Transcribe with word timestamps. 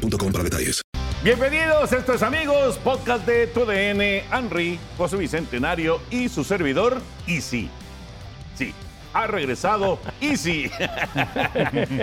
boostmobile.com 0.00 0.32
para 0.32 0.44
detalles. 0.44 0.82
Bienvenidos, 1.22 1.92
esto 1.92 2.14
es 2.14 2.22
amigos, 2.22 2.78
podcast 2.78 3.26
de 3.26 3.46
tu 3.48 3.66
DN, 3.66 4.22
Henry, 4.32 4.78
José 4.96 5.18
Bicentenario 5.18 6.00
y 6.10 6.28
su 6.30 6.44
servidor, 6.44 7.02
Easy. 7.26 7.68
Sí, 8.54 8.72
ha 9.12 9.26
regresado 9.26 9.98
Easy. 10.22 10.70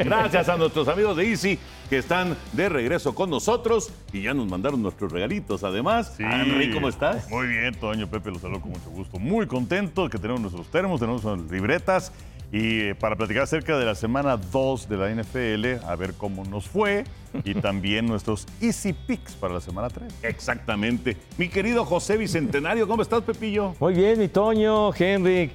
Gracias 0.06 0.50
a 0.50 0.58
nuestros 0.58 0.88
amigos 0.88 1.18
de 1.18 1.30
Easy 1.32 1.58
que 1.90 1.98
están 1.98 2.38
de 2.54 2.70
regreso 2.70 3.16
con 3.16 3.30
nosotros 3.32 3.90
y 4.14 4.22
ya 4.24 4.34
nos 4.36 4.48
mandaron 4.48 4.84
nuestros 4.84 5.12
regalitos. 5.12 5.64
Además, 5.64 6.14
Sí. 6.18 6.24
Henry, 6.24 6.72
¿cómo 6.72 6.90
estás? 6.90 7.28
Muy 7.32 7.48
bien, 7.48 7.74
Toño, 7.74 8.08
Pepe, 8.08 8.30
los 8.30 8.42
saludo 8.42 8.62
con 8.62 8.72
mucho 8.72 8.90
gusto. 8.92 9.18
Muy 9.18 9.48
contento 9.48 10.10
que 10.10 10.20
tenemos 10.20 10.42
nuestros 10.42 10.68
termos, 10.68 11.00
tenemos 11.00 11.24
nuestras 11.24 11.50
libretas 11.52 12.12
y 12.52 12.80
eh, 12.80 12.96
para 12.96 13.16
platicar 13.16 13.44
acerca 13.44 13.78
de 13.78 13.86
la 13.86 13.96
semana 13.96 14.38
2 14.38 14.88
de 14.88 14.98
la 14.98 15.10
NFL, 15.10 15.86
a 15.86 15.96
ver 15.96 16.14
cómo 16.14 16.46
nos 16.46 16.68
fue 16.68 17.04
y 17.44 17.56
también 17.62 18.06
nuestros 18.06 18.46
Easy 18.62 18.94
Picks 18.94 19.34
para 19.34 19.56
la 19.56 19.62
semana 19.62 19.90
3. 19.90 20.14
Exactamente. 20.24 21.18
Mi 21.38 21.50
querido 21.50 21.86
José 21.86 22.18
Bicentenario, 22.18 22.88
¿cómo 22.88 23.02
estás, 23.02 23.22
Pepillo? 23.24 23.76
Muy 23.80 23.94
bien, 23.94 24.18
mi 24.20 24.28
Toño, 24.30 24.94
Henry. 24.94 25.52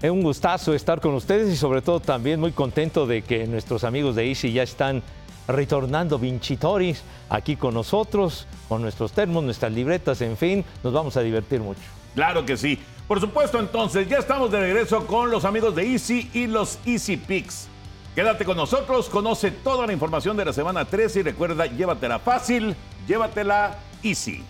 Es 0.00 0.10
un 0.10 0.22
gustazo 0.22 0.72
estar 0.72 1.00
con 1.00 1.14
ustedes 1.14 1.52
y 1.52 1.56
sobre 1.56 1.82
todo 1.82 2.00
también 2.00 2.40
muy 2.40 2.52
contento 2.52 3.06
de 3.06 3.22
que 3.22 3.46
nuestros 3.46 3.84
amigos 3.84 4.16
de 4.16 4.28
Easy 4.28 4.52
ya 4.52 4.62
están 4.62 5.02
retornando 5.46 6.18
Vincitoris 6.18 7.02
aquí 7.28 7.56
con 7.56 7.74
nosotros, 7.74 8.46
con 8.68 8.82
nuestros 8.82 9.12
termos, 9.12 9.44
nuestras 9.44 9.72
libretas, 9.72 10.20
en 10.22 10.36
fin, 10.36 10.64
nos 10.82 10.92
vamos 10.92 11.16
a 11.16 11.20
divertir 11.20 11.60
mucho. 11.60 11.80
Claro 12.14 12.46
que 12.46 12.56
sí. 12.56 12.78
Por 13.10 13.18
supuesto, 13.18 13.58
entonces, 13.58 14.08
ya 14.08 14.18
estamos 14.18 14.52
de 14.52 14.60
regreso 14.60 15.04
con 15.04 15.32
los 15.32 15.44
amigos 15.44 15.74
de 15.74 15.82
Easy 15.82 16.30
y 16.32 16.46
los 16.46 16.78
Easy 16.86 17.16
Picks. 17.16 17.66
Quédate 18.14 18.44
con 18.44 18.56
nosotros, 18.56 19.08
conoce 19.08 19.50
toda 19.50 19.84
la 19.84 19.92
información 19.92 20.36
de 20.36 20.44
la 20.44 20.52
semana 20.52 20.84
13 20.84 21.18
y 21.18 21.22
recuerda, 21.24 21.66
llévatela 21.66 22.20
fácil, 22.20 22.76
llévatela 23.08 23.80
easy. 24.04 24.44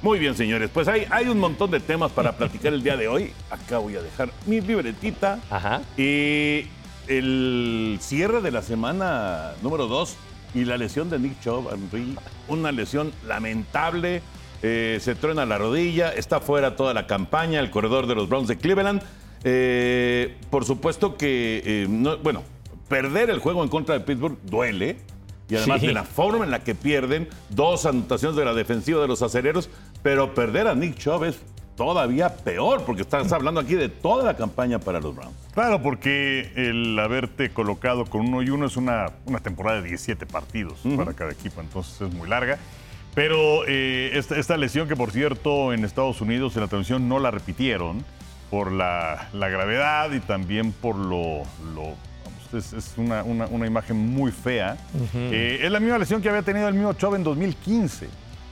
Muy 0.00 0.18
bien, 0.18 0.34
señores, 0.34 0.70
pues 0.72 0.88
hay, 0.88 1.06
hay 1.10 1.28
un 1.28 1.38
montón 1.38 1.70
de 1.70 1.80
temas 1.80 2.10
para 2.12 2.32
platicar 2.38 2.72
el 2.72 2.82
día 2.82 2.96
de 2.96 3.08
hoy. 3.08 3.34
Acá 3.50 3.76
voy 3.76 3.94
a 3.96 4.00
dejar 4.00 4.30
mi 4.46 4.62
libretita. 4.62 5.40
Ajá. 5.50 5.82
Y 5.98 6.68
el 7.08 7.98
cierre 8.00 8.40
de 8.40 8.52
la 8.52 8.62
semana 8.62 9.52
número 9.60 9.86
2 9.86 10.16
y 10.54 10.64
la 10.64 10.78
lesión 10.78 11.10
de 11.10 11.18
Nick 11.18 11.42
Chubb, 11.42 11.68
Henry, 11.70 12.16
una 12.48 12.72
lesión 12.72 13.12
lamentable. 13.26 14.22
Eh, 14.62 14.98
se 15.00 15.14
truena 15.14 15.44
la 15.46 15.58
rodilla, 15.58 16.10
está 16.12 16.40
fuera 16.40 16.76
toda 16.76 16.94
la 16.94 17.06
campaña, 17.06 17.60
el 17.60 17.70
corredor 17.70 18.06
de 18.06 18.14
los 18.14 18.28
Browns 18.28 18.48
de 18.48 18.56
Cleveland. 18.58 19.02
Eh, 19.44 20.36
por 20.50 20.64
supuesto 20.64 21.16
que, 21.16 21.62
eh, 21.64 21.86
no- 21.88 22.16
bueno, 22.18 22.42
perder 22.88 23.30
el 23.30 23.38
juego 23.40 23.62
en 23.62 23.68
contra 23.68 23.94
de 23.98 24.00
Pittsburgh 24.04 24.38
duele. 24.44 24.96
Y 25.48 25.56
además 25.56 25.80
Sí. 25.80 25.88
de 25.88 25.92
la 25.92 26.04
forma 26.04 26.44
en 26.44 26.50
la 26.50 26.60
que 26.64 26.74
pierden, 26.74 27.28
dos 27.50 27.84
anotaciones 27.84 28.36
de 28.36 28.44
la 28.44 28.54
defensiva 28.54 29.02
de 29.02 29.08
los 29.08 29.20
acereros, 29.20 29.68
pero 30.02 30.32
perder 30.34 30.66
a 30.66 30.74
Nick 30.74 30.96
Chubb 30.96 31.24
es 31.24 31.40
todavía 31.76 32.36
peor, 32.36 32.84
porque 32.86 33.02
estás 33.02 33.30
hablando 33.32 33.60
aquí 33.60 33.74
de 33.74 33.88
toda 33.90 34.24
la 34.24 34.36
campaña 34.36 34.78
para 34.78 35.00
los 35.00 35.14
Browns. 35.14 35.34
Claro, 35.52 35.82
porque 35.82 36.52
el 36.54 36.98
haberte 36.98 37.50
colocado 37.50 38.04
con 38.06 38.22
uno 38.28 38.42
y 38.42 38.48
uno 38.50 38.66
es 38.66 38.76
una, 38.76 39.10
una 39.26 39.40
temporada 39.40 39.82
de 39.82 39.88
17 39.88 40.24
partidos 40.26 40.78
para 40.96 41.12
cada 41.12 41.32
equipo, 41.32 41.60
entonces 41.60 42.00
es 42.00 42.14
muy 42.14 42.28
larga. 42.28 42.58
Pero 43.14 43.64
eh, 43.66 44.12
esta, 44.14 44.38
esta 44.38 44.56
lesión 44.56 44.88
que, 44.88 44.96
por 44.96 45.10
cierto, 45.10 45.72
en 45.72 45.84
Estados 45.84 46.20
Unidos 46.20 46.54
en 46.56 46.62
la 46.62 46.68
televisión 46.68 47.08
no 47.08 47.18
la 47.18 47.30
repitieron 47.30 48.04
por 48.50 48.72
la, 48.72 49.28
la 49.32 49.48
gravedad 49.48 50.10
y 50.12 50.20
también 50.20 50.72
por 50.72 50.96
lo... 50.96 51.42
lo- 51.74 51.94
vamos, 52.24 52.54
es, 52.54 52.72
es 52.72 52.94
una, 52.96 53.22
una- 53.22 53.46
una 53.46 53.66
imagen 53.66 53.96
muy 53.96 54.32
fea. 54.32 54.76
Eh, 55.14 55.60
es 55.62 55.70
la 55.70 55.80
misma 55.80 55.98
lesión 55.98 56.22
que 56.22 56.28
había 56.30 56.42
tenido 56.42 56.68
el 56.68 56.74
mismo 56.74 56.92
Chubb 56.94 57.14
en 57.16 57.24
2015. 57.24 58.08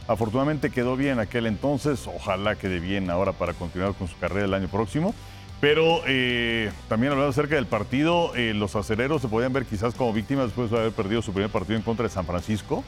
Afortunadamente 0.08 0.70
quedó 0.70 0.96
bien 0.96 1.20
aquel 1.20 1.46
entonces, 1.46 2.06
ojalá 2.06 2.56
quede 2.56 2.80
bien 2.80 3.10
ahora 3.10 3.32
para 3.32 3.52
continuar 3.54 3.94
con 3.94 4.08
su 4.08 4.18
carrera 4.18 4.44
el 4.46 4.54
año 4.54 4.68
próximo. 4.68 5.14
Pero 5.60 6.00
eh, 6.06 6.70
también 6.88 7.12
hablando 7.12 7.30
acerca 7.30 7.54
del 7.54 7.66
partido, 7.66 8.32
los 8.36 8.74
acereros 8.76 9.20
se 9.22 9.28
podían 9.28 9.52
ver 9.52 9.66
quizás 9.66 9.94
como 9.94 10.12
víctimas 10.12 10.46
después 10.46 10.70
de 10.70 10.78
haber 10.78 10.92
perdido 10.92 11.20
su 11.22 11.32
primer 11.32 11.50
partido 11.50 11.76
en 11.76 11.82
contra 11.82 12.02
de 12.04 12.08
San 12.10 12.24
Francisco. 12.26 12.82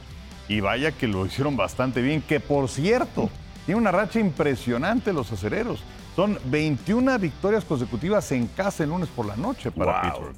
Y 0.49 0.61
vaya 0.61 0.93
que 0.93 1.07
lo 1.07 1.25
hicieron 1.27 1.57
bastante 1.57 2.03
bien, 2.03 2.21
que 2.23 2.41
por 2.41 2.69
cierto, 2.69 3.31
tiene 3.65 3.81
una 3.81 3.91
racha 3.93 4.19
impresionante 4.21 5.13
los 5.13 5.31
acereros. 5.33 5.83
Son 6.17 6.39
21 6.47 7.19
victorias 7.19 7.65
consecutivas 7.65 8.31
en 8.33 8.47
casa 8.49 8.85
el 8.85 8.91
lunes 8.91 9.09
por 9.09 9.25
la 9.27 9.37
noche 9.37 9.71
para 9.71 9.93
Wow. 9.93 10.11
Pittsburgh. 10.11 10.37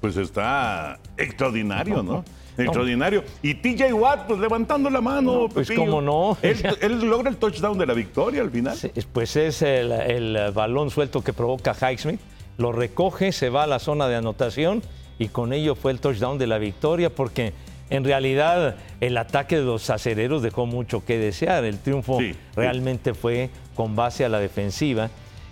Pues 0.00 0.16
está 0.16 0.98
extraordinario, 1.16 2.02
¿no? 2.02 2.24
Extraordinario. 2.56 3.24
Y 3.42 3.54
TJ 3.54 3.92
Watt, 3.92 4.26
pues 4.26 4.38
levantando 4.38 4.90
la 4.90 5.00
mano. 5.00 5.48
pues, 5.52 5.68
Pepillo. 5.68 5.86
cómo 5.86 6.00
no. 6.02 6.36
Él, 6.42 6.58
él 6.80 7.00
logra 7.08 7.30
el 7.30 7.36
touchdown 7.36 7.78
de 7.78 7.86
la 7.86 7.94
victoria 7.94 8.42
al 8.42 8.50
final. 8.50 8.76
Sí, 8.76 8.90
Pues 9.12 9.36
es 9.36 9.62
el, 9.62 9.90
el 9.92 10.52
balón 10.52 10.90
suelto 10.90 11.22
que 11.22 11.32
provoca 11.32 11.74
Highsmith, 11.74 12.20
lo 12.58 12.72
recoge, 12.72 13.32
se 13.32 13.48
va 13.50 13.62
a 13.64 13.66
la 13.66 13.78
zona 13.78 14.08
de 14.08 14.16
anotación 14.16 14.82
y 15.18 15.28
con 15.28 15.52
ello 15.52 15.74
fue 15.74 15.92
el 15.92 16.00
touchdown 16.00 16.38
de 16.38 16.46
la 16.46 16.58
victoria 16.58 17.10
porque 17.10 17.52
en 17.90 18.04
realidad 18.04 18.76
el 19.00 19.16
ataque 19.16 19.56
de 19.56 19.64
los 19.64 19.90
acereros 19.90 20.42
dejó 20.42 20.66
mucho 20.66 21.04
que 21.04 21.18
desear. 21.18 21.64
El 21.64 21.78
triunfo 21.78 22.18
Sí, 22.20 22.32
sí. 22.32 22.38
realmente 22.56 23.14
fue 23.14 23.50
con 23.74 23.96
base 23.96 24.24
a 24.24 24.28
la 24.28 24.38
defensiva 24.40 25.10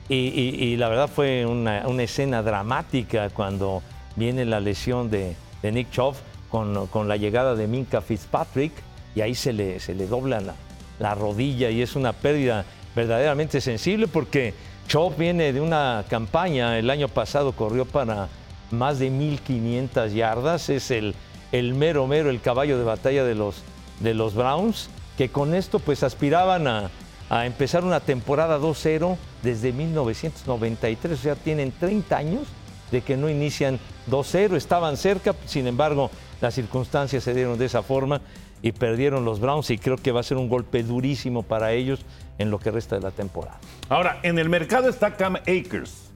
y, 0.09 0.15
y- 0.29 0.65
y 0.65 0.77
la 0.77 0.89
verdad 0.89 1.09
fue 1.09 1.45
una, 1.47 1.87
una 1.87 2.03
escena 2.05 2.43
dramática 2.43 3.29
cuando 3.31 3.83
viene 4.17 4.45
la 4.45 4.61
lesión 4.61 5.11
de, 5.11 5.35
de 5.63 5.73
Nick 5.73 5.91
Chubb 5.91 6.15
con, 6.51 6.87
con 6.87 7.09
la 7.09 7.17
llegada 7.17 7.55
de 7.55 7.67
Minka 7.67 8.01
Fitzpatrick 8.01 8.73
y 9.15 9.21
ahí 9.21 9.35
se 9.35 9.53
le, 9.53 9.81
se 9.81 9.95
le 9.95 10.07
dobla 10.07 10.41
la, 10.41 10.55
la 10.99 11.15
rodilla 11.15 11.71
y 11.71 11.83
es 11.83 11.95
una 11.97 12.13
pérdida 12.13 12.65
verdaderamente 12.97 13.61
sensible 13.61 14.07
porque 14.09 14.55
Chubb 14.89 15.17
viene 15.19 15.53
de 15.53 15.61
una 15.61 16.05
campaña, 16.09 16.79
el 16.79 16.89
año 16.91 17.09
pasado 17.09 17.53
corrió 17.53 17.85
para 17.85 18.29
más 18.71 18.99
de 18.99 19.11
1.500 19.11 20.13
yardas, 20.15 20.69
es 20.71 20.91
el, 20.91 21.15
el 21.53 21.75
mero 21.75 22.07
mero, 22.07 22.31
el 22.31 22.41
caballo 22.41 22.79
de 22.79 22.85
batalla 22.85 23.25
de 23.25 23.35
los, 23.35 23.63
de 24.01 24.15
los 24.15 24.35
Browns, 24.35 24.91
que 25.17 25.29
con 25.31 25.55
esto 25.55 25.79
pues 25.79 26.03
aspiraban 26.03 26.67
a, 26.67 26.91
a 27.31 27.47
empezar 27.47 27.85
una 27.85 28.01
temporada 28.01 28.59
2-0 28.59 29.17
desde 29.43 29.73
1993, 29.73 31.19
o 31.19 31.23
sea, 31.23 31.35
tienen 31.35 31.73
30 31.73 32.17
años 32.17 32.49
de 32.91 33.03
que 33.03 33.17
no 33.17 33.29
inician 33.29 33.79
2-0, 34.11 34.57
estaban 34.57 34.97
cerca, 34.97 35.35
sin 35.47 35.67
embargo, 35.67 36.11
las 36.41 36.55
circunstancias 36.55 37.25
se 37.25 37.35
dieron 37.35 37.59
de 37.59 37.67
esa 37.67 37.83
forma 37.83 38.21
y 38.63 38.73
perdieron 38.73 39.25
los 39.25 39.41
Browns 39.41 39.71
y 39.71 39.79
creo 39.79 39.97
que 39.97 40.13
va 40.13 40.21
a 40.21 40.23
ser 40.25 40.37
un 40.37 40.49
golpe 40.49 40.83
durísimo 40.83 41.43
para 41.43 41.73
ellos 41.73 42.01
en 42.39 42.51
lo 42.51 42.59
que 42.59 42.71
resta 42.71 42.97
de 42.97 43.03
la 43.03 43.11
temporada. 43.11 43.59
Ahora, 43.89 44.21
en 44.23 44.39
el 44.39 44.49
mercado 44.49 44.89
está 44.89 45.17
Cam 45.17 45.37
Akers, 45.37 46.08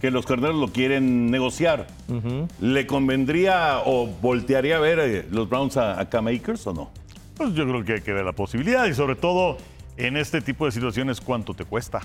que 0.00 0.10
los 0.10 0.24
carneros 0.24 0.56
lo 0.56 0.68
quieren 0.68 1.30
negociar. 1.30 1.86
¿Le 2.60 2.86
convendría 2.86 3.80
o 3.84 4.06
voltearía 4.06 4.76
a 4.76 4.80
ver 4.80 4.98
eh, 5.00 5.26
los 5.30 5.48
Browns 5.48 5.76
a, 5.76 6.00
a 6.00 6.08
Cam 6.08 6.28
Akers 6.28 6.66
o 6.66 6.72
no? 6.74 6.90
Pues 7.36 7.52
yo 7.54 7.66
creo 7.68 7.84
que 7.84 7.94
hay 7.94 8.00
que 8.00 8.12
ver 8.12 8.24
la 8.24 8.32
posibilidad 8.32 8.86
y 8.86 8.94
sobre 8.94 9.14
todo 9.16 9.58
en 9.96 10.16
este 10.16 10.40
tipo 10.40 10.64
de 10.66 10.72
situaciones 10.72 11.20
cuánto 11.20 11.54
te 11.54 11.64
cuesta. 11.64 12.00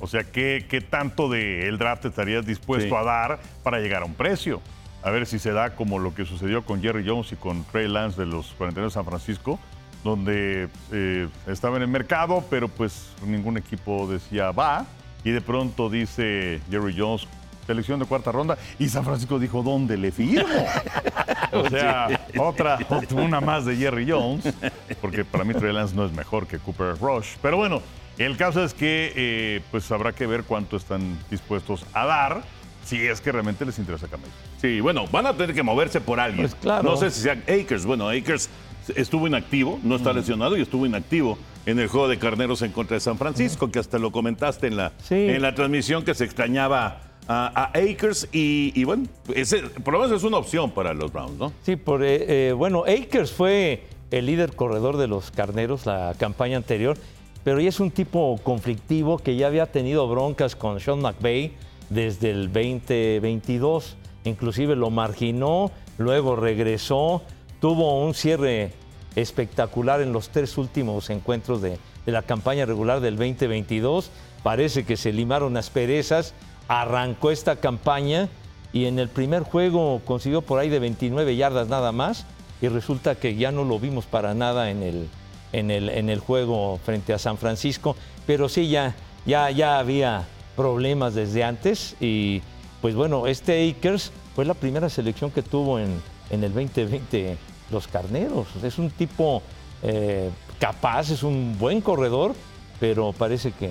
O 0.00 0.06
sea, 0.06 0.24
¿qué, 0.24 0.66
qué 0.68 0.80
tanto 0.80 1.28
del 1.28 1.78
draft 1.78 2.04
estarías 2.06 2.44
dispuesto 2.46 2.88
Sí. 2.88 2.94
a 3.00 3.04
dar 3.04 3.40
para 3.62 3.78
llegar 3.80 4.02
a 4.02 4.06
un 4.06 4.14
precio? 4.14 4.60
A 5.02 5.10
ver 5.10 5.26
si 5.26 5.38
se 5.38 5.52
da 5.52 5.74
como 5.76 5.98
lo 5.98 6.14
que 6.14 6.24
sucedió 6.24 6.64
con 6.64 6.80
Jerry 6.82 7.04
Jones 7.06 7.30
y 7.32 7.36
con 7.36 7.64
Trey 7.64 7.86
Lance 7.88 8.18
de 8.20 8.26
los 8.26 8.46
49 8.58 8.86
de 8.88 8.90
San 8.94 9.04
Francisco, 9.04 9.58
donde 10.02 10.68
eh, 10.92 11.28
estaba 11.46 11.76
en 11.76 11.82
el 11.82 11.88
mercado, 11.88 12.42
pero 12.50 12.68
pues 12.68 13.10
ningún 13.26 13.56
equipo 13.58 14.06
decía 14.08 14.50
va. 14.50 14.86
Y 15.24 15.30
de 15.30 15.40
pronto 15.40 15.88
dice 15.90 16.60
Jerry 16.70 16.94
Jones, 16.96 17.26
selección 17.66 17.98
de 17.98 18.04
cuarta 18.06 18.30
ronda, 18.30 18.58
y 18.78 18.88
San 18.88 19.04
Francisco 19.04 19.38
dijo, 19.38 19.62
¿dónde 19.62 19.96
le 19.96 20.12
firmo? 20.12 20.46
O 21.52 21.68
sea, 21.70 22.08
otra, 22.36 22.78
otra- 22.88 23.14
una 23.22 23.40
más 23.40 23.64
de 23.64 23.76
Jerry 23.76 24.10
Jones, 24.10 24.52
porque 25.00 25.24
para 25.24 25.44
mí 25.44 25.54
Trey 25.54 25.72
Lance 25.72 25.94
no 25.94 26.04
es 26.04 26.10
mejor 26.12 26.48
que 26.48 26.58
Cooper 26.58 26.98
Rush. 27.00 27.36
Pero 27.40 27.56
bueno, 27.58 27.80
el 28.18 28.36
caso 28.36 28.64
es 28.64 28.74
que 28.74 29.12
eh, 29.14 29.60
pues 29.70 29.90
habrá 29.92 30.12
que 30.12 30.26
ver 30.26 30.42
cuánto 30.42 30.76
están 30.76 31.16
dispuestos 31.30 31.86
a 31.94 32.06
dar, 32.06 32.42
si 32.84 33.00
es 33.06 33.20
que 33.20 33.30
realmente 33.30 33.64
les 33.64 33.78
interesa 33.78 34.08
cambiar. 34.08 34.32
Sí, 34.60 34.80
bueno, 34.80 35.04
van 35.12 35.26
a 35.26 35.32
tener 35.34 35.54
que 35.54 35.62
moverse 35.62 36.00
por 36.00 36.18
alguien. 36.18 36.42
Pues 36.48 36.56
claro. 36.56 36.82
No 36.82 36.96
sé 36.96 37.12
si 37.12 37.20
sean 37.20 37.44
Akers. 37.44 37.86
Bueno, 37.86 38.08
Akers 38.08 38.48
estuvo 38.96 39.28
inactivo, 39.28 39.78
no 39.84 39.94
está 39.94 40.12
lesionado 40.12 40.56
y 40.56 40.62
estuvo 40.62 40.86
inactivo 40.86 41.38
en 41.66 41.78
el 41.78 41.88
juego 41.88 42.08
de 42.08 42.18
carneros 42.18 42.62
en 42.62 42.72
contra 42.72 42.94
de 42.96 43.00
San 43.00 43.16
Francisco, 43.18 43.70
que 43.70 43.78
hasta 43.78 43.98
lo 43.98 44.12
comentaste 44.12 44.66
en 44.66 44.76
la, 44.76 44.92
Sí. 45.02 45.14
en 45.14 45.40
la 45.42 45.54
transmisión 45.54 46.04
que 46.04 46.14
se 46.14 46.24
extrañaba 46.24 47.00
a, 47.26 47.70
a 47.72 47.78
Akers 47.78 48.28
y, 48.32 48.72
y 48.78 48.84
bueno, 48.84 49.04
ese, 49.34 49.62
por 49.82 49.94
lo 49.94 50.00
menos 50.00 50.16
es 50.16 50.24
una 50.24 50.36
opción 50.36 50.70
para 50.72 50.92
los 50.92 51.10
Browns, 51.12 51.38
¿no? 51.38 51.52
Sí, 51.62 51.76
por, 51.76 52.02
eh, 52.04 52.48
eh, 52.48 52.52
bueno, 52.52 52.84
Akers 52.86 53.32
fue 53.32 53.84
el 54.10 54.26
líder 54.26 54.54
corredor 54.54 54.98
de 54.98 55.06
los 55.08 55.30
carneros 55.30 55.86
la 55.86 56.14
campaña 56.18 56.58
anterior, 56.58 56.98
pero 57.42 57.60
ya 57.60 57.68
es 57.70 57.80
un 57.80 57.90
tipo 57.90 58.38
conflictivo 58.42 59.18
que 59.18 59.36
ya 59.36 59.46
había 59.46 59.66
tenido 59.66 60.06
broncas 60.08 60.54
con 60.56 60.80
Sean 60.80 61.00
McVay 61.00 61.52
desde 61.90 62.30
el 62.30 62.52
2022. 62.52 63.96
Inclusive 64.24 64.76
lo 64.76 64.90
marginó, 64.90 65.70
luego 65.98 66.36
regresó, 66.36 67.22
tuvo 67.60 68.04
un 68.04 68.14
cierre 68.14 68.72
espectacular 69.16 70.00
en 70.00 70.12
los 70.12 70.28
tres 70.28 70.58
últimos 70.58 71.10
encuentros 71.10 71.62
de, 71.62 71.78
de 72.06 72.12
la 72.12 72.22
campaña 72.22 72.66
regular 72.66 73.00
del 73.00 73.16
2022. 73.16 74.10
Parece 74.42 74.84
que 74.84 74.96
se 74.96 75.12
limaron 75.12 75.56
asperezas, 75.56 76.34
arrancó 76.68 77.30
esta 77.30 77.56
campaña 77.56 78.28
y 78.72 78.86
en 78.86 78.98
el 78.98 79.08
primer 79.08 79.42
juego 79.42 80.00
consiguió 80.04 80.42
por 80.42 80.58
ahí 80.58 80.68
de 80.68 80.80
29 80.80 81.36
yardas 81.36 81.68
nada 81.68 81.92
más 81.92 82.26
y 82.60 82.68
resulta 82.68 83.14
que 83.14 83.36
ya 83.36 83.52
no 83.52 83.64
lo 83.64 83.78
vimos 83.78 84.04
para 84.06 84.34
nada 84.34 84.70
en 84.70 84.82
el, 84.82 85.08
en 85.52 85.70
el, 85.70 85.88
en 85.88 86.10
el 86.10 86.18
juego 86.18 86.78
frente 86.84 87.12
a 87.12 87.18
San 87.18 87.38
Francisco, 87.38 87.96
pero 88.26 88.48
sí 88.48 88.68
ya, 88.68 88.94
ya, 89.26 89.50
ya 89.50 89.78
había 89.78 90.26
problemas 90.56 91.14
desde 91.14 91.44
antes 91.44 91.96
y 92.00 92.42
pues 92.80 92.94
bueno, 92.94 93.26
este 93.26 93.70
Akers 93.70 94.12
fue 94.34 94.44
la 94.44 94.54
primera 94.54 94.88
selección 94.88 95.30
que 95.30 95.42
tuvo 95.42 95.78
en, 95.78 96.00
en 96.30 96.44
el 96.44 96.52
2020 96.52 97.36
los 97.70 97.88
carneros. 97.88 98.46
Es 98.62 98.78
un 98.78 98.90
tipo 98.90 99.42
eh, 99.82 100.30
capaz, 100.58 101.10
es 101.10 101.22
un 101.22 101.56
buen 101.58 101.80
corredor, 101.80 102.34
pero 102.80 103.12
parece 103.12 103.52
que... 103.52 103.70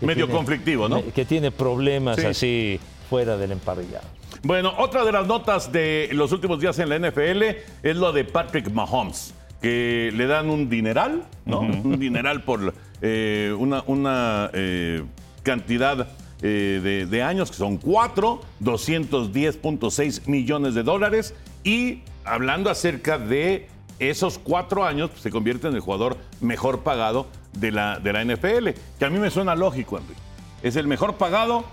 que 0.00 0.06
Medio 0.06 0.28
conflictivo, 0.28 0.88
¿no? 0.88 1.02
Que 1.14 1.24
tiene 1.24 1.50
problemas 1.50 2.16
Sí. 2.20 2.26
así 2.26 2.80
fuera 3.08 3.36
del 3.36 3.52
emparrillado. 3.52 4.06
Bueno, 4.42 4.74
otra 4.78 5.04
de 5.04 5.12
las 5.12 5.26
notas 5.26 5.70
de 5.72 6.10
los 6.12 6.32
últimos 6.32 6.60
días 6.60 6.78
en 6.78 6.88
la 6.88 6.98
NFL 6.98 7.42
es 7.82 7.96
lo 7.96 8.12
de 8.12 8.24
Patrick 8.24 8.70
Mahomes, 8.70 9.32
que 9.62 10.12
le 10.14 10.26
dan 10.26 10.50
un 10.50 10.68
dineral, 10.68 11.24
¿no? 11.46 11.60
Un 11.60 11.98
dineral 11.98 12.42
por 12.42 12.74
eh, 13.00 13.54
una, 13.58 13.82
una, 13.86 14.50
eh, 14.52 15.02
cantidad 15.42 16.08
eh, 16.42 16.80
de, 16.82 17.06
de 17.06 17.22
años, 17.22 17.50
que 17.50 17.56
son 17.56 17.78
cuatro, 17.78 18.40
210.6 18.62 20.26
millones 20.26 20.74
de 20.74 20.82
dólares. 20.82 21.34
Y 21.62 22.00
hablando 22.24 22.70
acerca 22.70 23.18
de 23.18 23.68
esos 23.98 24.38
cuatro 24.38 24.84
años, 24.84 25.10
pues, 25.10 25.22
se 25.22 25.30
convierte 25.30 25.68
en 25.68 25.74
el 25.74 25.80
jugador 25.80 26.16
mejor 26.40 26.80
pagado 26.80 27.26
de 27.52 27.70
la, 27.70 27.98
de 28.00 28.12
la 28.12 28.24
NFL, 28.24 28.70
que 28.98 29.04
a 29.04 29.10
mí 29.10 29.18
me 29.18 29.30
suena 29.30 29.54
lógico, 29.54 29.98
Enrique. 29.98 30.20
Es 30.62 30.76
el 30.76 30.86
mejor 30.86 31.16
pagado 31.16 31.64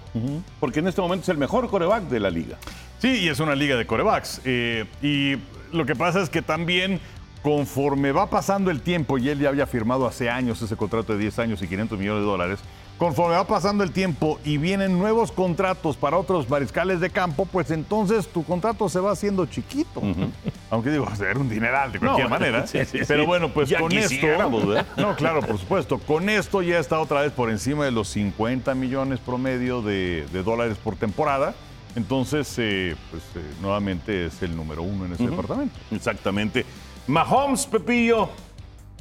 porque 0.59 0.79
en 0.79 0.87
este 0.87 0.99
momento 0.99 1.23
es 1.23 1.29
el 1.29 1.37
mejor 1.37 1.69
coreback 1.69 2.03
de 2.03 2.19
la 2.19 2.29
liga. 2.29 2.57
Sí, 2.99 3.19
y 3.19 3.29
es 3.29 3.39
una 3.39 3.55
liga 3.55 3.77
de 3.77 3.87
corebacks. 3.87 4.41
Eh, 4.43 4.85
y 5.01 5.37
lo 5.75 5.85
que 5.85 5.95
pasa 5.95 6.21
es 6.21 6.29
que 6.29 6.41
también, 6.41 6.99
conforme 7.41 8.11
va 8.11 8.29
pasando 8.29 8.69
el 8.69 8.81
tiempo, 8.81 9.17
y 9.17 9.29
él 9.29 9.39
ya 9.39 9.47
había 9.47 9.65
firmado 9.65 10.05
hace 10.05 10.29
años 10.29 10.61
ese 10.61 10.75
contrato 10.75 11.13
de 11.13 11.19
10 11.19 11.39
años 11.39 11.61
y 11.61 11.67
500 11.69 11.97
millones 11.97 12.21
de 12.21 12.27
dólares, 12.29 12.59
conforme 13.01 13.33
va 13.33 13.47
pasando 13.47 13.83
el 13.83 13.89
tiempo 13.91 14.39
y 14.45 14.57
vienen 14.57 14.99
nuevos 14.99 15.31
contratos 15.31 15.97
para 15.97 16.17
otros 16.17 16.47
mariscales 16.47 16.99
de 16.99 17.09
campo, 17.09 17.47
pues 17.47 17.71
entonces 17.71 18.27
tu 18.27 18.43
contrato 18.43 18.87
se 18.89 18.99
va 18.99 19.09
haciendo 19.11 19.47
chiquito. 19.47 20.03
Aunque 20.69 20.91
digo, 20.91 21.07
era 21.19 21.39
un 21.39 21.49
dineral 21.49 21.91
de 21.91 21.97
cualquier 21.97 22.25
No, 22.25 22.29
manera. 22.37 22.67
sí, 22.67 22.77
sí, 22.85 22.99
Pero 23.07 23.25
bueno, 23.25 23.49
pues 23.49 23.69
Ya 23.69 23.79
con 23.79 23.91
esto. 23.91 24.27
No, 24.97 25.15
claro, 25.15 25.41
por 25.41 25.57
supuesto. 25.57 25.97
Con 25.97 26.29
esto 26.29 26.61
ya 26.61 26.77
está 26.77 26.99
otra 26.99 27.21
vez 27.21 27.31
por 27.31 27.49
encima 27.49 27.85
de 27.85 27.91
los 27.91 28.07
50 28.09 28.75
millones 28.75 29.19
promedio 29.19 29.81
de, 29.81 30.27
de 30.31 30.43
dólares 30.43 30.77
por 30.77 30.95
temporada. 30.95 31.55
Entonces, 31.95 32.53
eh, 32.59 32.95
pues 33.09 33.23
eh, 33.33 33.41
nuevamente 33.63 34.27
es 34.27 34.43
el 34.43 34.55
número 34.55 34.83
uno 34.83 35.07
en 35.07 35.13
ese 35.13 35.27
departamento. 35.27 35.73
Exactamente. 35.89 36.67
Mahomes, 37.07 37.65
Pepillo. 37.65 38.29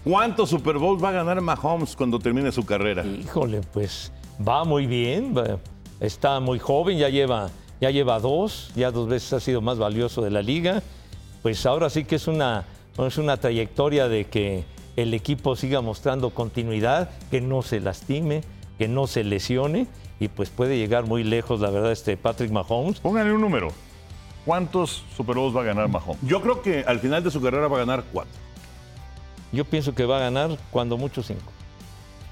¿Cuántos 0.04 0.48
Super 0.48 0.78
Bowls 0.78 1.02
va 1.02 1.10
a 1.10 1.12
ganar 1.12 1.40
Mahomes 1.42 1.94
cuando 1.94 2.18
termine 2.18 2.50
su 2.52 2.64
carrera? 2.64 3.04
Híjole, 3.04 3.60
pues 3.60 4.10
va 4.46 4.64
muy 4.64 4.86
bien, 4.86 5.34
está 6.00 6.40
muy 6.40 6.58
joven, 6.58 6.96
ya 6.96 7.10
lleva, 7.10 7.50
ya 7.82 7.90
lleva 7.90 8.18
dos, 8.18 8.72
ya 8.74 8.90
dos 8.90 9.08
veces 9.08 9.34
ha 9.34 9.40
sido 9.40 9.60
más 9.60 9.78
valioso 9.78 10.22
de 10.22 10.30
la 10.30 10.40
liga. 10.40 10.82
Pues 11.42 11.66
ahora 11.66 11.90
sí 11.90 12.04
que 12.04 12.16
es 12.16 12.28
una, 12.28 12.64
es 12.96 13.18
una 13.18 13.36
trayectoria 13.36 14.08
de 14.08 14.24
que 14.24 14.64
el 14.96 15.12
equipo 15.12 15.54
siga 15.54 15.82
mostrando 15.82 16.30
continuidad, 16.30 17.10
que 17.30 17.42
no 17.42 17.60
se 17.60 17.80
lastime, 17.80 18.42
que 18.78 18.88
no 18.88 19.06
se 19.06 19.22
lesione 19.22 19.86
y 20.18 20.28
pues 20.28 20.48
puede 20.48 20.78
llegar 20.78 21.06
muy 21.06 21.24
lejos, 21.24 21.60
la 21.60 21.68
verdad, 21.68 21.92
este 21.92 22.16
Patrick 22.16 22.50
Mahomes. 22.50 23.00
Pónganle 23.00 23.34
un 23.34 23.42
número. 23.42 23.68
¿Cuántos 24.46 25.04
Super 25.14 25.36
Bowls 25.36 25.54
va 25.54 25.60
a 25.60 25.64
ganar 25.64 25.88
Mahomes? 25.88 26.22
Yo 26.22 26.40
creo 26.40 26.62
que 26.62 26.84
al 26.86 27.00
final 27.00 27.22
de 27.22 27.30
su 27.30 27.42
carrera 27.42 27.68
va 27.68 27.76
a 27.76 27.80
ganar 27.80 28.04
cuatro. 28.10 28.32
Yo 29.52 29.64
pienso 29.64 29.94
que 29.94 30.04
va 30.04 30.18
a 30.18 30.20
ganar 30.20 30.50
cuando 30.70 30.96
mucho 30.96 31.22
cinco. 31.22 31.52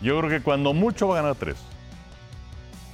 Yo 0.01 0.17
creo 0.19 0.31
que 0.31 0.41
cuando 0.43 0.73
mucho 0.73 1.09
va 1.09 1.19
a 1.19 1.23
ganar 1.23 1.37
tres. 1.37 1.57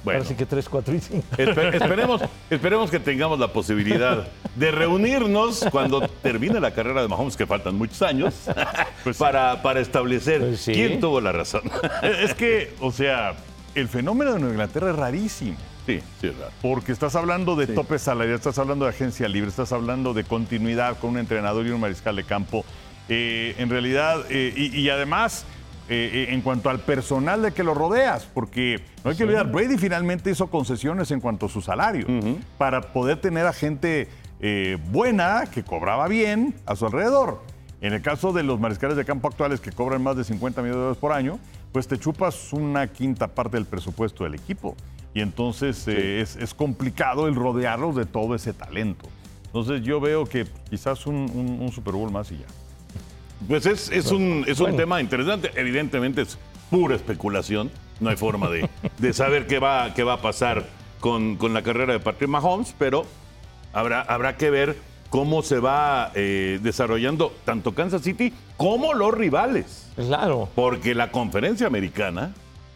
Bueno, 0.03 0.19
Ahora 0.19 0.29
sí 0.29 0.35
que 0.35 0.45
tres, 0.45 0.69
cuatro 0.69 0.93
y 0.93 0.99
cinco. 0.99 1.25
espe- 1.35 1.73
esperemos, 1.81 2.21
esperemos 2.49 2.91
que 2.91 2.99
tengamos 2.99 3.39
la 3.39 3.47
posibilidad 3.47 4.27
de 4.55 4.71
reunirnos 4.71 5.65
cuando 5.71 6.07
termine 6.07 6.59
la 6.59 6.71
carrera 6.71 7.01
de 7.01 7.07
Mahomes, 7.07 7.35
que 7.35 7.47
faltan 7.47 7.75
muchos 7.75 8.01
años, 8.03 8.35
Pues 9.03 9.17
sí. 9.17 9.19
para, 9.23 9.61
para 9.63 9.79
establecer 9.79 10.41
Pues 10.41 10.61
sí. 10.61 10.73
quién 10.73 10.99
tuvo 10.99 11.21
la 11.21 11.31
razón. 11.31 11.61
Es 12.03 12.35
que, 12.35 12.73
o 12.81 12.91
sea, 12.91 13.33
el 13.73 13.87
fenómeno 13.87 14.33
de 14.33 14.39
Nueva 14.39 14.53
Inglaterra 14.53 14.91
es 14.91 14.95
rarísimo. 14.95 15.57
Sí, 15.87 15.99
sí, 16.21 16.27
es 16.27 16.37
raro. 16.37 16.51
Porque 16.61 16.91
estás 16.91 17.15
hablando 17.15 17.55
de 17.55 17.67
tope 17.67 17.97
salarial, 17.99 18.35
estás 18.35 18.57
hablando 18.59 18.85
de 18.85 18.91
agencia 18.91 19.27
libre, 19.27 19.49
estás 19.49 19.71
hablando 19.71 20.13
de 20.15 20.23
continuidad 20.23 20.97
con 20.99 21.11
un 21.11 21.17
entrenador 21.19 21.65
y 21.65 21.69
un 21.71 21.79
mariscal 21.79 22.15
de 22.15 22.23
campo. 22.23 22.63
Eh, 23.09 23.55
en 23.59 23.69
realidad, 23.69 24.25
eh, 24.29 24.53
y, 24.55 24.77
y 24.79 24.89
además, 24.89 25.45
eh, 25.89 26.27
en 26.29 26.41
cuanto 26.41 26.69
al 26.69 26.79
personal 26.79 27.41
de 27.43 27.51
que 27.51 27.63
lo 27.63 27.73
rodeas, 27.73 28.25
porque 28.33 28.81
no 29.03 29.11
hay 29.11 29.17
que 29.17 29.23
olvidar, 29.23 29.51
Brady 29.51 29.77
finalmente 29.77 30.31
hizo 30.31 30.47
concesiones 30.47 31.11
en 31.11 31.19
cuanto 31.19 31.45
a 31.45 31.49
su 31.49 31.61
salario 31.61 32.07
para 32.57 32.81
poder 32.93 33.21
tener 33.21 33.45
a 33.45 33.53
gente 33.53 34.07
buena, 34.91 35.45
que 35.51 35.63
cobraba 35.63 36.07
bien 36.07 36.53
a 36.65 36.75
su 36.75 36.85
alrededor. 36.85 37.41
En 37.81 37.93
el 37.93 38.01
caso 38.01 38.31
de 38.33 38.41
los 38.43 38.59
mariscales 38.59 38.95
de 38.97 39.05
campo 39.05 39.27
actuales 39.27 39.59
que 39.59 39.71
cobran 39.71 40.01
más 40.01 40.15
de 40.17 40.23
50 40.23 40.61
millones 40.61 40.75
de 40.77 40.81
dólares 40.81 40.99
por 40.99 41.11
año, 41.11 41.39
pues 41.71 41.87
te 41.87 41.97
chupas 41.99 42.53
una 42.53 42.87
quinta 42.87 43.27
parte 43.27 43.57
del 43.57 43.65
presupuesto 43.65 44.23
del 44.23 44.33
equipo. 44.35 44.75
Y 45.13 45.21
entonces 45.21 45.87
es, 45.87 46.35
es 46.35 46.53
complicado 46.53 47.27
el 47.27 47.35
rodearlos 47.35 47.95
de 47.95 48.05
todo 48.05 48.33
ese 48.35 48.53
talento. 48.53 49.07
Entonces 49.45 49.81
yo 49.83 49.99
veo 49.99 50.25
que 50.25 50.45
quizás 50.69 51.05
un, 51.05 51.15
un- 51.15 51.59
un 51.61 51.71
Super 51.71 51.93
Bowl 51.93 52.11
más 52.11 52.31
y 52.31 52.37
ya. 52.37 52.45
Pues 53.47 53.65
es, 53.65 53.89
es 53.91 54.11
un, 54.11 54.43
es 54.47 54.59
un 54.59 54.65
Bueno. 54.65 54.77
tema 54.77 55.01
interesante. 55.01 55.51
Evidentemente 55.55 56.21
es 56.21 56.37
pura 56.69 56.95
especulación. 56.95 57.71
No 57.99 58.09
hay 58.09 58.17
forma 58.17 58.49
de, 58.49 58.69
de 58.97 59.13
saber 59.13 59.47
qué 59.47 59.59
va, 59.59 59.93
qué 59.93 60.03
va 60.03 60.13
a 60.13 60.21
pasar 60.21 60.65
con, 60.99 61.37
con 61.37 61.53
la 61.53 61.61
carrera 61.61 61.93
de 61.93 61.99
Patrick 61.99 62.29
Mahomes, 62.29 62.75
pero 62.77 63.05
habrá, 63.71 64.01
habrá 64.01 64.35
que 64.35 64.49
ver 64.49 64.75
cómo 65.09 65.43
se 65.43 65.59
va 65.59 66.11
eh, 66.15 66.59
desarrollando 66.61 67.31
tanto 67.45 67.73
Kansas 67.73 68.01
City 68.01 68.33
como 68.57 68.93
los 68.93 69.13
rivales. 69.13 69.89
Claro. 69.95 70.49
Porque 70.55 70.93
la 70.93 71.11
conferencia 71.11 71.67
americana 71.67 72.33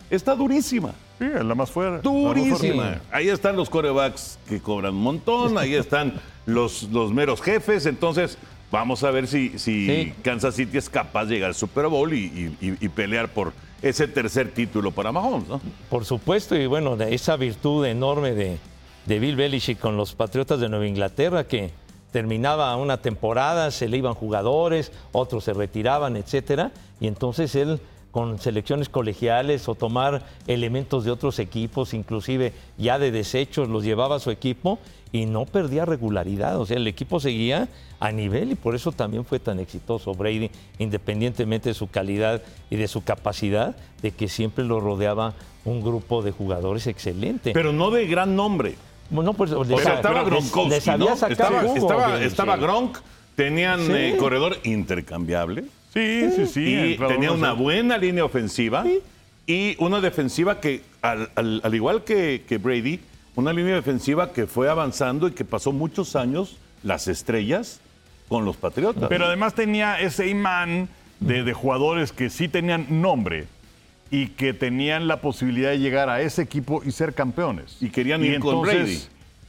está 0.09 0.35
durísima. 0.35 0.93
Sí, 1.17 1.25
es 1.25 1.43
la 1.43 1.53
más 1.53 1.69
fuera. 1.69 1.97
Durísima. 1.99 2.93
Sí. 2.93 2.99
Ahí 3.11 3.27
están 3.27 3.57
los 3.57 3.69
corebacks 3.69 4.39
que 4.47 4.61
cobran 4.61 4.93
un 4.95 5.01
montón, 5.03 5.57
ahí 5.57 5.73
están 5.75 6.13
los, 6.45 6.83
los 6.83 7.11
meros 7.11 7.41
jefes. 7.41 7.85
Entonces, 7.87 8.37
vamos 8.71 9.03
a 9.03 9.11
ver 9.11 9.27
si, 9.27 9.57
si 9.59 9.85
Sí. 9.87 10.13
Kansas 10.23 10.55
City 10.55 10.77
es 10.77 10.89
capaz 10.89 11.25
de 11.25 11.35
llegar 11.35 11.49
al 11.49 11.55
Super 11.55 11.87
Bowl 11.87 12.13
y, 12.13 12.25
y- 12.25 12.57
y- 12.67 12.77
y 12.85 12.89
pelear 12.89 13.29
por 13.29 13.53
ese 13.81 14.07
tercer 14.07 14.51
título 14.51 14.91
para 14.91 15.11
Mahomes, 15.11 15.47
¿no? 15.47 15.61
Por 15.89 16.05
supuesto, 16.05 16.55
y 16.55 16.67
bueno, 16.67 16.97
de 16.97 17.13
esa 17.15 17.35
virtud 17.37 17.85
enorme 17.85 18.31
de, 18.33 18.57
de 19.05 19.19
Bill 19.19 19.35
Belichick 19.35 19.79
con 19.79 19.95
los 19.97 20.13
Patriotas 20.13 20.59
de 20.59 20.67
Nueva 20.69 20.85
Inglaterra, 20.87 21.45
que 21.47 21.71
terminaba 22.11 22.75
una 22.75 22.97
temporada, 22.97 23.71
se 23.71 23.87
le 23.87 23.97
iban 23.97 24.15
jugadores, 24.15 24.91
otros 25.11 25.43
se 25.43 25.53
retiraban, 25.53 26.15
etcétera, 26.17 26.71
y 26.99 27.07
entonces 27.07 27.55
él 27.55 27.79
con 28.11 28.39
selecciones 28.39 28.89
colegiales 28.89 29.67
o 29.69 29.75
tomar 29.75 30.23
elementos 30.47 31.03
de 31.05 31.11
otros 31.11 31.37
equipos, 31.39 31.93
inclusive 31.93 32.53
ya 32.77 32.97
de 32.97 33.11
desechos, 33.11 33.69
los 33.69 33.83
llevaba 33.83 34.15
a 34.15 34.19
su 34.19 34.31
equipo 34.31 34.79
y 35.11 35.25
no 35.25 35.45
perdía 35.45 35.85
regularidad. 35.85 36.59
O 36.59 36.65
sea, 36.65 36.77
el 36.77 36.87
equipo 36.87 37.19
seguía 37.19 37.67
a 37.99 38.11
nivel 38.11 38.51
y 38.51 38.55
por 38.55 38.73
eso 38.75 38.91
también 38.91 39.25
fue 39.25 39.39
tan 39.39 39.59
exitoso 39.59 40.13
Brady, 40.13 40.49
independientemente 40.79 41.69
de 41.69 41.73
su 41.75 41.87
calidad 41.89 42.41
y 42.69 42.77
de 42.77 42.87
su 42.87 43.03
capacidad, 43.03 43.75
de 44.01 44.11
que 44.11 44.27
siempre 44.27 44.63
lo 44.65 44.79
rodeaba 44.79 45.33
un 45.65 45.81
grupo 45.81 46.21
de 46.21 46.31
jugadores 46.31 46.87
excelente. 46.87 47.51
Pero 47.53 47.73
no 47.73 47.91
de 47.91 48.07
gran 48.07 48.35
nombre. 48.35 48.75
Bueno, 49.11 49.33
pues, 49.33 49.51
O 49.51 49.63
les- 49.63 49.81
sea, 49.81 49.95
estaba 49.95 50.21
les- 50.21 50.29
Gronkowski, 50.29 50.69
les 50.69 50.87
había 50.87 51.09
¿no? 51.09 51.13
Estaba. 52.21 52.55
Gronk, 52.57 52.97
Tenían 53.35 53.85
Sí. 53.85 53.91
eh, 53.93 54.15
corredor 54.19 54.57
intercambiable. 54.65 55.63
Sí, 55.93 56.29
sí, 56.35 56.45
sí. 56.45 56.75
y 56.93 56.97
tenía 56.97 57.31
una 57.31 57.53
buena 57.53 57.97
línea 57.97 58.23
ofensiva 58.25 58.85
y 59.47 59.75
una 59.79 59.99
defensiva 60.01 60.59
que, 60.61 60.81
al, 61.01 61.29
al- 61.35 61.61
al 61.63 61.75
igual 61.75 62.03
que, 62.03 62.43
que 62.47 62.57
Brady, 62.59 62.99
una 63.35 63.53
línea 63.53 63.75
defensiva 63.75 64.31
que 64.31 64.45
fue 64.45 64.69
avanzando 64.69 65.27
y 65.27 65.31
que 65.31 65.45
pasó 65.45 65.71
muchos 65.71 66.15
años 66.15 66.57
las 66.83 67.07
estrellas 67.07 67.79
con 68.27 68.45
los 68.45 68.55
Patriotas. 68.57 69.09
Pero 69.09 69.25
además 69.25 69.55
tenía 69.55 69.99
ese 69.99 70.27
imán 70.27 70.87
de, 71.19 71.43
de 71.43 71.53
jugadores 71.53 72.11
que 72.11 72.29
sí 72.29 72.47
tenían 72.47 73.01
nombre 73.01 73.47
y 74.11 74.27
que 74.27 74.53
tenían 74.53 75.07
la 75.07 75.21
posibilidad 75.21 75.71
de 75.71 75.79
llegar 75.79 76.09
a 76.09 76.21
ese 76.21 76.43
equipo 76.43 76.81
y 76.85 76.91
ser 76.91 77.13
campeones. 77.15 77.77
Y 77.81 77.89
querían 77.89 78.23
ir 78.23 78.39
con 78.39 78.61
Brady. 78.61 78.99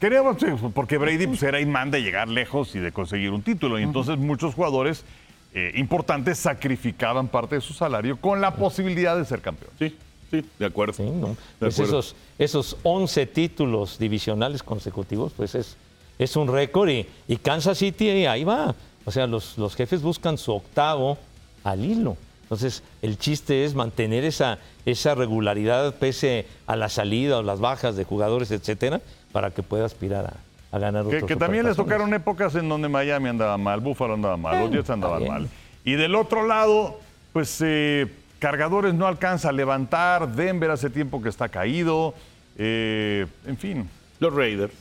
Queríamos, 0.01 0.37
porque 0.73 0.97
Brady 0.97 1.27
pues, 1.27 1.43
era 1.43 1.61
imán 1.61 1.91
de 1.91 2.01
llegar 2.03 2.29
lejos 2.29 2.75
y 2.75 2.79
de 2.79 2.91
conseguir 2.91 3.31
un 3.33 3.43
título. 3.43 3.79
Y 3.79 3.83
entonces 3.83 4.17
muchos 4.17 4.55
jugadores 4.55 5.05
eh, 5.55 5.73
importantes 5.77 6.39
sacrificaban 6.39 7.29
parte 7.29 7.57
de 7.57 7.61
su 7.61 7.73
salario 7.73 8.17
con 8.21 8.41
la 8.41 8.55
posibilidad 8.55 9.17
de 9.17 9.25
ser 9.25 9.41
campeón. 9.41 9.71
sí, 9.79 9.97
sí, 10.31 10.45
de 10.59 10.67
acuerdo. 10.67 10.93
Sí, 10.95 11.03
¿no? 11.03 11.29
De 11.31 11.37
Pues 11.59 11.75
acuerdo. 11.75 11.99
esos, 12.01 12.17
esos 12.39 12.77
11 12.85 13.27
títulos 13.27 13.99
divisionales 13.99 14.63
consecutivos, 14.63 15.33
pues 15.37 15.55
es, 15.55 15.77
es 16.19 16.37
un 16.37 16.49
récord 16.49 16.89
y, 16.91 17.07
y 17.27 17.37
Kansas 17.37 17.79
City 17.79 18.09
ahí 18.27 18.45
va. 18.45 18.75
O 19.05 19.11
sea, 19.11 19.27
los, 19.27 19.57
los 19.59 19.75
jefes 19.75 20.03
buscan 20.03 20.39
su 20.39 20.53
octavo 20.53 21.19
al 21.65 21.85
hilo. 21.85 22.17
Entonces, 22.43 22.83
el 23.01 23.17
chiste 23.19 23.65
es 23.65 23.75
mantener 23.75 24.25
esa, 24.25 24.59
esa 24.85 25.15
regularidad 25.15 25.95
pese 25.95 26.47
a 26.67 26.75
la 26.77 26.89
salida 26.89 27.39
o 27.39 27.43
las 27.43 27.61
bajas 27.61 27.97
de 27.97 28.05
jugadores, 28.05 28.51
etcétera, 28.51 29.01
para 29.33 29.51
que 29.53 29.63
pueda 29.63 29.85
aspirar 29.87 30.27
a, 30.27 30.35
a 30.73 30.79
ganar 30.79 31.05
Que, 31.07 31.17
otros 31.17 31.29
que 31.29 31.37
también 31.37 31.67
les 31.67 31.77
tocaron 31.77 32.13
épocas 32.15 32.55
en 32.55 32.69
donde 32.69 32.89
Miami 32.89 33.29
andaba 33.29 33.59
mal, 33.59 33.81
Buffalo 33.81 34.15
andaba 34.15 34.37
mal, 34.37 34.61
los 34.61 34.71
Jets 34.71 34.91
andaban 34.91 35.27
mal. 35.27 35.49
Y 35.85 35.93
del 35.95 36.15
otro 36.15 36.47
lado, 36.47 37.01
pues 37.33 37.61
eh, 37.65 38.07
Cargadores 38.39 38.95
no 38.95 39.07
alcanza 39.07 39.51
a 39.51 39.53
levantar, 39.53 40.29
Denver 40.35 40.71
hace 40.71 40.89
tiempo 40.91 41.21
que 41.21 41.29
está 41.29 41.49
caído, 41.49 42.15
eh, 42.57 43.27
en 43.47 43.57
fin. 43.57 43.89
Los 44.19 44.35
Raiders. 44.35 44.73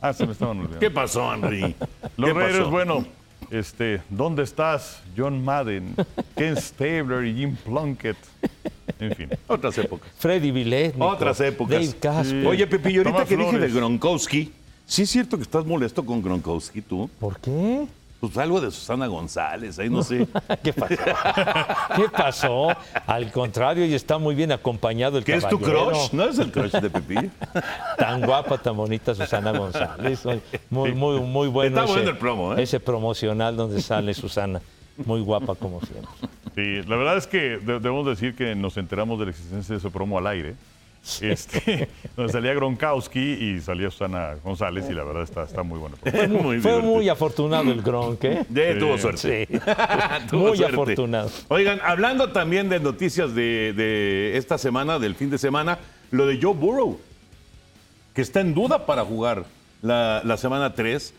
Ah, 0.00 0.12
se 0.12 0.26
me 0.26 0.32
estaban 0.32 0.58
olvidando. 0.58 0.80
¿Qué 0.80 0.90
pasó, 0.90 1.32
Henry? 1.32 1.74
Los 2.16 2.30
¿Qué 2.30 2.34
Raiders, 2.34 2.58
pasó? 2.58 2.70
bueno, 2.70 3.06
este, 3.50 4.00
¿dónde 4.10 4.42
estás? 4.42 5.02
John 5.16 5.44
Madden, 5.44 5.94
Ken 6.36 6.56
Stabler 6.56 7.24
y 7.26 7.34
Jim 7.34 7.56
Plunkett. 7.56 8.16
En 8.98 9.14
fin. 9.14 9.28
Otras 9.46 9.76
épocas. 9.78 10.10
Freddy 10.18 10.50
Villet, 10.50 10.94
Otras 10.98 11.40
épocas. 11.40 11.80
Dave 11.80 11.98
Casper. 11.98 12.46
Oye, 12.46 12.66
Pepillo, 12.66 13.00
ahorita 13.00 13.12
Tomás 13.12 13.28
que 13.28 13.36
dije 13.36 13.52
de 13.52 13.68
Flores. 13.68 13.74
Gronkowski, 13.74 14.52
¿sí 14.92 15.02
es 15.02 15.10
cierto 15.10 15.36
que 15.38 15.42
estás 15.42 15.64
molesto 15.64 16.04
con 16.04 16.22
Gronkowski 16.22 16.82
tú? 16.82 17.08
¿Por 17.18 17.38
qué? 17.40 17.86
Pues 18.20 18.36
algo 18.36 18.60
de 18.60 18.70
Susana 18.70 19.06
González, 19.06 19.78
ahí 19.78 19.88
no 19.90 20.02
sé. 20.02 20.28
¿Qué 20.62 20.72
pasó? 20.72 20.94
¿Qué 21.96 22.08
pasó? 22.14 22.68
Al 23.06 23.32
contrario, 23.32 23.84
y 23.86 23.94
está 23.94 24.18
muy 24.18 24.34
bien 24.34 24.52
acompañado 24.52 25.16
el 25.18 25.24
¿Qué 25.24 25.34
es 25.34 25.48
tu 25.48 25.58
crush? 25.58 26.12
¿No 26.12 26.24
es 26.24 26.38
el 26.38 26.52
crush 26.52 26.72
de 26.72 26.90
Pepillo? 26.90 27.30
Tan 27.98 28.20
guapa, 28.20 28.58
tan 28.58 28.76
bonita 28.76 29.14
Susana 29.14 29.50
González. 29.52 30.22
Muy, 30.70 30.92
muy, 30.92 31.20
muy 31.20 31.48
bueno. 31.48 31.80
Está 31.80 31.90
bueno 31.92 32.10
el 32.10 32.18
promo, 32.18 32.54
¿eh? 32.54 32.62
Ese 32.62 32.78
promocional 32.78 33.56
donde 33.56 33.80
sale 33.80 34.12
Susana. 34.14 34.60
Muy 35.06 35.20
guapa 35.22 35.54
como 35.54 35.80
siempre. 35.80 36.10
Sí, 36.54 36.86
la 36.88 36.96
verdad 36.96 37.16
es 37.16 37.26
que 37.26 37.38
de- 37.58 37.80
debemos 37.80 38.06
decir 38.06 38.36
que 38.36 38.54
nos 38.54 38.76
enteramos 38.76 39.18
de 39.18 39.24
la 39.24 39.30
existencia 39.30 39.72
de 39.74 39.78
ese 39.78 39.90
promo 39.90 40.18
al 40.18 40.26
aire. 40.26 40.54
Este, 41.20 41.88
donde 42.16 42.32
salía 42.32 42.54
Gronkowski 42.54 43.18
y 43.20 43.60
salía 43.60 43.90
Susana 43.90 44.36
González 44.44 44.86
y 44.88 44.92
la 44.92 45.02
verdad 45.02 45.24
está, 45.24 45.42
está 45.42 45.62
muy 45.64 45.78
bueno. 45.80 45.96
muy 46.04 46.12
Fue 46.60 46.70
divertido. 46.72 46.80
muy 46.82 47.08
afortunado 47.08 47.70
el 47.72 47.82
Gronk, 47.82 48.22
¿eh? 48.24 48.76
Tuvo 48.78 48.96
suerte. 48.98 49.46
Sí. 49.50 49.58
Tuvo 50.30 50.48
Muy 50.48 50.56
suerte. 50.56 50.74
afortunado. 50.76 51.30
Oigan, 51.48 51.80
hablando 51.84 52.30
también 52.30 52.68
de 52.68 52.78
noticias 52.78 53.34
de, 53.34 53.72
de 53.72 54.36
esta 54.36 54.58
semana, 54.58 54.98
del 55.00 55.14
fin 55.16 55.28
de 55.30 55.38
semana, 55.38 55.78
lo 56.12 56.26
de 56.26 56.38
Joe 56.40 56.54
Burrow, 56.54 57.00
que 58.14 58.22
está 58.22 58.40
en 58.40 58.54
duda 58.54 58.86
para 58.86 59.04
jugar 59.04 59.44
la, 59.82 60.22
la 60.24 60.36
semana 60.36 60.74
3. 60.74 61.14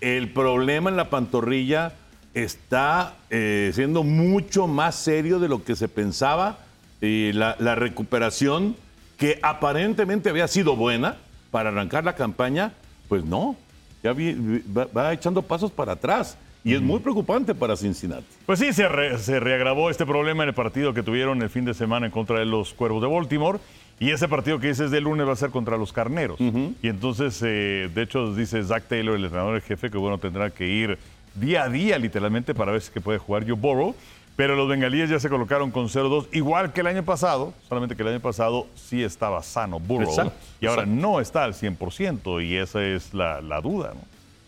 El 0.00 0.32
problema 0.32 0.90
en 0.90 0.96
la 0.96 1.10
pantorrilla 1.10 1.92
está 2.34 3.14
eh, 3.30 3.70
siendo 3.74 4.02
mucho 4.02 4.66
más 4.66 4.94
serio 4.96 5.38
de 5.38 5.48
lo 5.48 5.62
que 5.64 5.76
se 5.76 5.88
pensaba. 5.88 6.58
Y 7.00 7.32
la, 7.32 7.54
la 7.60 7.74
recuperación, 7.76 8.74
que 9.18 9.38
aparentemente 9.42 10.30
había 10.30 10.48
sido 10.48 10.76
buena 10.76 11.16
para 11.50 11.68
arrancar 11.68 12.04
la 12.04 12.14
campaña, 12.14 12.72
pues 13.08 13.24
no, 13.24 13.56
ya 14.02 14.12
vi- 14.14 14.62
va, 14.74 14.86
va 14.96 15.12
echando 15.12 15.42
pasos 15.42 15.70
para 15.70 15.92
atrás. 15.92 16.38
Y 16.64 16.74
es 16.74 16.82
muy 16.82 16.98
preocupante 16.98 17.54
para 17.54 17.76
Cincinnati. 17.76 18.26
Pues 18.44 18.58
sí, 18.58 18.72
se, 18.72 18.88
re- 18.88 19.16
se 19.18 19.40
reagravó 19.40 19.90
este 19.90 20.04
problema 20.04 20.42
en 20.42 20.50
el 20.50 20.54
partido 20.54 20.92
que 20.92 21.02
tuvieron 21.02 21.40
el 21.40 21.48
fin 21.48 21.64
de 21.64 21.72
semana 21.72 22.06
en 22.06 22.12
contra 22.12 22.40
de 22.40 22.44
los 22.46 22.74
Cuervos 22.74 23.00
de 23.00 23.08
Baltimore. 23.08 23.58
Y 24.00 24.10
ese 24.10 24.28
partido 24.28 24.58
que 24.58 24.66
dices 24.68 24.90
de 24.90 25.00
lunes 25.00 25.26
va 25.26 25.32
a 25.32 25.36
ser 25.36 25.50
contra 25.50 25.76
los 25.78 25.92
Carneros. 25.92 26.38
Y 26.40 26.88
entonces, 26.88 27.40
eh, 27.46 27.88
de 27.94 28.02
hecho, 28.02 28.34
dice 28.34 28.62
Zach 28.64 28.84
Taylor, 28.86 29.16
el 29.16 29.24
entrenador 29.24 29.54
en 29.54 29.62
jefe, 29.62 29.90
que 29.90 29.96
bueno, 29.98 30.18
tendrá 30.18 30.50
que 30.50 30.66
ir 30.68 30.98
día 31.34 31.62
a 31.62 31.68
día, 31.68 31.96
literalmente, 31.98 32.54
para 32.54 32.72
ver 32.72 32.82
si 32.82 32.92
que 32.92 33.00
puede 33.00 33.18
jugar 33.18 33.44
Joe 33.44 33.54
Burrow. 33.54 33.94
Pero 34.38 34.54
los 34.54 34.68
bengalíes 34.68 35.10
ya 35.10 35.18
se 35.18 35.28
colocaron 35.28 35.72
con 35.72 35.88
0-2, 35.88 36.28
igual 36.30 36.72
que 36.72 36.82
el 36.82 36.86
año 36.86 37.04
pasado, 37.04 37.54
solamente 37.68 37.96
que 37.96 38.02
el 38.02 38.08
año 38.10 38.20
pasado 38.20 38.68
sí 38.76 39.02
estaba 39.02 39.42
sano 39.42 39.80
Burrow. 39.80 40.08
Exacto, 40.08 40.32
y 40.60 40.66
ahora 40.66 40.82
exacto. 40.82 41.02
no 41.02 41.20
está 41.20 41.42
al 41.42 41.54
100%, 41.54 42.46
y 42.46 42.54
esa 42.54 42.84
es 42.84 43.12
la, 43.14 43.40
la 43.40 43.60
duda, 43.60 43.94
¿no? 43.94 44.00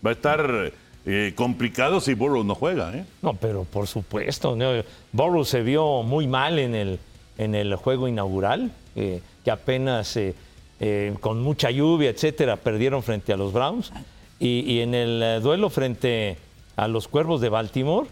Va 0.07 0.11
a 0.11 0.13
estar 0.13 0.73
eh, 1.07 1.33
complicado 1.35 2.01
si 2.01 2.15
Burrow 2.15 2.45
no 2.45 2.55
juega. 2.55 2.97
¿eh? 2.97 3.05
No, 3.21 3.35
pero 3.35 3.65
por 3.65 3.89
supuesto. 3.89 4.55
¿no? 4.55 4.71
Burrow 5.11 5.45
se 5.45 5.63
vio 5.63 6.05
muy 6.05 6.29
mal 6.29 6.61
en 6.61 6.77
el, 6.77 7.01
en 7.37 7.57
el 7.57 7.75
juego 7.75 8.07
inaugural, 8.07 8.71
eh, 8.95 9.21
que 9.45 9.51
apenas 9.51 10.17
eh, 10.17 10.37
eh, 10.79 11.17
con 11.19 11.43
mucha 11.43 11.73
lluvia, 11.73 12.11
etcétera, 12.11 12.55
perdieron 12.55 13.03
frente 13.03 13.33
a 13.33 13.37
los 13.37 13.53
Browns. 13.53 13.93
Y, 14.39 14.61
y 14.61 14.83
en 14.83 14.95
el 14.95 15.43
duelo 15.43 15.69
frente 15.69 16.39
a 16.77 16.87
los 16.87 17.09
Cuervos 17.09 17.41
de 17.41 17.49
Baltimore, 17.49 18.07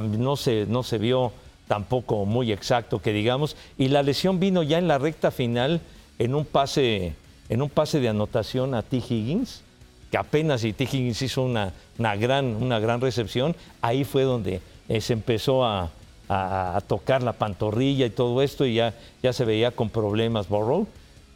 no 0.00 0.36
se, 0.36 0.66
no 0.66 0.82
se 0.82 0.98
vio 0.98 1.32
tampoco 1.68 2.24
muy 2.24 2.52
exacto, 2.52 3.00
que 3.00 3.12
digamos. 3.12 3.56
Y 3.78 3.88
la 3.88 4.02
lesión 4.02 4.38
vino 4.40 4.62
ya 4.62 4.78
en 4.78 4.88
la 4.88 4.98
recta 4.98 5.30
final 5.30 5.80
en 6.18 6.34
un 6.34 6.44
pase, 6.44 7.14
en 7.48 7.62
un 7.62 7.70
pase 7.70 8.00
de 8.00 8.08
anotación 8.08 8.74
a 8.74 8.82
T. 8.82 8.96
Higgins 8.98 9.62
que 10.10 10.18
apenas 10.18 10.62
y 10.62 10.72
T. 10.72 10.84
Higgins 10.84 11.22
hizo 11.22 11.42
una, 11.42 11.72
una 11.98 12.14
gran, 12.14 12.44
una 12.62 12.78
gran 12.78 13.00
recepción, 13.00 13.56
ahí 13.82 14.04
fue 14.04 14.22
donde 14.22 14.60
eh, 14.88 15.00
se 15.00 15.12
empezó 15.12 15.64
a, 15.64 15.90
a- 16.28 16.80
tocar 16.86 17.22
la 17.24 17.32
pantorrilla 17.32 18.06
y 18.06 18.10
todo 18.10 18.40
esto, 18.40 18.64
y 18.64 18.74
ya, 18.74 18.94
ya 19.24 19.32
se 19.32 19.44
veía 19.44 19.72
con 19.72 19.90
problemas 19.90 20.48
Burrow. 20.48 20.86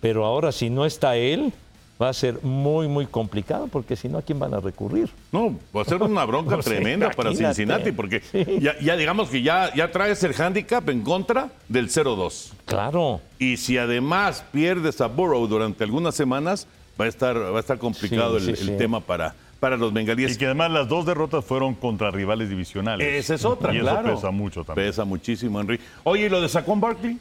Pero 0.00 0.24
ahora, 0.24 0.52
si 0.52 0.70
no 0.70 0.84
está 0.86 1.16
él, 1.16 1.52
va 2.00 2.08
a 2.08 2.12
ser 2.12 2.42
muy, 2.42 2.86
muy 2.88 3.06
complicado, 3.06 3.66
porque 3.68 3.96
si 3.96 4.08
no, 4.08 4.18
¿a 4.18 4.22
quién 4.22 4.38
van 4.38 4.54
a 4.54 4.60
recurrir? 4.60 5.10
No, 5.32 5.58
va 5.76 5.82
a 5.82 5.84
ser 5.84 6.02
una 6.02 6.24
bronca 6.24 6.58
tremenda 6.64 7.10
para. 7.10 7.34
Cincinnati, 7.34 7.92
porque 7.92 8.22
ya, 8.60 8.78
ya 8.80 8.96
digamos 8.96 9.28
que 9.28 9.42
ya, 9.42 9.74
ya 9.74 9.90
traes 9.90 10.22
el 10.24 10.34
handicap 10.40 10.88
en 10.88 11.02
contra 11.02 11.50
del 11.68 11.88
0-2. 11.88 12.52
Claro. 12.66 13.20
Y 13.38 13.56
si 13.56 13.78
además 13.78 14.44
pierdes 14.52 15.00
a 15.00 15.06
Burrow 15.06 15.46
durante 15.46 15.84
algunas 15.84 16.14
semanas, 16.14 16.66
va 17.00 17.04
a 17.04 17.08
estar, 17.08 17.36
va 17.36 17.56
a 17.56 17.60
estar 17.60 17.78
complicado 17.78 18.38
Sí, 18.40 18.50
el, 18.50 18.56
sí, 18.56 18.62
el 18.62 18.68
sí. 18.70 18.76
tema 18.76 19.00
para, 19.00 19.34
para 19.60 19.76
los 19.76 19.92
bengalíes. 19.92 20.34
Y 20.34 20.38
que 20.38 20.46
además 20.46 20.70
las 20.70 20.88
dos 20.88 21.06
derrotas 21.06 21.44
fueron 21.44 21.74
contra 21.74 22.10
rivales 22.10 22.48
divisionales. 22.48 23.06
Esa 23.06 23.34
es 23.34 23.44
otra, 23.44 23.74
y 23.74 23.80
claro. 23.80 24.08
eso 24.08 24.16
pesa 24.16 24.30
mucho 24.30 24.64
también. 24.64 24.88
Pesa 24.88 25.04
muchísimo, 25.04 25.60
Henry. 25.60 25.80
Oye, 26.04 26.26
¿y 26.26 26.28
lo 26.28 26.40
de 26.40 26.48
Saquon 26.48 26.80
Barkley? 26.80 27.18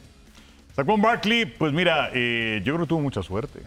Saquon 0.74 1.00
Barkley, 1.02 1.44
pues 1.46 1.72
mira, 1.72 2.10
eh, 2.14 2.60
yo 2.64 2.74
creo 2.74 2.86
que 2.86 2.88
tuvo 2.88 3.00
mucha 3.00 3.22
suerte. 3.22 3.60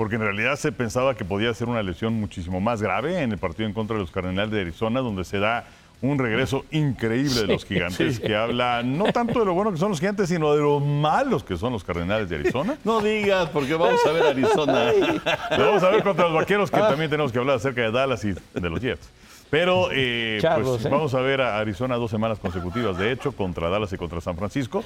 Porque 0.00 0.14
en 0.14 0.22
realidad 0.22 0.56
se 0.56 0.72
pensaba 0.72 1.14
que 1.14 1.26
podía 1.26 1.52
ser 1.52 1.68
una 1.68 1.82
lesión 1.82 2.14
muchísimo 2.14 2.58
más 2.58 2.80
grave 2.80 3.20
en 3.20 3.32
el 3.32 3.38
partido 3.38 3.68
en 3.68 3.74
contra 3.74 3.96
de 3.96 4.00
los 4.00 4.10
Cardenales 4.10 4.50
de 4.50 4.62
Arizona, 4.62 5.00
donde 5.00 5.24
se 5.24 5.38
da 5.38 5.66
un 6.00 6.18
regreso 6.18 6.64
increíble 6.70 7.42
de 7.42 7.46
los 7.46 7.66
gigantes, 7.66 8.18
que 8.18 8.34
habla 8.34 8.82
no 8.82 9.04
tanto 9.12 9.40
de 9.40 9.44
lo 9.44 9.52
bueno 9.52 9.70
que 9.72 9.76
son 9.76 9.90
los 9.90 10.00
gigantes, 10.00 10.30
sino 10.30 10.54
de 10.54 10.62
lo 10.62 10.80
malos 10.80 11.44
que 11.44 11.58
son 11.58 11.74
los 11.74 11.84
Cardenales 11.84 12.30
de 12.30 12.36
Arizona. 12.36 12.78
No 12.82 13.02
digas, 13.02 13.50
porque 13.50 13.74
vamos 13.74 14.00
a 14.06 14.12
ver 14.12 14.22
Arizona. 14.22 14.90
Lo 15.58 15.66
vamos 15.66 15.82
a 15.82 15.90
ver 15.90 16.02
contra 16.02 16.24
los 16.24 16.34
vaqueros, 16.34 16.70
que 16.70 16.80
también 16.80 17.10
tenemos 17.10 17.30
que 17.30 17.38
hablar 17.38 17.56
acerca 17.56 17.82
de 17.82 17.90
Dallas 17.90 18.24
y 18.24 18.32
de 18.32 18.70
los 18.70 18.80
Jets. 18.80 19.06
Pero 19.50 19.88
eh, 19.92 20.38
pues, 20.62 20.84
¿eh? 20.84 20.88
vamos 20.88 21.12
a 21.14 21.20
ver 21.20 21.40
a 21.40 21.58
Arizona 21.58 21.96
dos 21.96 22.10
semanas 22.10 22.38
consecutivas, 22.38 22.96
de 22.96 23.10
hecho, 23.10 23.32
contra 23.32 23.68
Dallas 23.68 23.92
y 23.92 23.96
contra 23.96 24.20
San 24.20 24.36
Francisco. 24.36 24.84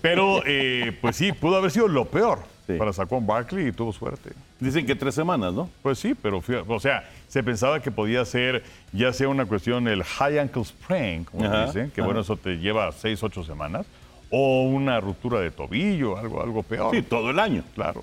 Pero 0.00 0.40
eh, 0.46 0.96
pues 1.00 1.16
sí, 1.16 1.32
pudo 1.32 1.56
haber 1.56 1.70
sido 1.70 1.88
lo 1.88 2.04
peor 2.06 2.38
Sí. 2.66 2.74
para 2.78 2.94
Saquon 2.94 3.26
Barkley 3.26 3.68
y 3.68 3.72
tuvo 3.72 3.92
suerte. 3.92 4.30
Dicen 4.58 4.86
que 4.86 4.94
tres 4.96 5.14
semanas, 5.14 5.52
¿no? 5.52 5.68
Pues 5.82 5.98
sí, 5.98 6.14
pero 6.14 6.42
o 6.68 6.80
sea, 6.80 7.04
se 7.28 7.42
pensaba 7.42 7.80
que 7.80 7.90
podía 7.90 8.24
ser 8.24 8.62
ya 8.92 9.12
sea 9.12 9.28
una 9.28 9.44
cuestión 9.44 9.86
el 9.86 10.02
high 10.02 10.38
ankle 10.38 10.64
sprain, 10.64 11.24
como 11.24 11.44
Ajá, 11.44 11.66
dicen, 11.66 11.90
que 11.90 12.00
ajá. 12.00 12.06
bueno, 12.06 12.22
eso 12.22 12.38
te 12.38 12.56
lleva 12.56 12.90
seis, 12.92 13.22
ocho 13.22 13.44
semanas, 13.44 13.84
o 14.30 14.62
una 14.62 14.98
ruptura 14.98 15.40
de 15.40 15.50
tobillo, 15.50 16.16
algo, 16.16 16.42
algo 16.42 16.62
peor. 16.62 16.94
Sí, 16.96 17.02
todo 17.02 17.28
el 17.28 17.38
año. 17.38 17.62
claro. 17.74 18.02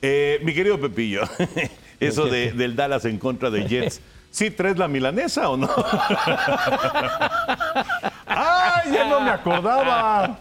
Eh, 0.00 0.38
mi 0.44 0.54
querido 0.54 0.78
Pepillo, 0.78 1.22
eso 1.98 2.26
de- 2.26 2.52
del 2.52 2.76
Dallas 2.76 3.04
en 3.04 3.18
contra 3.18 3.50
de 3.50 3.66
Jets. 3.66 4.00
¿sí 4.30 4.50
traes 4.50 4.78
la 4.78 4.88
milanesa 4.88 5.48
o 5.48 5.56
no? 5.56 5.68
¡Ay, 8.26 8.92
ya 8.92 9.08
no 9.08 9.20
me 9.20 9.30
acordaba! 9.30 10.38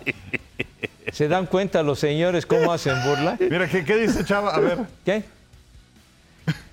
¿Se 1.12 1.27
dan 1.27 1.46
cuenta 1.46 1.82
los 1.84 2.00
señores 2.00 2.46
cómo 2.46 2.72
hacen 2.72 2.96
burla? 3.03 3.38
Mira, 3.39 3.67
¿qué, 3.67 3.84
qué 3.86 3.96
dice 3.98 4.24
Chava? 4.25 4.53
A 4.53 4.60
ver. 4.60 4.79
¿Qué? 5.06 5.24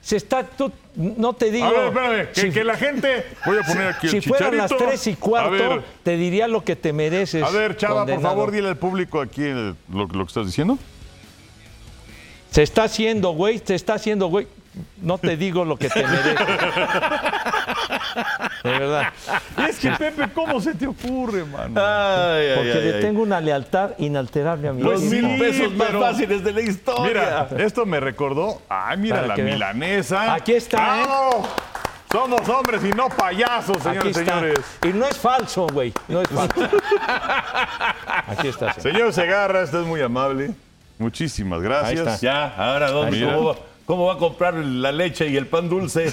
Se 0.03 0.17
está, 0.17 0.45
tú, 0.45 0.71
no 0.97 1.33
te 1.33 1.51
digo. 1.51 1.65
A 1.67 1.71
ver, 1.71 1.87
espérame, 1.87 2.29
que, 2.33 2.41
si- 2.43 2.51
que 2.51 2.63
la 2.63 2.77
gente. 2.77 3.25
Voy 3.47 3.57
a 3.59 3.63
poner 3.63 3.89
aquí 3.89 4.09
si 4.09 4.17
el 4.19 4.23
fueran 4.23 4.57
las 4.57 4.71
tres 4.77 5.07
y 5.07 5.17
cuarto, 5.17 5.83
te 6.03 6.17
diría 6.19 6.47
lo 6.47 6.63
que 6.63 6.77
te 6.77 6.93
mereces. 6.93 7.43
a 7.43 7.49
ver, 7.51 7.77
Chava, 7.77 8.05
por 8.05 8.21
favor, 8.21 8.51
dile 8.51 8.69
al 8.69 8.77
público 8.77 9.21
aquí 9.21 9.43
el- 9.43 9.75
lo, 9.91 10.07
lo 10.07 10.25
que 10.27 10.29
estás 10.29 10.47
diciendo. 10.47 10.79
Se 12.51 12.63
está 12.63 12.85
haciendo, 12.85 13.31
güey, 13.31 13.63
se 13.65 13.75
está 13.75 13.95
haciendo, 13.95 14.27
güey. 14.29 14.47
No 15.01 15.19
te 15.19 15.37
digo 15.37 15.65
lo 15.65 15.77
que 15.77 15.89
te 15.89 16.03
mereces. 16.05 16.35
De 18.65 18.71
verdad. 18.71 19.13
Es 19.69 19.79
que, 19.79 19.91
Pepe, 19.93 20.29
¿cómo 20.35 20.61
se 20.61 20.75
te 20.75 20.87
ocurre, 20.87 21.45
mano? 21.45 21.81
Ay, 21.81 22.47
ay, 22.49 22.55
Porque 22.57 22.73
ay, 22.73 22.81
le 22.85 22.95
ay. 22.97 23.01
tengo 23.01 23.23
una 23.23 23.41
lealtad 23.41 23.91
inalterable 23.99 24.69
a 24.69 24.73
mi 24.73 24.83
Los 24.83 25.03
mil 25.03 25.39
pesos 25.39 25.73
más 25.75 25.89
pero- 25.89 26.01
fáciles 26.01 26.43
de 26.43 26.53
la 26.53 26.61
historia. 26.63 27.47
Mira, 27.51 27.65
esto 27.65 27.87
me 27.87 28.01
recordó. 28.01 28.63
Ay, 28.69 28.97
mira 28.97 29.17
Para 29.17 29.29
la 29.29 29.35
vean. 29.37 29.47
milanesa. 29.49 30.35
Aquí 30.35 30.53
está, 30.55 31.01
¿eh? 31.01 31.05
¡Bravo! 31.05 31.49
Somos 32.11 32.49
hombres 32.49 32.85
y 32.85 32.91
no 32.91 33.09
payasos, 33.09 33.83
señores 33.83 34.17
señores. 34.17 34.59
Y 34.85 34.89
no 34.89 35.07
es 35.07 35.17
falso, 35.19 35.67
güey. 35.73 35.93
No 36.09 36.21
es 36.21 36.29
falso. 36.29 36.55
Aquí 38.29 38.49
está. 38.49 38.73
señor. 38.75 38.93
Señor 38.93 39.13
Segarra, 39.13 39.65
usted 39.65 39.81
es 39.81 39.87
muy 39.87 40.01
amable. 40.01 40.53
Muchísimas 40.99 41.61
gracias. 41.61 41.91
Ahí 41.91 41.99
está. 42.15 42.17
Ya, 42.21 42.55
ahora 42.57 42.91
dónde, 42.93 43.17
Mira. 43.19 43.37
¿Cómo, 43.87 44.07
va, 44.07 44.15
a 44.15 44.19
comprar 44.19 44.55
la 44.55 44.93
leche 44.93 45.29
y 45.29 45.37
el 45.37 45.47
pan 45.47 45.69
dulce? 45.69 46.13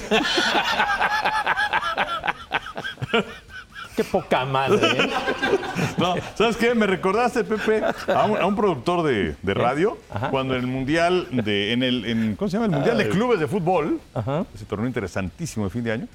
Qué 3.96 4.04
poca 4.04 4.44
madre, 4.46 4.86
¿eh? 4.86 5.10
No, 5.98 6.14
¿Sabes 6.34 6.56
qué? 6.56 6.74
Me 6.74 6.86
recordaste, 6.86 7.44
Pepe, 7.44 7.82
a 8.08 8.24
un, 8.24 8.38
a 8.38 8.46
un 8.46 8.56
productor 8.56 9.02
de, 9.02 9.36
de 9.42 9.54
radio, 9.54 9.98
cuando 10.30 10.54
en 10.54 10.60
el 10.60 10.66
Mundial 10.66 11.28
de, 11.30 11.72
en 11.72 11.82
el, 11.82 12.04
en- 12.06 12.36
¿cómo 12.36 12.48
se 12.48 12.54
llama? 12.56 12.66
El 12.66 12.72
Mundial 12.72 12.96
de 12.96 13.08
Clubes 13.10 13.38
de 13.38 13.46
Fútbol, 13.46 14.00
ese 14.54 14.64
torneo 14.64 14.86
interesantísimo 14.86 15.66
de 15.66 15.70
fin 15.70 15.84
de 15.84 15.92
año, 15.92 16.08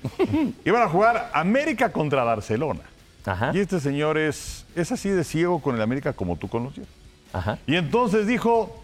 iban 0.65 0.81
a 0.81 0.89
jugar 0.89 1.29
América 1.33 1.91
contra 1.91 2.23
Barcelona. 2.23 2.81
Ajá. 3.25 3.51
Y 3.53 3.59
este 3.59 3.79
señor 3.79 4.17
es, 4.17 4.65
es 4.75 4.91
así 4.91 5.09
de 5.09 5.23
ciego 5.23 5.61
con 5.61 5.75
el 5.75 5.81
América 5.81 6.13
como 6.13 6.35
tú 6.35 6.47
conocías. 6.47 6.87
Ajá. 7.31 7.59
Y 7.67 7.75
entonces 7.75 8.25
dijo, 8.25 8.83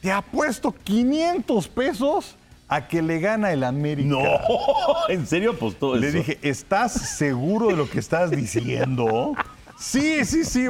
te 0.00 0.10
apuesto 0.12 0.72
500 0.72 1.68
pesos 1.68 2.36
a 2.68 2.86
que 2.86 3.02
le 3.02 3.18
gana 3.20 3.52
el 3.52 3.64
América. 3.64 4.08
No, 4.08 4.22
¿en 5.08 5.26
serio 5.26 5.52
apostó 5.52 5.94
eso? 5.96 6.00
Le 6.00 6.12
dije, 6.12 6.38
¿estás 6.42 6.92
seguro 6.92 7.68
de 7.68 7.76
lo 7.76 7.90
que 7.90 7.98
estás 7.98 8.30
diciendo? 8.30 9.34
sí, 9.78 10.24
sí, 10.24 10.44
sí. 10.44 10.66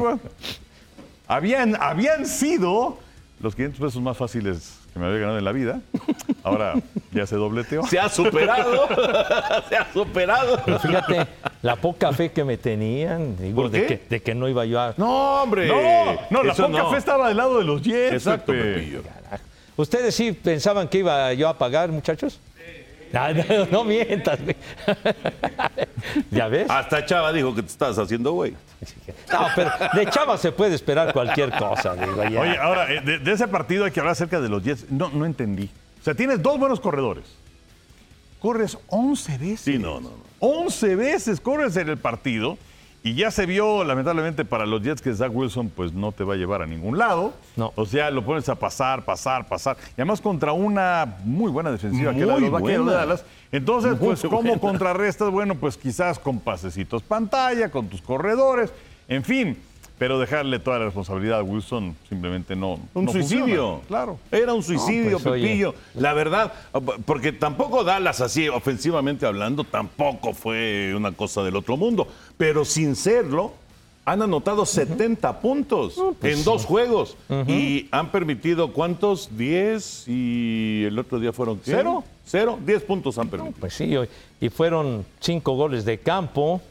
Habían, 1.29 1.77
habían 1.81 2.27
sido 2.27 2.99
los 3.41 3.55
500 3.55 3.81
pesos 3.81 4.03
más 4.03 4.17
fáciles 4.17 4.80
que 4.93 4.99
me 4.99 5.07
había 5.07 5.19
ganado 5.19 5.39
en 5.39 5.45
la 5.45 5.53
vida. 5.53 5.81
Ahora 6.43 6.75
ya 7.13 7.27
se 7.27 7.37
dobleteó. 7.37 7.83
Se 7.87 7.99
ha 7.99 8.09
superado. 8.09 8.89
Se 9.69 9.77
ha 9.77 9.93
superado. 9.93 10.61
Pero 10.65 10.79
fíjate, 10.79 11.27
la 11.63 11.77
poca 11.77 12.13
fe 12.13 12.33
que 12.33 12.45
me 12.45 12.57
tenían, 12.57 13.37
digo, 13.37 13.63
¿Por 13.63 13.71
de 13.71 13.83
qué? 13.83 13.87
que, 13.99 14.07
de 14.09 14.23
que 14.23 14.35
no 14.35 14.49
iba 14.49 14.65
yo 14.65 14.81
a. 14.81 14.95
No, 14.97 15.43
hombre. 15.43 15.69
No, 15.69 15.75
no, 16.31 16.43
la 16.43 16.55
poca 16.55 16.69
no. 16.69 16.91
fe 16.91 16.97
estaba 16.99 17.29
del 17.29 17.37
lado 17.37 17.59
de 17.59 17.65
los 17.65 17.83
Jets. 17.83 18.15
Exacto. 18.15 18.53
¿Ustedes 19.77 20.15
sí 20.15 20.33
pensaban 20.33 20.89
que 20.89 20.99
iba 20.99 21.33
yo 21.35 21.49
a 21.49 21.57
pagar, 21.57 21.91
muchachos? 21.91 22.41
Ah, 23.13 23.33
No, 23.33 23.67
no 23.67 23.85
mientas. 23.85 24.39
güey. 24.43 24.57
¿Ya 26.31 26.49
ves? 26.49 26.69
Hasta 26.71 27.05
Chava 27.05 27.33
dijo 27.33 27.55
que 27.55 27.63
te 27.63 27.69
estás 27.69 27.99
haciendo 27.99 28.33
güey. 28.33 28.55
No, 29.33 29.47
pero 29.55 29.71
de 29.95 30.07
Chava 30.11 30.37
se 30.39 30.53
puede 30.53 30.75
esperar 30.75 31.13
cualquier 31.13 31.51
cosa, 31.53 31.95
digo, 31.95 32.23
ya. 32.25 32.41
Oye, 32.41 32.57
ahora, 32.59 32.93
eh, 32.93 33.01
de, 33.01 33.19
de 33.19 33.33
ese 33.33 33.47
partido 33.49 33.85
hay 33.85 33.91
que 33.91 34.01
hablar 34.01 34.13
acerca 34.13 34.41
de 34.41 34.49
los 34.49 34.63
Jets. 34.63 34.91
No, 34.91 35.09
no 35.11 35.27
entendí. 35.27 35.69
O 36.01 36.05
sea, 36.05 36.15
tienes 36.15 36.43
dos 36.43 36.59
buenos 36.59 36.81
corredores. 36.81 37.25
Corres 38.39 38.79
11 38.89 39.39
veces. 39.39 39.61
Sí, 39.61 39.79
no, 39.79 40.01
no, 40.01 40.11
no. 40.11 40.31
11 40.41 40.97
veces 40.97 41.41
corres 41.41 41.77
en 41.77 41.91
el 41.91 41.99
partido 41.99 42.57
y 43.03 43.15
ya 43.15 43.31
se 43.31 43.47
vio, 43.47 43.83
lamentablemente, 43.83 44.45
para 44.45 44.67
los 44.67 44.83
Jets 44.83 45.01
que 45.01 45.15
Zach 45.15 45.31
Wilson 45.33 45.71
pues 45.71 45.93
no 45.95 46.13
te 46.13 46.23
va 46.23 46.35
a 46.35 46.37
llevar 46.37 46.61
a 46.61 46.67
ningún 46.67 46.99
lado. 46.99 47.33
No. 47.57 47.73
O 47.77 47.87
sea, 47.87 48.11
lo 48.11 48.23
pones 48.25 48.49
a 48.51 48.55
pasar, 48.57 49.05
pasar, 49.05 49.49
pasar. 49.49 49.77
Y 49.91 50.01
además 50.01 50.21
contra 50.21 50.53
una 50.53 51.17
muy 51.25 51.51
buena 51.51 51.71
defensiva, 51.71 52.13
que 52.13 52.21
es 52.21 52.27
la 52.27 52.35
de 52.35 52.41
los 52.43 52.51
vaqueros 52.51 52.87
de. 52.87 52.93
Dallas. 52.93 53.25
Entonces, 53.53 53.93
Muy 53.93 54.09
pues, 54.09 54.23
¿cómo 54.23 54.43
buena. 54.43 54.59
contrarrestas? 54.59 55.31
Bueno, 55.31 55.55
pues 55.55 55.77
quizás 55.79 56.19
con 56.19 56.41
pasecitos 56.41 57.03
pantalla, 57.03 57.71
con 57.71 57.89
tus 57.89 58.03
corredores, 58.03 58.73
en 59.09 59.25
fin. 59.25 59.57
Pero 60.01 60.19
dejarle 60.19 60.59
toda 60.59 60.79
la 60.79 60.87
responsabilidad 60.87 61.41
a 61.41 61.43
Wilson 61.43 61.95
simplemente 62.09 62.57
no. 62.57 62.81
Un 62.95 63.05
no 63.05 63.13
suicidio. 63.13 63.45
funciona. 63.45 63.81
Claro. 63.87 64.19
Era 64.33 64.55
un 64.55 64.63
suicidio, 64.63 65.19
pues, 65.19 65.27
oye. 65.27 65.43
Pepillo. 65.43 65.75
La 65.95 66.15
verdad, 66.15 66.55
porque 67.05 67.33
tampoco 67.33 67.85
Dallas 67.85 68.23
así, 68.23 68.49
ofensivamente 68.49 69.27
hablando, 69.27 69.63
tampoco 69.63 70.33
fue 70.33 70.95
una 70.97 71.13
cosa 71.13 71.43
del 71.43 71.55
otro 71.55 71.77
mundo. 71.77 72.09
Pero 72.39 72.65
sin 72.65 72.97
serlo, 72.97 73.53
han 74.07 74.23
anotado 74.23 74.65
70 74.65 75.39
puntos 75.43 76.01
pues 76.19 76.39
en 76.39 76.45
dos 76.45 76.65
juegos. 76.65 77.19
Y 77.47 77.87
han 77.91 78.11
permitido, 78.11 78.73
¿cuántos? 78.73 79.37
10 79.37 80.05
y 80.09 80.85
el 80.87 80.99
otro 80.99 81.21
día 81.21 81.35
fueron 81.35 81.59
¿qué? 81.59 81.73
¿Cero? 81.73 82.05
Cero, 82.25 82.59
10 82.65 82.83
puntos 82.85 83.19
han 83.19 83.29
permitido. 83.29 83.61
Pues 83.61 83.75
sí, 83.75 83.95
y 84.41 84.49
fueron 84.49 85.05
cinco 85.21 85.57
goles 85.57 85.85
de 85.85 85.99
campo, 85.99 86.63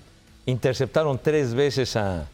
interceptaron 0.48 1.20
tres 1.22 1.54
veces 1.54 1.96
a, 1.96 2.28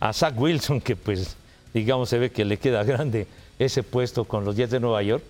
a 0.00 0.12
Zach 0.12 0.34
Wilson, 0.38 0.80
que 0.80 0.96
pues 0.96 1.36
digamos 1.74 2.08
se 2.08 2.18
ve 2.18 2.30
que 2.30 2.44
le 2.44 2.56
queda 2.58 2.82
grande 2.84 3.26
ese 3.58 3.82
puesto 3.82 4.24
con 4.24 4.44
los 4.44 4.56
Jets 4.56 4.72
de 4.72 4.80
Nueva 4.80 5.02
York. 5.02 5.22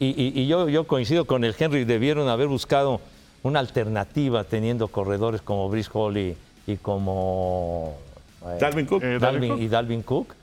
Y, 0.00 0.06
y- 0.08 0.32
y 0.42 0.46
yo, 0.46 0.68
yo 0.68 0.86
coincido 0.86 1.24
con 1.24 1.44
el 1.44 1.54
Henry, 1.58 1.84
debieron 1.84 2.28
haber 2.28 2.46
buscado 2.48 3.00
una 3.42 3.60
alternativa 3.60 4.44
teniendo 4.44 4.88
corredores 4.88 5.40
como 5.42 5.68
Brice 5.68 5.90
Hall 5.92 6.16
y, 6.18 6.36
y 6.66 6.76
como... 6.76 7.96
eh, 8.44 8.58
Dalvin 8.60 8.86
Cook. 8.86 9.02
Eh, 9.02 9.18
Dalvin 9.18 9.20
Dalvin 9.20 9.48
Cook. 9.50 9.60
y 9.62 9.68
Dalvin 9.68 10.02
Cook. 10.02 10.34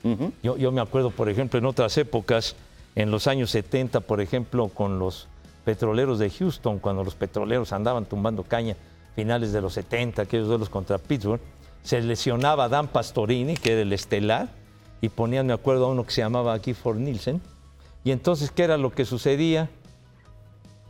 yo, 0.42 0.56
yo 0.56 0.72
me 0.72 0.80
acuerdo, 0.80 1.10
por 1.10 1.28
ejemplo, 1.28 1.58
en 1.58 1.66
otras 1.66 1.96
épocas, 1.98 2.56
en 2.94 3.10
los 3.10 3.26
años 3.26 3.50
70, 3.50 4.00
por 4.00 4.20
ejemplo, 4.20 4.68
con 4.68 4.98
los 4.98 5.26
petroleros 5.64 6.18
de 6.18 6.30
Houston, 6.30 6.78
cuando 6.78 7.04
los 7.04 7.14
petroleros 7.14 7.72
andaban 7.72 8.04
tumbando 8.06 8.42
caña, 8.42 8.76
finales 9.14 9.52
de 9.52 9.60
los 9.60 9.74
70, 9.74 10.22
aquellos 10.22 10.48
duelos 10.48 10.68
contra 10.68 10.98
Pittsburgh, 10.98 11.40
se 11.86 12.02
lesionaba 12.02 12.68
Dan 12.68 12.88
Pastorini, 12.88 13.54
que 13.54 13.74
era 13.74 13.82
el 13.82 13.92
estelar, 13.92 14.48
y 15.00 15.08
ponían, 15.08 15.46
me 15.46 15.52
acuerdo, 15.52 15.86
a 15.86 15.90
uno 15.90 16.04
que 16.04 16.10
se 16.10 16.20
llamaba 16.20 16.58
Gifford 16.58 16.96
Nielsen. 16.96 17.40
Y 18.02 18.10
entonces, 18.10 18.50
¿qué 18.50 18.64
era 18.64 18.76
lo 18.76 18.90
que 18.90 19.04
sucedía? 19.04 19.70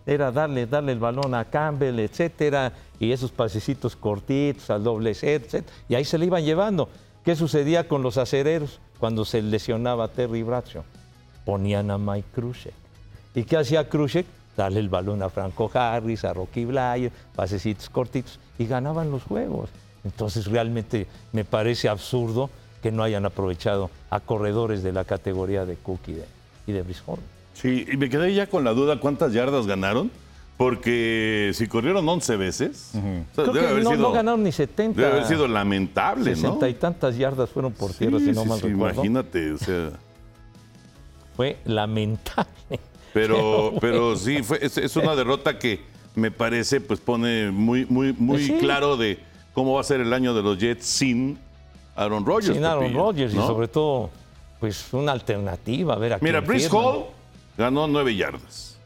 Era 0.06 0.32
darle, 0.32 0.64
darle 0.66 0.92
el 0.92 0.98
balón 0.98 1.34
a 1.34 1.44
Campbell, 1.44 1.98
etcétera, 1.98 2.72
y 2.98 3.12
esos 3.12 3.30
pasecitos 3.30 3.94
cortitos 3.94 4.70
al 4.70 4.84
doble 4.84 5.12
set, 5.12 5.44
etcétera, 5.44 5.76
y 5.86 5.96
ahí 5.96 6.04
se 6.06 6.16
le 6.16 6.24
iban 6.24 6.42
llevando. 6.42 6.88
¿Qué 7.26 7.36
sucedía 7.36 7.88
con 7.88 8.02
los 8.02 8.16
acereros 8.16 8.80
cuando 8.98 9.26
se 9.26 9.42
lesionaba 9.42 10.08
Terry 10.08 10.42
Bradshaw? 10.42 10.84
Ponían 11.44 11.90
a 11.90 11.98
Mike 11.98 12.28
Krusek. 12.34 12.72
¿Y 13.34 13.44
qué 13.44 13.58
hacía 13.58 13.86
Krusek? 13.86 14.24
Darle 14.56 14.80
el 14.80 14.88
balón 14.88 15.22
a 15.22 15.28
Franco 15.28 15.70
Harris, 15.74 16.24
a 16.24 16.32
Rocky 16.32 16.64
Blyer, 16.64 17.12
pasecitos 17.34 17.90
cortitos, 17.90 18.40
y 18.58 18.64
ganaban 18.64 19.10
los 19.10 19.24
juegos. 19.24 19.68
Entonces 20.06 20.46
realmente 20.46 21.06
me 21.32 21.44
parece 21.44 21.88
absurdo 21.88 22.48
que 22.82 22.92
no 22.92 23.02
hayan 23.02 23.26
aprovechado 23.26 23.90
a 24.08 24.20
corredores 24.20 24.82
de 24.84 24.92
la 24.92 25.04
categoría 25.04 25.66
de 25.66 25.74
Cook 25.74 26.00
y 26.06 26.12
de, 26.12 26.24
y 26.68 26.72
de. 26.72 26.84
Sí, 27.54 27.84
y 27.90 27.96
me 27.96 28.08
quedé 28.08 28.32
ya 28.32 28.46
con 28.46 28.62
la 28.62 28.72
duda 28.72 29.00
cuántas 29.00 29.32
yardas 29.32 29.66
ganaron. 29.66 30.10
Porque 30.56 31.50
si 31.52 31.66
corrieron 31.66 32.08
11 32.08 32.36
veces, 32.38 32.92
o 32.94 32.94
sea, 32.94 33.24
Creo 33.34 33.46
debe 33.52 33.60
que 33.66 33.72
haber 33.72 33.84
no, 33.84 33.90
sido, 33.90 34.02
no 34.02 34.12
ganaron 34.12 34.42
ni 34.42 34.52
70. 34.52 34.98
debe 34.98 35.12
haber 35.12 35.26
sido 35.26 35.46
lamentable, 35.46 36.30
¿no? 36.30 36.36
60 36.36 36.68
y 36.70 36.74
tantas 36.74 37.18
yardas 37.18 37.50
fueron 37.50 37.72
por 37.74 37.92
tierra, 37.92 38.18
Sí, 38.18 38.24
si 38.26 38.32
no 38.32 38.42
sí, 38.44 38.48
mal 38.48 38.60
sí, 38.60 38.68
recuerdo. 38.68 38.94
Imagínate, 38.94 39.52
o 39.52 39.58
sea. 39.58 39.90
Fue 41.36 41.58
lamentable. 41.66 42.80
Pero, 43.12 43.74
pero 43.82 44.16
sí, 44.16 44.42
fue, 44.42 44.58
es, 44.62 44.78
es 44.78 44.96
una 44.96 45.14
derrota 45.14 45.58
que 45.58 45.80
me 46.14 46.30
parece, 46.30 46.80
pues 46.80 47.00
pone 47.00 47.50
muy, 47.50 47.84
muy, 47.84 48.14
muy 48.14 48.48
Pues 48.48 48.58
claro 48.58 48.96
de 48.96 49.18
cómo 49.56 49.72
va 49.72 49.80
a 49.80 49.84
ser 49.84 50.02
el 50.02 50.12
año 50.12 50.34
de 50.34 50.42
los 50.42 50.58
Jets 50.58 50.84
sin 50.84 51.38
Aaron 51.96 52.26
Rodgers. 52.26 52.54
Sin 52.54 52.62
Aaron 52.66 52.92
Rodgers 52.92 53.32
y 53.32 53.36
sobre 53.38 53.68
todo, 53.68 54.10
pues 54.60 54.92
una 54.92 55.12
alternativa. 55.12 55.94
A 55.94 55.98
ver 55.98 56.12
a 56.12 56.18
Mira, 56.20 56.42
Brice. 56.42 56.68
Hall 56.70 57.06
ganó 57.56 57.88
nueve 57.88 58.14
yardas. 58.14 58.76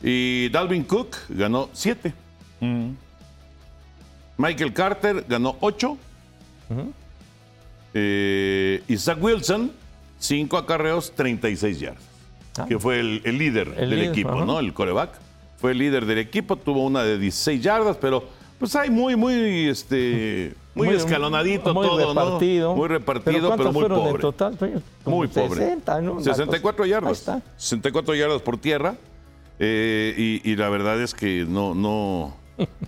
Y 0.00 0.48
Dalvin 0.50 0.84
Cook 0.84 1.16
ganó 1.30 1.68
siete. 1.72 2.14
Michael 4.36 4.72
Carter 4.72 5.24
ganó 5.28 5.56
ocho. 5.60 5.98
Eh, 7.94 8.84
y 8.86 8.96
Zach 8.98 9.18
Wilson, 9.20 9.72
cinco 10.20 10.56
acarreos, 10.56 11.10
36 11.16 11.80
yardas. 11.80 12.04
Ah. 12.56 12.66
Que 12.68 12.78
fue 12.78 13.00
el, 13.00 13.20
el 13.24 13.36
líder 13.36 13.66
El 13.76 13.90
del 13.90 13.98
líder, 13.98 14.12
equipo. 14.12 14.44
¿no? 14.44 14.60
El 14.60 14.72
coreback. 14.72 15.10
fue 15.58 15.72
el 15.72 15.78
líder 15.78 16.06
del 16.06 16.18
equipo, 16.18 16.54
tuvo 16.54 16.84
una 16.86 17.02
de 17.02 17.18
16 17.18 17.60
yardas, 17.60 17.96
pero 17.96 18.24
pues 18.62 18.76
hay 18.76 18.90
muy, 18.90 19.16
muy, 19.16 19.68
este, 19.68 20.54
muy, 20.74 20.86
Muy- 20.86 20.96
escalonadito 20.96 21.74
muy 21.74 21.84
todo, 21.88 22.08
repartido. 22.14 22.70
¿no? 22.70 22.76
Muy 22.76 22.88
repartido, 22.88 23.32
pero, 23.34 23.46
¿cuántos 23.48 23.72
muy 23.74 23.80
fueron 23.80 23.98
pobre. 23.98 24.14
en 24.14 24.20
total? 24.20 24.56
Como 25.02 25.16
Muy 25.16 25.26
pobre. 25.26 25.60
60, 25.60 26.00
¿no? 26.00 26.12
Una 26.12 26.22
64 26.22 26.76
cosa- 26.78 26.88
yardas. 26.88 27.08
Ahí 27.08 27.12
está. 27.36 27.42
64 27.56 28.14
yardas 28.14 28.40
por 28.42 28.58
tierra. 28.58 28.94
eh, 29.58 30.14
y, 30.44 30.48
y 30.50 30.54
la 30.56 30.68
verdad 30.68 31.00
es 31.02 31.12
que 31.14 31.44
no, 31.48 31.74
no, 31.74 32.36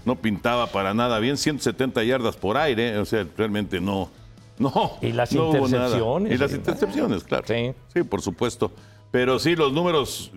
no 0.04 0.14
pintaba 0.22 0.68
para 0.68 0.94
nada 0.94 1.18
bien. 1.18 1.36
170 1.36 2.04
yardas 2.04 2.36
por 2.36 2.56
aire. 2.56 2.96
O 2.98 3.04
sea, 3.04 3.26
realmente 3.36 3.80
no. 3.80 4.10
No. 4.58 4.92
Y 5.02 5.10
las 5.10 5.32
no 5.32 5.46
intercepciones, 5.56 6.32
Y 6.32 6.38
las 6.38 6.52
intercepciones, 6.52 7.24
claro. 7.24 7.44
Sí. 7.48 7.72
Sí, 7.92 8.04
por 8.04 8.22
supuesto. 8.22 8.70
Pero 9.10 9.40
sí, 9.40 9.56
los 9.56 9.72
números 9.72 10.30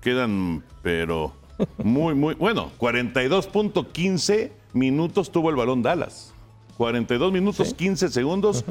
quedan, 0.00 0.62
pero 0.82 1.32
muy, 1.82 2.14
muy. 2.14 2.34
Bueno, 2.34 2.70
42.15 2.78 4.50
minutos 4.76 5.32
tuvo 5.32 5.50
el 5.50 5.56
balón 5.56 5.82
Dallas. 5.82 6.32
42 6.76 7.32
minutos 7.32 7.74
15 7.74 8.10
segundos. 8.10 8.64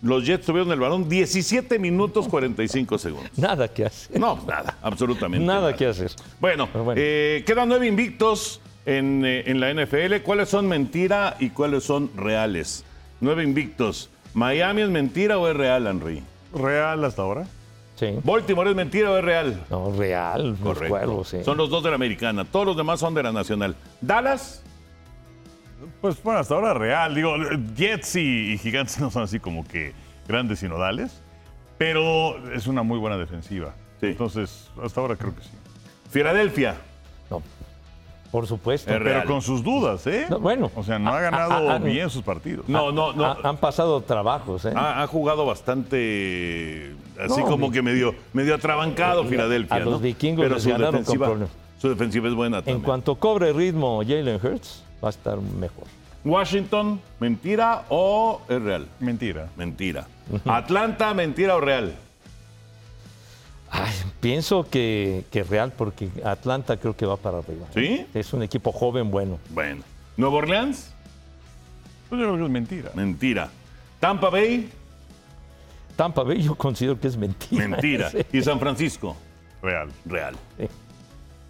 Los 0.00 0.26
Jets 0.26 0.44
tuvieron 0.46 0.72
el 0.72 0.80
balón 0.80 1.08
17 1.08 1.78
minutos 1.78 2.26
45 2.26 2.98
segundos. 2.98 3.30
Nada 3.38 3.68
que 3.68 3.84
hacer. 3.84 4.18
No, 4.18 4.40
nada, 4.48 4.76
absolutamente. 4.82 5.46
Nada 5.46 5.76
que 5.76 5.86
hacer. 5.86 6.10
Bueno, 6.40 6.68
eh, 6.96 7.44
quedan 7.46 7.68
nueve 7.68 7.86
invictos 7.86 8.60
en, 8.84 9.24
eh, 9.24 9.44
en 9.46 9.60
la 9.60 9.72
NFL. 9.72 10.22
¿Cuáles 10.24 10.48
son 10.48 10.66
mentira 10.66 11.36
y 11.38 11.50
cuáles 11.50 11.84
son 11.84 12.10
reales? 12.16 12.84
Nueve 13.20 13.44
invictos. 13.44 14.10
¿Miami 14.34 14.82
es 14.82 14.88
mentira 14.88 15.38
o 15.38 15.46
es 15.46 15.54
real, 15.54 15.86
Henry? 15.86 16.22
Real 16.52 17.04
hasta 17.04 17.22
ahora. 17.22 17.46
Sí. 17.94 18.08
¿Baltimore 18.24 18.70
es 18.70 18.74
mentira 18.74 19.10
o 19.12 19.18
es 19.18 19.24
real? 19.24 19.62
No, 19.70 19.92
real, 19.92 20.56
los 20.64 20.78
cuervos, 20.78 21.28
sí. 21.28 21.44
Son 21.44 21.56
los 21.56 21.70
dos 21.70 21.84
de 21.84 21.90
la 21.90 21.96
americana. 21.96 22.44
Todos 22.44 22.66
los 22.66 22.76
demás 22.76 22.98
son 22.98 23.14
de 23.14 23.22
la 23.22 23.30
nacional. 23.30 23.76
¿Dallas? 24.00 24.62
Pues 26.02 26.22
bueno, 26.22 26.40
hasta 26.40 26.54
ahora 26.54 26.74
real. 26.74 27.14
Digo, 27.14 27.34
Jets 27.74 28.16
y, 28.16 28.52
y 28.52 28.58
Gigantes 28.58 28.98
no 29.00 29.10
son 29.10 29.22
así 29.22 29.40
como 29.40 29.66
que 29.66 29.94
grandes 30.28 30.62
y 30.62 30.68
nodales, 30.68 31.22
pero 31.78 32.36
es 32.52 32.66
una 32.66 32.82
muy 32.82 32.98
buena 32.98 33.16
defensiva. 33.16 33.72
Sí. 34.00 34.08
Entonces, 34.08 34.68
hasta 34.82 35.00
ahora 35.00 35.16
creo 35.16 35.34
que 35.34 35.42
sí. 35.42 35.50
¿Filadelfia? 36.10 36.74
No, 37.30 37.40
por 38.30 38.46
supuesto. 38.46 38.92
Es 38.92 38.98
real. 39.00 39.20
Pero 39.22 39.32
con 39.32 39.42
sus 39.42 39.62
dudas, 39.62 40.06
¿eh? 40.06 40.26
No, 40.28 40.40
bueno. 40.40 40.70
O 40.74 40.82
sea, 40.82 40.98
no 40.98 41.10
ha 41.10 41.18
Ah, 41.18 41.20
ganado 41.20 41.70
ah, 41.70 41.74
ah, 41.76 41.78
bien 41.78 42.10
sus 42.10 42.22
partidos. 42.22 42.68
No, 42.68 42.90
no, 42.92 43.12
no. 43.12 43.24
Ha- 43.24 43.38
han 43.44 43.56
pasado 43.58 44.00
trabajos, 44.00 44.64
¿eh? 44.64 44.72
Ha, 44.74 45.02
ha 45.02 45.06
jugado 45.06 45.46
bastante 45.46 46.94
así 47.20 47.40
No, 47.40 47.46
como 47.46 47.68
mi- 47.68 47.72
que 47.72 47.82
medio, 47.82 48.14
medio 48.32 48.54
atrabancado 48.54 49.22
a 49.22 49.26
Filadelfia. 49.26 49.78
los 49.80 49.92
¿no? 49.94 49.98
vikingos 50.00 50.42
Pero 50.44 50.54
les 50.56 50.64
su 50.64 50.70
ganaron 50.70 50.90
con 50.92 51.00
defensiva, 51.00 51.26
problemas. 51.26 51.50
su 51.80 51.88
defensiva 51.88 52.28
es 52.28 52.34
buena 52.34 52.58
en 52.58 52.64
también. 52.64 52.82
cuanto 52.84 53.14
cobre 53.16 53.52
ritmo 53.52 54.00
Jalen 54.00 54.40
Hurts, 54.42 54.82
va 55.02 55.08
a 55.08 55.10
estar 55.10 55.38
mejor. 55.40 55.84
Washington, 56.24 57.00
¿mentira 57.18 57.84
o 57.88 58.42
es 58.48 58.62
real? 58.62 58.86
Mentira. 59.00 59.48
Mentira. 59.56 60.06
Atlanta, 60.46 61.12
¿mentira 61.14 61.56
o 61.56 61.60
real? 61.60 61.94
Ay, 63.70 63.92
pienso 64.20 64.68
que, 64.68 65.24
que 65.30 65.42
real, 65.42 65.72
porque 65.76 66.08
Atlanta 66.24 66.76
creo 66.76 66.94
que 66.96 67.06
va 67.06 67.16
para 67.16 67.38
arriba. 67.38 67.66
¿Sí? 67.74 68.06
Es 68.14 68.32
un 68.32 68.42
equipo 68.42 68.70
joven, 68.70 69.10
bueno. 69.10 69.38
Bueno. 69.50 69.82
¿Nueva 70.16 70.36
Orleans? 70.36 70.92
Pues 72.08 72.20
yo 72.20 72.26
creo 72.28 72.36
que 72.38 72.44
es 72.44 72.50
mentira. 72.50 72.90
Mentira. 72.94 73.48
¿Tampa 73.98 74.28
Bay? 74.28 74.70
Tampa 75.96 76.22
Bay 76.22 76.42
yo 76.42 76.54
considero 76.54 77.00
que 77.00 77.08
es 77.08 77.16
mentira. 77.16 77.66
Mentira. 77.66 78.10
¿Y 78.32 78.42
San 78.42 78.60
Francisco? 78.60 79.16
Real. 79.62 79.88
Real. 80.04 80.34
Sí. 80.58 80.66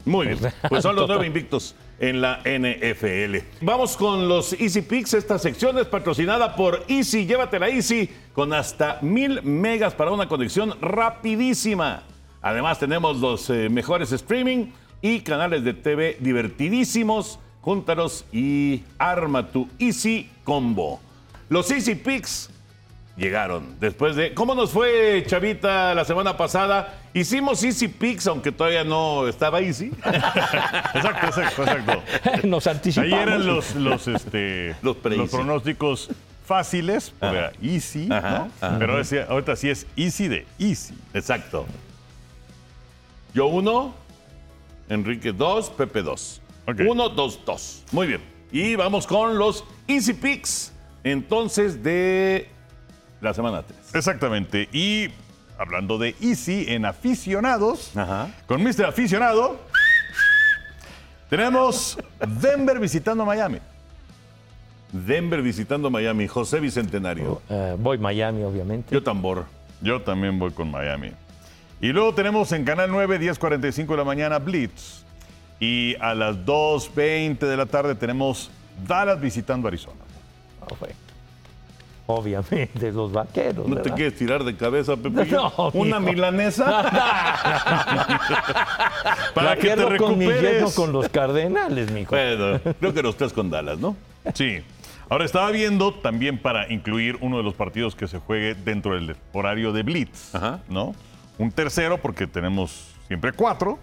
Muy 0.05 0.27
bien. 0.29 0.39
Real, 0.39 0.55
Pues 0.69 0.83
son 0.83 0.95
los 0.95 1.03
total. 1.05 1.17
nueve 1.17 1.27
invictos 1.27 1.75
en 1.99 2.21
la 2.21 2.41
NFL. 2.45 3.39
Vamos 3.61 3.97
con 3.97 4.29
los 4.29 4.53
Easy 4.55 4.83
Picks. 4.83 5.15
Esta 5.15 5.39
sección 5.39 5.79
es 5.79 5.87
patrocinada 5.87 6.57
por 6.57 6.85
Easy. 6.89 7.27
Llévatela 7.27 7.69
Easy 7.69 8.09
con 8.33 8.53
hasta 8.53 8.99
mil 9.03 9.43
megas 9.43 9.95
para 9.95 10.11
una 10.11 10.29
conexión 10.29 10.75
rapidísima. 10.81 12.03
Además 12.41 12.79
tenemos 12.79 13.19
los 13.19 13.49
eh, 13.51 13.69
mejores 13.69 14.11
streaming 14.13 14.73
y 15.01 15.21
canales 15.21 15.65
de 15.65 15.75
TV 15.75 16.17
divertidísimos. 16.21 17.39
Júntalos 17.61 18.25
y 18.33 18.83
arma 18.99 19.49
tu 19.49 19.69
Easy 19.79 20.29
Combo. 20.43 21.01
Los 21.49 21.71
Easy 21.71 21.95
Picks 21.95 22.51
llegaron 23.17 23.79
después 23.79 24.17
de. 24.17 24.33
¿Cómo 24.35 24.55
nos 24.55 24.71
fue, 24.71 25.25
Chavita, 25.27 25.95
la 25.95 26.05
semana 26.05 26.37
pasada? 26.37 27.01
Hicimos 27.15 27.63
Easy 27.63 27.89
Picks, 27.89 28.27
aunque 28.27 28.53
todavía 28.53 28.85
no 28.85 29.29
estaba 29.29 29.61
Easy. 29.61 29.93
Exacto, 30.95 31.27
exacto, 31.27 31.63
exacto. 31.63 32.03
Nos 32.49 32.67
anticipamos. 32.67 33.13
Ahí 33.13 33.19
eran 33.23 33.47
los, 33.47 33.75
los, 33.75 34.09
este, 34.09 34.75
Los 34.83 34.97
pronósticos 34.97 36.09
fáciles, 36.47 37.13
porque 37.19 37.37
era 37.37 37.53
easy, 37.63 38.09
Ajá, 38.11 38.31
¿no? 38.31 38.51
ajá. 38.61 38.79
Pero 38.79 38.93
ahora 38.93 39.05
sí- 39.05 39.19
ahorita 39.19 39.57
sí 39.57 39.71
es 39.71 39.87
easy 39.97 40.29
de 40.29 40.47
easy. 40.59 40.95
Exacto. 41.15 41.67
Yo 43.35 43.47
uno, 43.47 43.95
Enrique 44.89 45.33
dos, 45.33 45.71
Pepe 45.71 46.03
dos. 46.03 46.41
Uno, 46.89 47.09
dos, 47.09 47.41
dos. 47.45 47.83
Muy 47.93 48.07
bien. 48.07 48.21
Y 48.51 48.77
vamos 48.77 49.07
con 49.07 49.39
los 49.39 49.65
Easy 49.89 50.13
Picks, 50.13 50.73
entonces, 51.05 51.83
de 51.83 52.49
la 53.23 53.35
semana 53.35 53.63
3. 53.63 53.95
Exactamente. 53.95 54.69
Y 54.73 55.09
hablando 55.59 55.97
de 55.99 56.15
easy 56.21 56.67
en 56.69 56.85
aficionados, 56.85 57.97
Ajá. 57.97 58.29
con 58.47 58.63
Mr. 58.63 58.87
Aficionado, 58.87 59.59
tenemos 61.31 61.99
Denver 62.41 62.79
visitando 62.79 63.25
Miami. 63.25 63.59
Denver 64.93 65.41
visitando 65.41 65.89
Miami, 65.89 66.29
José 66.29 66.61
Bicentenario. 66.61 67.41
Eh, 67.49 67.77
voy 67.79 67.97
Miami, 67.97 68.43
obviamente. 68.43 68.93
Yo 68.95 69.03
tambor. 69.03 69.47
Yo 69.81 70.03
también 70.03 70.39
voy 70.39 70.51
con 70.51 70.71
Miami. 70.71 71.13
Y 71.81 71.89
luego 71.93 72.15
tenemos 72.15 72.53
en 72.53 72.65
Canal 72.65 72.91
9, 72.91 73.19
10.45 73.19 73.87
de 73.87 73.97
la 73.97 74.05
mañana, 74.05 74.39
Blitz. 74.39 75.03
Y 75.59 75.97
a 76.01 76.15
las 76.15 76.37
2.20 76.37 77.39
de 77.39 77.57
la 77.57 77.67
tarde 77.67 77.95
tenemos 77.95 78.51
Dallas 78.87 79.21
visitando 79.21 79.67
Arizona. 79.69 80.01
Perfecto. 80.69 81.02
Obviamente, 82.07 82.93
los 82.93 83.13
vaqueros. 83.13 83.67
¿No 83.67 83.77
te 83.77 83.91
quieres 83.93 84.17
tirar 84.17 84.45
de 84.45 84.57
cabeza, 84.57 84.97
Pepe? 84.97 85.27
No, 85.31 85.53
¿Una 85.73 86.01
milanesa? 86.01 86.83
Para 89.35 89.57
que 89.57 89.75
te 89.77 89.97
con 89.97 90.19
mi 90.19 90.27
recuperes. 90.27 90.43
yerno 90.43 90.71
con 90.75 90.93
los 90.93 91.09
cardenales, 91.09 91.91
mijo. 91.91 92.11
bueno, 92.11 92.61
creo 92.79 92.95
que 92.95 93.03
los 93.03 93.17
tres 93.17 93.33
con 93.33 93.51
Dallas, 93.51 93.79
¿no? 93.79 93.97
Sí. 94.35 94.59
Ahora 95.09 95.25
estaba 95.25 95.51
viendo 95.51 95.93
también 95.95 96.39
para 96.39 96.73
incluir 96.73 97.19
uno 97.21 97.37
de 97.37 97.43
los 97.43 97.55
partidos 97.55 97.95
que 97.95 98.09
se 98.09 98.19
juegue 98.19 98.55
dentro 98.55 98.95
del 98.95 99.15
horario 99.33 99.73
de 99.73 99.83
Blitz, 99.83 100.35
Ajá. 100.35 100.61
¿no? 100.69 100.95
Un 101.39 101.51
tercero 101.53 101.99
porque 101.99 102.27
tenemos 102.27 102.95
siempre 103.09 103.33
cuatro. 103.33 103.79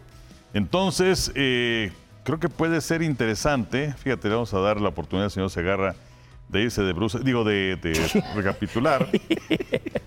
Entonces, 0.53 1.31
eh, 1.35 1.91
creo 2.23 2.39
que 2.39 2.49
puede 2.49 2.81
ser 2.81 3.03
interesante. 3.03 3.93
Fíjate, 3.97 4.27
le 4.27 4.35
vamos 4.35 4.53
a 4.55 4.59
dar 4.59 4.81
la 4.81 4.89
oportunidad 4.89 5.25
al 5.25 5.31
señor 5.31 5.51
Segarra 5.51 5.93
de 6.49 6.61
irse 6.63 6.81
de 6.81 6.93
bruces, 6.93 7.23
digo, 7.23 7.43
de, 7.43 7.77
de 7.77 8.23
recapitular. 8.35 9.07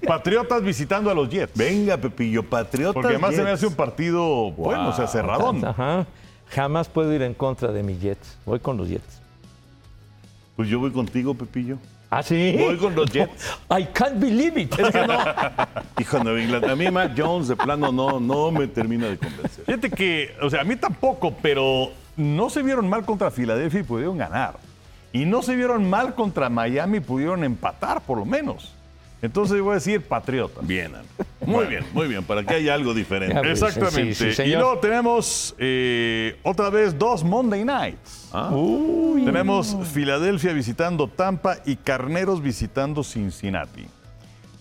Patriotas 0.07 0.62
visitando 0.62 1.11
a 1.11 1.14
los 1.14 1.28
Jets. 1.28 1.57
Venga, 1.57 1.96
Pepillo, 1.96 2.42
Patriota. 2.42 2.94
Porque 2.94 3.11
además 3.11 3.35
se 3.35 3.44
me 3.44 3.50
hace 3.50 3.66
un 3.66 3.74
partido, 3.74 4.50
bueno, 4.52 4.88
o 4.88 4.92
sea, 4.92 5.07
cerradón. 5.07 5.64
Ajá. 5.64 6.07
Jamás 6.50 6.88
puedo 6.88 7.12
ir 7.14 7.22
en 7.22 7.33
contra 7.33 7.72
de 7.72 7.83
mis 7.83 8.00
Jets. 8.00 8.37
Voy 8.44 8.59
con 8.59 8.76
los 8.76 8.88
Jets. 8.88 9.22
Pues 10.57 10.68
yo 10.68 10.81
voy 10.81 10.90
contigo, 10.90 11.33
Pepillo. 11.33 11.78
¿Ah, 12.11 12.22
sí? 12.22 12.57
Voy 12.59 12.76
con 12.76 12.94
los 12.94 13.11
Jets. 13.11 13.57
I 13.70 13.85
can't 13.94 14.18
believe 14.18 14.61
it. 14.61 14.78
Es 14.78 14.90
que 14.90 15.07
no. 15.07 15.14
Hijo 15.98 16.18
de 16.18 16.24
Nueva 16.24 16.42
Inglaterra. 16.42 16.72
A 16.72 16.76
mí 16.76 16.90
Mac 16.90 17.12
Jones 17.16 17.48
de 17.48 17.57
plano 17.57 17.90
no, 17.90 18.20
no 18.20 18.50
me 18.50 18.66
termina 18.66 19.07
de 19.07 19.16
convencer. 19.16 19.64
Fíjate 19.64 19.90
que, 19.90 20.35
o 20.42 20.50
sea, 20.50 20.61
a 20.61 20.64
mí 20.64 20.76
tampoco, 20.76 21.35
pero 21.40 21.90
no 22.16 22.50
se 22.50 22.62
vieron 22.62 22.88
mal 22.88 23.05
contra 23.05 23.31
Filadelfia 23.31 23.81
y 23.81 23.85
pudieron 23.85 24.18
ganar. 24.18 24.57
Y 25.12 25.25
no 25.27 25.42
se 25.42 25.55
vieron 25.55 25.88
mal 25.88 26.14
contra 26.14 26.48
Miami 26.48 27.01
pudieron 27.01 27.44
empatar, 27.44 28.01
por 28.01 28.18
lo 28.18 28.25
menos. 28.25 28.75
Entonces 29.20 29.61
voy 29.61 29.72
a 29.72 29.75
decir 29.75 30.03
Patriota. 30.03 30.61
Bien, 30.62 30.94
Ana. 30.94 31.05
Muy 31.46 31.66
bien, 31.66 31.85
muy 31.92 32.07
bien, 32.07 32.22
para 32.22 32.44
que 32.44 32.55
haya 32.55 32.72
algo 32.72 32.94
diferente. 32.94 33.35
Ya. 33.35 33.51
Exactamente. 33.51 34.14
Sí, 34.14 34.33
sí, 34.33 34.42
y 34.42 34.53
luego 34.53 34.79
tenemos 34.79 35.57
eh, 35.59 36.38
otra 36.44 36.70
vez 36.70 36.96
dos 36.96 37.25
Monday 37.25 37.64
Nights. 37.64 38.29
Ah, 38.33 38.55
Tenemos 39.25 39.77
Filadelfia 39.92 40.53
visitando 40.53 41.09
Tampa 41.09 41.57
y 41.66 41.75
Carneros 41.75 42.40
visitando 42.40 43.03
Cincinnati. 43.03 43.87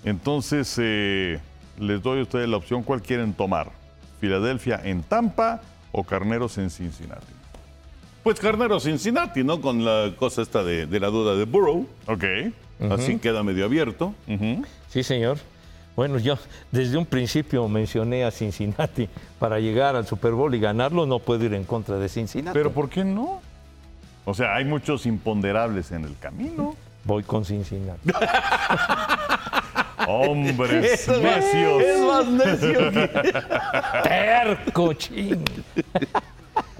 Entonces, 0.04 0.76
eh, 0.82 1.40
les 1.78 2.02
doy 2.02 2.22
a 2.22 2.24
ustedes 2.24 2.50
la 2.50 2.58
opción 2.58 2.82
cuál 2.82 3.04
quieren 3.04 3.34
tomar. 3.34 3.70
Filadelfia 4.20 4.82
en 4.84 5.04
Tampa 5.04 5.62
o 5.92 6.04
Carneros 6.04 6.58
en 6.58 6.72
Cincinnati. 6.72 7.34
Pues 8.24 8.40
Carnero 8.40 8.80
Cincinnati, 8.80 9.44
¿no? 9.44 9.60
Con 9.62 9.84
la 9.84 10.12
cosa 10.16 10.42
esta 10.44 10.64
de, 10.64 10.86
de 10.86 11.00
la 11.00 11.08
duda 11.08 11.36
de 11.36 11.46
Burrow. 11.46 11.88
Ok. 12.08 12.24
Así 12.92 13.18
queda 13.20 13.44
medio 13.44 13.66
abierto. 13.66 14.14
Sí, 14.90 15.04
señor. 15.04 15.38
Bueno, 15.96 16.18
yo 16.20 16.38
desde 16.72 16.98
un 16.98 17.06
principio 17.06 17.68
mencioné 17.68 18.24
a 18.24 18.32
Cincinnati 18.32 19.10
para 19.40 19.60
llegar 19.60 19.96
al 19.96 20.08
Super 20.08 20.32
Bowl 20.32 20.54
y 20.56 20.60
ganarlo, 20.60 21.06
no 21.06 21.20
puedo 21.20 21.44
ir 21.46 21.54
en 21.54 21.64
contra 21.66 21.98
de 21.98 22.08
Cincinnati. 22.10 22.54
Pero 22.58 22.72
¿por 22.72 22.90
qué 22.90 23.04
no? 23.04 23.42
O 24.26 24.34
sea, 24.34 24.56
hay 24.56 24.66
muchos 24.66 25.06
imponderables 25.06 25.92
en 25.92 26.06
el 26.06 26.18
camino. 26.18 26.76
Voy 27.04 27.24
con 27.24 27.44
Cincinnati. 27.44 28.10
Hombres 30.08 31.08
Es 31.08 31.08
más- 31.08 31.22
necios. 31.22 31.82
Es 31.84 32.00
más 32.02 32.28
necio 32.28 32.92
que... 32.92 33.10
Terco, 34.04 34.94
ching. 34.94 35.44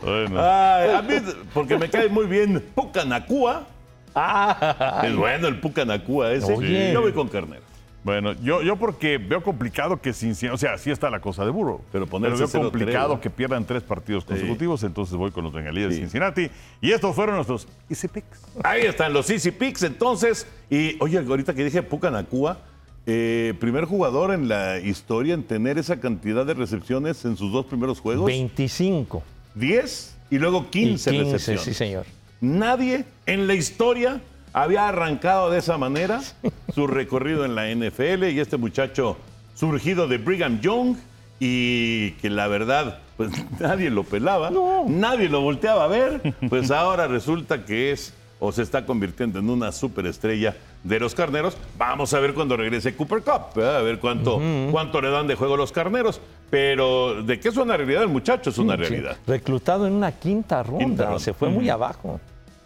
Bueno, 0.02 0.40
Ay, 0.42 0.90
a 0.92 1.02
mí, 1.02 1.16
porque 1.54 1.78
me 1.78 1.90
cae 1.90 2.10
muy 2.10 2.26
bien 2.26 2.64
Pucanacua. 2.76 3.68
Ah, 4.16 5.02
Es 5.06 5.16
bueno 5.16 5.48
el 5.48 5.60
Pucanacua 5.60 6.32
ese. 6.34 6.54
Oye. 6.54 6.92
Yo 6.94 7.02
voy 7.02 7.14
con 7.14 7.28
Carnero. 7.30 7.62
bueno, 8.04 8.34
yo, 8.42 8.62
yo 8.62 8.76
porque 8.76 9.18
veo 9.18 9.42
complicado 9.42 10.02
que 10.02 10.12
Cincinnati, 10.12 10.56
o 10.56 10.58
sea, 10.58 10.78
sí 10.78 10.92
está 10.92 11.10
la 11.10 11.20
cosa 11.22 11.46
de 11.46 11.52
burro, 11.52 11.82
Pero 11.92 12.08
ponerse 12.08 12.40
veo 12.40 12.48
0-3, 12.48 12.62
complicado 12.62 13.22
que 13.22 13.30
pierdan 13.30 13.64
tres 13.66 13.84
partidos 13.84 14.26
consecutivos, 14.26 14.84
entonces 14.84 15.16
voy 15.16 15.32
con 15.32 15.44
los 15.44 15.54
bengalíes 15.54 15.90
de 15.90 15.96
Cincinnati. 15.98 16.50
Y 16.82 16.92
estos 16.92 17.16
fueron 17.16 17.36
nuestros 17.36 17.68
Easy 17.90 18.08
Picks. 18.08 18.42
Ahí 18.64 18.82
están 18.82 19.14
los 19.14 19.30
Easy 19.30 19.52
Picks 19.52 19.84
entonces. 19.84 20.48
Y 20.70 20.98
oye, 21.00 21.20
ahorita 21.20 21.54
que 21.54 21.64
dije 21.64 21.84
Pucanacua, 21.84 22.58
eh, 23.06 23.54
primer 23.60 23.86
jugador 23.86 24.34
en 24.34 24.48
la 24.48 24.80
historia 24.80 25.34
en 25.34 25.44
tener 25.44 25.78
esa 25.78 26.00
cantidad 26.00 26.46
de 26.46 26.54
recepciones 26.54 27.24
en 27.26 27.38
sus 27.38 27.52
dos 27.52 27.66
primeros 27.66 28.00
juegos. 28.00 28.26
25. 28.26 29.24
10 29.56 30.16
y 30.30 30.38
luego 30.38 30.70
15, 30.70 31.10
y 31.10 31.18
15, 31.18 31.34
recepciones. 31.34 31.64
sí, 31.64 31.74
señor. 31.74 32.06
Nadie 32.40 33.06
en 33.26 33.48
la 33.48 33.54
historia 33.54 34.22
había 34.54 34.88
arrancado 34.88 35.50
de 35.50 35.60
esa 35.60 35.78
manera 35.78 36.22
su 36.74 36.88
recorrido 36.88 37.46
en 37.46 37.56
la 37.56 37.70
NFL 37.74 38.26
y 38.26 38.40
este 38.40 38.58
muchacho 38.58 39.18
surgido 39.56 40.08
de 40.08 40.18
Brigham 40.18 40.60
Young 40.62 40.96
y 41.40 42.12
que 42.14 42.30
la 42.30 42.48
verdad 42.48 43.00
pues 43.18 43.32
nadie 43.60 43.90
lo 43.90 44.04
pelaba, 44.04 44.52
nadie 44.88 45.30
lo 45.30 45.42
volteaba 45.42 45.86
a 45.86 45.88
ver, 45.88 46.34
pues 46.50 46.72
ahora 46.72 47.08
resulta 47.08 47.66
que 47.66 47.92
es 47.92 48.14
o 48.40 48.52
se 48.52 48.64
está 48.64 48.88
convirtiendo 48.88 49.38
en 49.38 49.50
una 49.52 49.72
superestrella 49.72 50.56
de 50.84 51.00
los 51.00 51.14
carneros. 51.14 51.56
Vamos 51.78 52.12
a 52.16 52.20
ver 52.20 52.34
cuando 52.34 52.58
regrese 52.58 52.96
Cooper 52.96 53.22
Cup, 53.22 53.54
¿verdad? 53.56 53.78
a 53.78 53.82
ver 53.84 54.00
cuánto, 54.00 54.42
cuánto 54.72 55.00
le 55.00 55.12
dan 55.12 55.28
de 55.28 55.36
juego 55.36 55.56
los 55.56 55.72
carneros. 55.72 56.20
Pero 56.52 57.24
de 57.24 57.40
qué 57.40 57.48
es 57.48 57.58
una 57.58 57.78
realidad 57.78 58.04
el 58.04 58.10
muchacho, 58.10 58.50
es 58.52 58.58
una 58.60 58.76
Sí, 58.76 58.82
realidad. 58.84 59.18
Reclutado 59.26 59.88
en 59.88 59.94
una 59.94 60.12
quinta 60.12 60.62
ronda. 60.62 60.86
Quinta 60.86 61.04
ronda. 61.06 61.20
Se 61.20 61.34
fue 61.34 61.50
muy 61.50 61.70
abajo. 61.70 62.20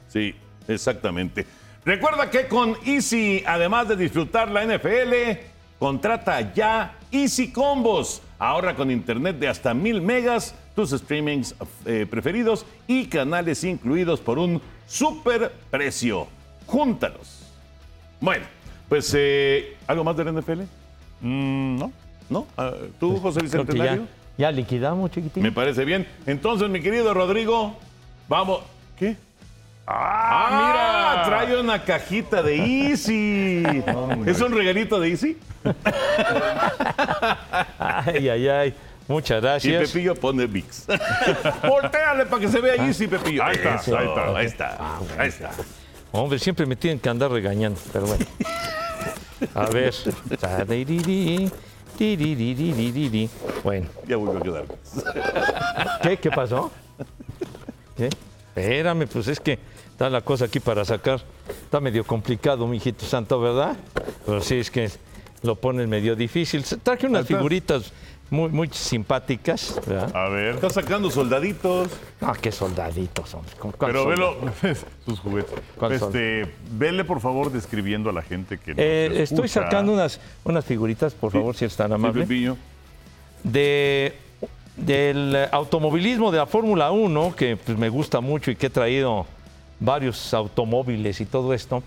Sí, 0.09 0.35
exactamente. 0.67 1.45
Recuerda 1.85 2.29
que 2.31 2.47
con 2.47 2.75
Easy, 2.83 3.43
además 3.45 3.87
de 3.87 3.95
disfrutar 3.95 4.49
la 4.49 4.65
NFL, 4.65 5.39
contrata 5.77 6.51
ya 6.53 6.97
Easy 7.11 7.51
Combos. 7.51 8.23
Ahorra 8.39 8.75
con 8.75 8.89
internet 8.89 9.37
de 9.37 9.47
hasta 9.47 9.73
mil 9.75 10.01
megas, 10.01 10.55
tus 10.75 10.89
streamings 10.89 11.55
eh, 11.85 12.07
preferidos 12.09 12.65
y 12.87 13.05
canales 13.05 13.63
incluidos 13.63 14.19
por 14.19 14.39
un 14.39 14.59
super 14.87 15.53
precio. 15.69 16.27
Júntalos. 16.65 17.43
Bueno, 18.19 18.45
pues, 18.89 19.13
eh, 19.15 19.77
¿algo 19.85 20.03
más 20.03 20.17
del 20.17 20.33
NFL? 20.33 20.61
Mm, 21.21 21.77
¿No? 21.77 21.91
¿No? 22.29 22.47
Ah, 22.57 22.71
¿Tú, 22.99 23.19
José 23.19 23.41
Creo 23.41 23.65
que 23.65 23.73
ya, 23.73 23.83
Bicentenario? 23.83 24.07
ya 24.37 24.51
liquidamos, 24.51 25.11
chiquitín. 25.11 25.43
Me 25.43 25.51
parece 25.51 25.85
bien. 25.85 26.07
Entonces, 26.25 26.69
mi 26.69 26.81
querido 26.81 27.13
Rodrigo, 27.13 27.75
vamos. 28.27 28.61
¿Qué? 28.97 29.15
Ah, 29.87 31.21
mira, 31.23 31.23
trae 31.45 31.59
una 31.59 31.83
cajita 31.83 32.41
de 32.41 32.55
Easy. 32.89 33.63
¿Es 34.25 34.41
un 34.41 34.51
regalito 34.53 34.99
de 34.99 35.09
Easy? 35.09 35.37
Ay, 37.79 38.29
ay, 38.29 38.47
ay. 38.47 38.73
Muchas 39.07 39.37
Y 39.37 39.41
gracias. 39.41 39.91
Pepillo 39.91 40.15
pone 40.15 40.47
VIX. 40.47 40.87
Volteale 41.67 42.25
para 42.25 42.41
que 42.41 42.47
se 42.47 42.59
vea 42.59 42.75
Easy, 42.75 43.07
Pepillo. 43.07 43.43
Ahí 43.43 43.55
está, 43.55 43.75
Eso, 43.75 43.97
ahí 43.97 44.07
está. 44.07 44.37
Ahí 44.37 44.45
está. 44.45 44.97
Ahí 45.19 45.29
está. 45.29 45.51
Hombre, 46.11 46.39
siempre 46.39 46.65
me 46.65 46.75
tienen 46.75 46.99
que 46.99 47.09
andar 47.09 47.29
regañando, 47.31 47.79
pero 47.93 48.07
bueno. 48.07 48.25
A 49.53 49.65
ver. 49.67 49.93
Bueno, 53.63 53.87
Ya 54.07 54.17
vuelvo 54.17 54.37
a 54.37 54.41
quedar. 54.41 54.65
¿qué? 56.01 56.17
¿Qué 56.17 56.29
pasó? 56.31 56.71
¿Qué? 57.97 58.09
Espérame, 58.55 59.07
pues 59.07 59.27
es 59.27 59.39
que 59.39 59.59
está 59.91 60.09
la 60.09 60.21
cosa 60.21 60.45
aquí 60.45 60.59
para 60.59 60.85
sacar. 60.85 61.21
Está 61.63 61.79
medio 61.79 62.03
complicado, 62.05 62.67
mijito 62.67 63.05
santo, 63.05 63.39
¿verdad? 63.39 63.75
Pero 64.25 64.41
sí, 64.41 64.55
es 64.55 64.71
que 64.71 64.89
lo 65.41 65.55
ponen 65.55 65.89
medio 65.89 66.15
difícil. 66.15 66.63
Traje 66.83 67.07
unas 67.07 67.25
figuritas 67.27 67.91
muy, 68.29 68.49
muy 68.49 68.69
simpáticas, 68.71 69.79
¿verdad? 69.85 70.15
A 70.15 70.29
ver. 70.29 70.55
Está 70.55 70.69
sacando 70.69 71.11
soldaditos. 71.11 71.89
Ah, 72.21 72.33
qué 72.41 72.51
soldaditos, 72.51 73.33
hombre. 73.33 73.51
¿Con 73.59 73.71
cuál 73.71 73.91
Pero 73.91 74.07
velo, 74.07 74.35
sus 75.05 75.19
juguetes. 75.19 75.53
¿Cuál 75.77 75.99
son? 75.99 76.07
Este, 76.09 76.51
vele 76.71 77.03
por 77.05 77.21
favor 77.21 77.51
describiendo 77.51 78.09
a 78.09 78.13
la 78.13 78.21
gente 78.23 78.57
que 78.57 78.71
nos 78.71 78.79
Eh, 78.79 79.05
estoy 79.23 79.45
escucha. 79.45 79.63
sacando 79.65 79.93
unas, 79.93 80.19
unas 80.43 80.65
figuritas, 80.65 81.13
por 81.13 81.31
favor, 81.31 81.55
si 81.55 81.65
es 81.65 81.75
tan 81.75 81.87
Sí, 81.89 81.93
amable. 81.93 82.21
Pepillo. 82.23 82.57
de, 83.43 84.13
del 84.75 85.47
automovilismo 85.51 86.31
de 86.31 86.39
la 86.39 86.45
Fórmula 86.47 86.91
1, 86.91 87.35
que 87.35 87.57
pues, 87.57 87.77
me 87.77 87.89
gusta 87.89 88.21
mucho 88.21 88.49
y 88.51 88.55
que 88.55 88.67
he 88.67 88.69
traído 88.71 89.25
varios 89.79 90.33
automóviles 90.33 91.21
y 91.21 91.25
todo 91.25 91.53
esto. 91.53 91.83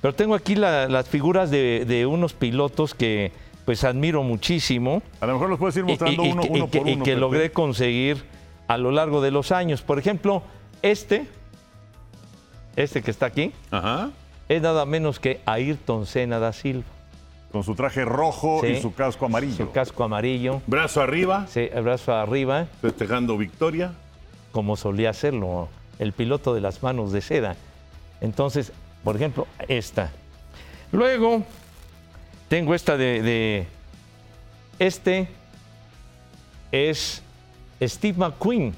Pero 0.00 0.14
tengo 0.14 0.34
aquí 0.34 0.54
la- 0.54 0.88
las 0.88 1.08
figuras 1.08 1.50
de, 1.50 1.84
de 1.86 2.06
unos 2.06 2.32
pilotos 2.32 2.94
que 2.94 3.30
pues 3.64 3.84
admiro 3.84 4.22
muchísimo 4.22 5.02
A 5.20 5.26
lo 5.26 5.34
mejor 5.34 5.48
los 5.50 5.58
puedes 5.58 5.76
ir 5.76 5.84
mostrando 5.84 6.24
y- 6.24 6.30
uno, 6.32 6.42
y- 6.44 6.48
uno 6.48 6.64
y 6.64 6.68
que, 6.68 6.78
por 6.78 6.88
y 6.88 7.14
logré 7.16 7.52
conseguir 7.52 8.24
a 8.68 8.76
lo 8.78 8.90
largo 8.90 9.20
de 9.20 9.30
los 9.30 9.52
años. 9.52 9.82
Por 9.82 9.98
ejemplo, 9.98 10.42
este, 10.82 11.26
este 12.76 13.02
que 13.02 13.10
está 13.10 13.26
aquí, 13.26 13.52
Ajá. 13.70 14.10
es 14.48 14.62
nada 14.62 14.84
menos 14.86 15.20
que 15.20 15.40
Ayrton 15.46 16.06
Senna 16.06 16.38
da 16.38 16.52
Silva. 16.52 16.84
Con 17.52 17.62
su 17.64 17.74
traje 17.74 18.04
rojo 18.06 18.60
Sí. 18.62 18.68
y 18.68 18.80
su 18.80 18.94
casco 18.94 19.26
amarillo. 19.26 19.56
Su 19.66 19.70
casco 19.72 20.04
amarillo, 20.04 20.62
Brazo 20.66 21.02
arriba, 21.02 21.46
sí, 21.48 21.68
brazo 21.82 22.14
arriba, 22.14 22.66
festejando 22.80 23.36
victoria. 23.36 23.92
como 24.52 24.76
solía 24.76 25.10
hacerlo 25.10 25.68
el 25.98 26.12
piloto 26.12 26.54
de 26.54 26.60
las 26.62 26.82
manos 26.82 27.12
de 27.12 27.20
seda. 27.20 27.56
Entonces, 28.22 28.72
por 29.04 29.16
ejemplo, 29.16 29.46
esta. 29.68 30.10
Luego, 30.92 31.42
tengo 32.52 32.74
esta 32.74 32.98
de, 32.98 33.22
de- 33.22 33.66
este 34.78 35.26
es 36.70 37.22
Steve 37.80 38.18
McQueen. 38.18 38.74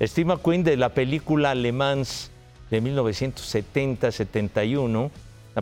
Steve 0.00 0.24
McQueen 0.24 0.62
de 0.62 0.76
la 0.76 0.90
película 0.90 1.52
Le 1.56 1.72
Mans 1.72 2.30
de 2.70 2.80
1970-71, 2.80 4.88
una 4.88 5.10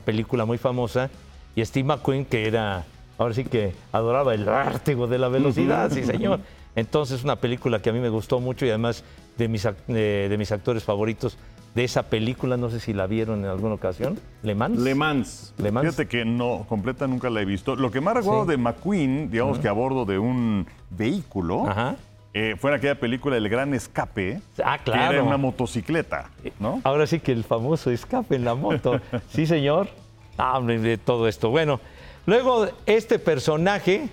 película 0.05 0.45
muy 0.45 0.59
famosa, 0.59 1.09
y 1.57 1.65
Steve 1.65 1.85
McQueen 1.85 2.27
que 2.27 2.47
era, 2.47 2.85
ahora 3.17 3.33
sí 3.33 3.45
que 3.45 3.73
adoraba 3.91 4.35
el 4.35 4.45
vértigo 4.45 5.07
de 5.07 5.17
la 5.17 5.29
velocidad, 5.29 5.91
sí 5.91 6.05
señor. 6.05 6.41
Entonces 6.77 7.25
una 7.25 7.37
película 7.37 7.81
que 7.81 7.89
a 7.89 7.93
mí 7.95 8.01
me 8.01 8.11
gustó 8.11 8.39
mucho 8.39 8.67
y 8.67 8.69
además 8.69 9.03
de 9.39 9.49
mis, 9.49 9.67
de 9.87 10.37
mis 10.39 10.53
actores 10.53 10.85
favoritos 10.85 11.39
de 11.75 11.85
esa 11.85 12.03
película, 12.05 12.57
no 12.57 12.69
sé 12.71 12.81
si 12.81 12.93
la 12.93 13.07
vieron 13.07 13.41
en 13.45 13.51
alguna 13.51 13.75
ocasión, 13.75 14.19
Le 14.43 14.55
Mans. 14.55 14.79
Le 14.79 14.95
Mans. 14.95 15.55
Le 15.59 15.71
Mans. 15.73 15.87
Fíjate 15.87 16.07
que 16.09 16.25
no, 16.25 16.67
completa 16.69 17.07
nunca 17.07 17.31
la 17.31 17.41
he 17.41 17.45
visto. 17.47 17.77
Lo 17.77 17.91
que 17.91 18.01
más 18.01 18.15
recuerdo 18.15 18.45
Sí. 18.45 18.51
de 18.51 18.57
McQueen, 18.59 19.31
digamos 19.31 19.59
que 19.59 19.69
a 19.69 19.73
bordo 19.73 20.05
de 20.05 20.19
un 20.19 20.67
vehículo, 20.91 21.67
Ajá. 21.69 21.97
eh, 22.35 22.57
fue 22.59 22.71
en 22.73 22.77
aquella 22.77 23.01
película 23.01 23.37
El 23.39 23.49
Gran 23.49 23.73
Escape, 23.73 24.41
Ah, 24.63 24.79
que 24.85 24.91
era 24.91 25.09
claro. 25.09 25.25
una 25.25 25.39
motocicleta, 25.39 26.31
¿no? 26.61 26.81
Ahora 26.85 27.07
sí 27.07 27.21
que 27.21 27.33
el 27.33 27.43
famoso 27.45 27.91
escape 27.91 28.37
en 28.37 28.45
la 28.45 28.55
moto. 28.55 29.01
Sí, 29.31 29.47
señor. 29.47 29.89
Ah, 30.37 30.59
hombre, 30.59 30.79
de 30.79 30.99
todo 30.99 31.27
esto. 31.29 31.49
Bueno, 31.51 31.81
luego 32.27 32.67
este 32.85 33.19
personaje, 33.19 34.09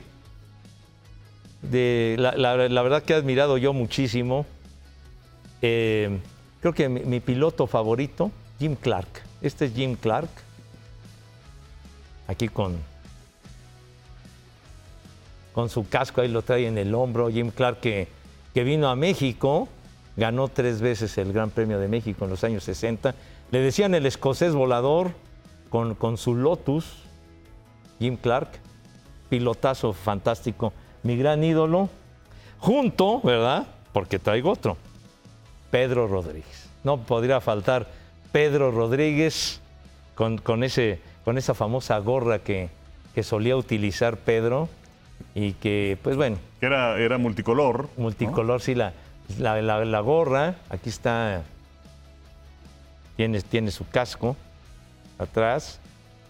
de, 1.62 2.16
la, 2.18 2.32
la- 2.38 2.70
la 2.70 2.82
verdad 2.82 3.04
que 3.04 3.12
he 3.14 3.16
admirado 3.18 3.58
yo 3.58 3.74
muchísimo, 3.74 4.46
eh, 5.62 6.20
creo 6.62 6.74
que 6.74 6.90
mi, 6.90 7.20
piloto 7.20 7.68
favorito, 7.68 8.32
Jim 8.60 8.76
Clark. 8.76 9.08
Este 9.42 9.66
es 9.66 9.74
Jim 9.74 9.96
Clark. 9.96 10.30
Aquí 12.28 12.48
con, 12.48 12.78
con 15.54 15.70
su 15.70 15.88
casco, 15.88 16.22
ahí 16.22 16.28
lo 16.28 16.42
trae 16.42 16.68
en 16.68 16.78
el 16.78 16.94
hombro. 16.94 17.30
Jim 17.30 17.52
Clark 17.52 17.80
que, 17.80 18.08
que 18.54 18.64
vino 18.64 18.90
a 18.90 18.96
México, 18.96 19.68
ganó 20.18 20.48
tres 20.48 20.82
veces 20.82 21.18
el 21.18 21.34
Gran 21.34 21.50
Premio 21.50 21.80
de 21.80 21.88
México 21.88 22.26
en 22.26 22.32
los 22.32 22.44
años 22.44 22.64
60. 22.64 23.16
Le 23.52 23.60
decían 23.60 23.96
el 23.96 24.06
escocés 24.06 24.54
volador 24.54 25.12
con, 25.70 25.96
con 25.96 26.18
su 26.18 26.36
Lotus, 26.36 27.04
Jim 28.00 28.18
Clark, 28.18 28.50
pilotazo 29.30 29.94
fantástico, 29.94 30.74
mi 31.04 31.18
gran 31.18 31.44
ídolo, 31.44 31.90
junto, 32.60 33.22
¿verdad? 33.22 33.68
Porque 33.94 34.20
traigo 34.20 34.52
otro, 34.52 34.78
Pedro 35.72 36.08
Rodríguez. 36.08 36.70
No 36.84 36.98
podría 36.98 37.42
faltar 37.42 37.88
Pedro 38.32 38.72
Rodríguez 38.72 39.60
con, 40.16 40.38
con 40.38 40.64
ese, 40.64 41.00
con 41.26 41.38
esa 41.38 41.54
famosa 41.54 41.98
gorra 42.00 42.40
que, 42.40 42.70
que 43.16 43.24
solía 43.24 43.56
utilizar 43.56 44.18
Pedro 44.18 44.70
y 45.36 45.54
que, 45.54 45.98
pues 46.02 46.16
bueno, 46.16 46.38
era, 46.62 46.98
era 46.98 47.18
multicolor. 47.18 47.90
¿no? 47.98 48.04
multicolor, 48.04 48.62
sí, 48.62 48.76
la, 48.76 48.94
la, 49.38 49.62
la- 49.62 49.84
la 49.86 50.00
gorra, 50.00 50.56
aquí 50.70 50.90
está, 50.90 51.44
tiene, 53.16 53.42
tiene 53.42 53.72
su 53.72 53.88
casco 53.88 54.36
atrás, 55.18 55.80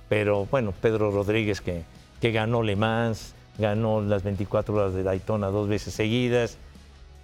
pero 0.08 0.46
bueno, 0.48 0.74
Pedro 0.82 1.12
Rodríguez 1.12 1.62
que, 1.62 1.84
que 2.20 2.32
ganó 2.32 2.64
Le 2.64 2.76
Mans, 2.76 3.34
ganó 3.58 4.02
las 4.02 4.24
24 4.24 4.74
horas 4.74 4.94
de 4.94 5.04
Daytona 5.04 5.48
dos 5.48 5.68
veces 5.68 5.94
seguidas, 5.94 6.58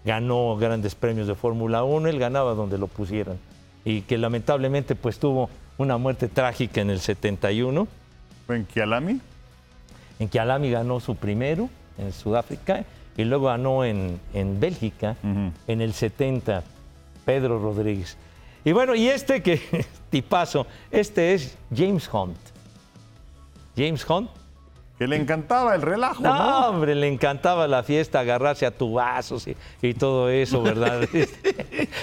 ganó 0.06 0.56
grandes 0.58 0.96
premios 0.96 1.28
de 1.28 1.36
Fórmula 1.36 1.84
1, 1.84 2.08
él 2.10 2.20
ganaba 2.20 2.54
donde 2.54 2.78
lo 2.78 2.88
pusieran 2.88 3.38
y 3.84 4.02
que 4.02 4.18
lamentablemente 4.18 4.96
pues 4.96 5.20
tuvo 5.20 5.50
una 5.78 5.98
muerte 5.98 6.28
trágica 6.28 6.82
en 6.82 6.90
el 6.90 7.00
71, 7.00 7.88
Fue 8.48 8.56
en 8.58 8.66
Kialami. 8.66 9.20
en 10.20 10.30
que 10.30 10.40
Alami 10.40 10.72
ganó 10.72 11.00
su 11.00 11.16
primero 11.16 11.70
en 11.98 12.12
Sudáfrica 12.14 12.86
y 13.18 13.24
luego 13.24 13.48
ganó 13.48 13.84
en, 13.84 14.20
en 14.34 14.60
Bélgica 14.60 15.16
en 15.68 15.82
el 15.82 15.94
70, 15.94 16.64
Pedro 17.26 17.60
Rodríguez. 17.60 18.18
Y 18.64 18.72
bueno, 18.72 18.96
y 18.96 19.08
este 19.08 19.42
que, 19.44 19.62
tipazo, 20.10 20.66
este 20.92 21.34
es 21.34 21.58
James 21.76 22.10
Hunt. 22.12 22.38
James 23.78 24.06
Hunt. 24.10 24.30
Que 24.98 25.08
le 25.08 25.18
encantaba 25.18 25.76
el 25.76 25.82
relajo, 25.82 26.24
No, 26.24 26.34
¿no? 26.34 26.70
hombre, 26.70 26.96
le 26.96 27.10
encantaba 27.10 27.68
la 27.68 27.84
fiesta, 27.84 28.22
agarrarse 28.22 28.66
a 28.66 28.72
tubazos 28.72 29.46
y, 29.46 29.56
y 29.82 29.94
todo 29.94 30.30
eso, 30.30 30.62
¿verdad? 30.64 31.02
De 31.12 31.28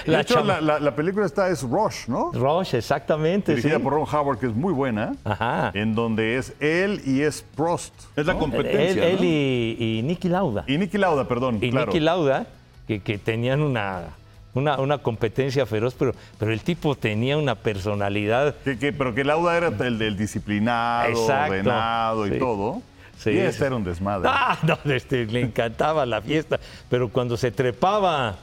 la 0.05 0.21
hecho, 0.21 0.35
chama- 0.35 0.61
la, 0.61 0.73
la- 0.75 0.79
la 0.79 0.95
película 0.95 1.25
esta 1.25 1.49
es 1.49 1.63
Rush, 1.63 2.07
¿no? 2.07 2.31
Rush, 2.33 2.75
exactamente. 2.75 3.55
Dirigida 3.55 3.77
sí. 3.77 3.83
por 3.83 3.93
Ron 3.93 4.05
Howard, 4.11 4.37
que 4.37 4.45
es 4.45 4.53
muy 4.53 4.73
buena. 4.73 5.15
Ajá. 5.23 5.71
En 5.73 5.95
donde 5.95 6.37
es 6.37 6.53
él 6.59 7.01
y 7.05 7.21
es 7.21 7.43
Prost. 7.55 7.93
Es 8.15 8.27
la 8.27 8.35
competencia. 8.35 9.07
él 9.07 9.17
¿no? 9.17 9.23
y, 9.23 9.77
y 9.79 10.01
Nicky 10.03 10.29
Lauda. 10.29 10.63
Y 10.67 10.77
Nicky 10.77 10.99
Lauda, 10.99 11.27
perdón. 11.27 11.57
y 11.61 11.71
claro. 11.71 11.87
Niki 11.87 11.99
Lauda, 11.99 12.45
que, 12.87 12.99
que 13.01 13.17
tenían 13.17 13.61
una, 13.61 14.09
una, 14.53 14.79
una 14.79 14.97
competencia 14.99 15.65
feroz, 15.65 15.95
pero, 15.97 16.13
pero 16.37 16.51
el 16.53 16.61
tipo 16.61 16.95
tenía 16.95 17.37
una 17.37 17.55
personalidad. 17.55 18.55
Que- 18.63 18.77
que- 18.77 18.93
pero 18.93 19.13
que 19.15 19.23
Lauda 19.23 19.57
era 19.57 19.67
el 19.67 19.97
del 19.97 20.15
disciplinado, 20.17 21.09
Exacto. 21.09 21.51
ordenado 21.53 22.27
y 22.27 22.37
todo. 22.39 22.81
Sí, 23.17 23.31
y 23.31 23.37
este 23.39 23.65
era 23.65 23.75
un 23.75 23.83
desmadre. 23.83 24.29
Ah, 24.31 24.57
no, 24.63 24.77
este, 24.93 25.25
le 25.25 25.41
encantaba 25.41 26.05
la 26.05 26.21
fiesta, 26.21 26.59
pero 26.89 27.09
cuando 27.09 27.37
se 27.37 27.51
trepaba 27.51 28.35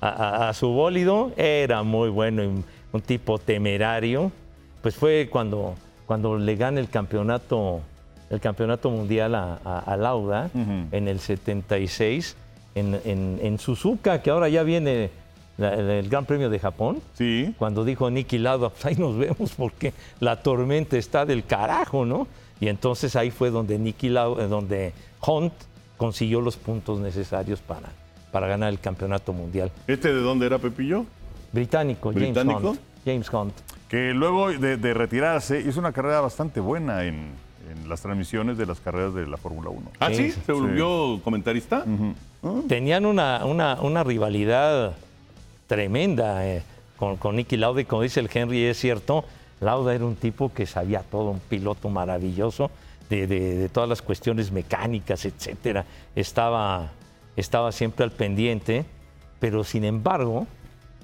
a, 0.00 0.08
a- 0.08 0.48
a 0.48 0.54
su 0.54 0.68
bólido 0.68 1.32
era 1.36 1.82
muy 1.82 2.08
bueno, 2.10 2.42
y 2.42 2.64
un 2.92 3.00
tipo 3.02 3.38
temerario. 3.38 4.32
Pues 4.82 4.94
fue 4.96 5.28
cuando, 5.30 5.74
cuando 6.06 6.36
le 6.38 6.54
gana 6.56 6.80
el 6.80 6.88
campeonato, 6.88 7.80
el 8.30 8.40
campeonato 8.40 8.90
mundial 8.90 9.34
a, 9.34 9.58
a- 9.64 9.78
a 9.78 9.96
Lauda 9.96 10.50
en 10.54 11.08
el 11.08 11.18
76 11.20 12.36
en, 12.74 13.00
en- 13.04 13.38
en 13.42 13.58
Suzuka, 13.58 14.20
que 14.22 14.30
ahora 14.30 14.48
ya 14.48 14.62
viene 14.62 15.10
la- 15.58 15.74
el, 15.74 16.08
Gran 16.08 16.24
Premio 16.26 16.50
de 16.50 16.58
Japón. 16.58 17.00
Sí. 17.14 17.54
Cuando 17.58 17.84
dijo 17.84 18.10
Nicky 18.10 18.38
Lauda, 18.38 18.70
pues 18.70 18.84
ahí 18.86 18.96
nos 18.96 19.16
vemos 19.16 19.52
porque 19.56 19.92
la 20.20 20.42
tormenta 20.42 20.96
está 20.96 21.24
del 21.26 21.44
carajo, 21.44 22.04
¿no? 22.04 22.26
Y 22.60 22.68
entonces 22.68 23.16
ahí 23.16 23.30
fue 23.30 23.50
donde 23.50 23.78
Nicky 23.78 24.08
Lauda, 24.08 24.44
eh, 24.44 24.48
donde 24.48 24.92
Hunt 25.26 25.52
consiguió 25.96 26.40
los 26.40 26.56
puntos 26.56 26.98
necesarios 27.00 27.60
para, 27.60 27.88
para 28.32 28.46
ganar 28.46 28.70
el 28.70 28.80
campeonato 28.80 29.32
mundial. 29.32 29.70
¿Este 29.86 30.12
de 30.12 30.20
dónde 30.20 30.46
era 30.46 30.58
Pepillo? 30.58 31.04
Británico, 31.52 32.10
James 32.10 32.32
¿Británico? 32.32 32.70
Hunt. 32.70 32.80
James 33.04 33.32
Hunt. 33.32 33.54
Que 33.88 34.12
luego 34.12 34.50
de, 34.50 34.76
de 34.76 34.94
retirarse 34.94 35.60
hizo 35.60 35.78
una 35.78 35.92
carrera 35.92 36.20
bastante 36.20 36.58
buena 36.60 37.04
en, 37.04 37.30
en 37.70 37.88
las 37.88 38.02
transmisiones 38.02 38.58
de 38.58 38.66
las 38.66 38.80
carreras 38.80 39.14
de 39.14 39.26
la 39.26 39.36
Fórmula 39.36 39.70
1. 39.70 39.90
¿Ah, 40.00 40.08
sí? 40.12 40.32
¿Se 40.32 40.52
volvió 40.52 41.20
comentarista? 41.22 41.84
Tenían 42.68 43.06
una, 43.06 43.44
una, 43.44 43.80
una 43.80 44.02
rivalidad 44.04 44.94
tremenda 45.66 46.46
eh, 46.46 46.62
con, 46.96 47.16
con 47.16 47.36
Nicky 47.36 47.56
Lauda 47.56 47.80
y 47.80 47.84
como 47.84 48.02
dice 48.02 48.20
el 48.20 48.30
Henry, 48.32 48.64
es 48.64 48.78
cierto, 48.78 49.24
Lauda 49.60 49.94
era 49.94 50.04
un 50.04 50.16
tipo 50.16 50.52
que 50.52 50.66
sabía 50.66 51.02
todo, 51.02 51.30
un 51.30 51.40
piloto 51.40 51.88
maravilloso 51.88 52.70
de, 53.08 53.26
de- 53.26 53.68
todas 53.68 53.88
las 53.88 54.02
cuestiones 54.02 54.50
mecánicas, 54.52 55.24
etcétera. 55.24 55.84
Estaba, 56.14 56.90
estaba 57.36 57.72
siempre 57.72 58.04
al 58.04 58.12
pendiente, 58.12 58.84
pero 59.40 59.64
sin 59.64 59.84
embargo, 59.84 60.46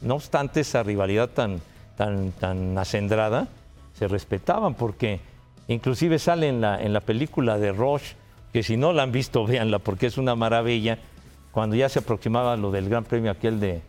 no 0.01 0.15
obstante 0.15 0.61
esa 0.61 0.83
rivalidad 0.83 1.29
tan, 1.31 1.61
tan, 1.97 2.33
tan 2.33 2.77
acendrada, 2.79 3.49
se 3.95 4.09
respetaban 4.09 4.75
porque 4.75 5.21
inclusive 5.69 6.19
sale 6.19 6.49
en 6.49 6.61
la, 6.61 6.83
en 6.83 6.93
la 6.93 7.01
película 7.01 7.59
de 7.59 7.73
Rush, 7.73 8.13
que 8.53 8.63
si 8.63 8.77
no 8.77 8.93
la 8.93 9.05
han 9.05 9.13
visto, 9.13 9.47
véanla 9.47 9.79
porque 9.79 10.07
es 10.07 10.19
una 10.19 10.35
maravilla, 10.35 10.99
cuando 11.53 11.77
ya 11.77 11.89
se 11.89 12.01
aproximaba 12.01 12.57
lo 12.57 12.71
del 12.71 12.89
Gran 12.89 13.05
Premio 13.05 13.31
aquel 13.31 13.61
de, 13.61 13.81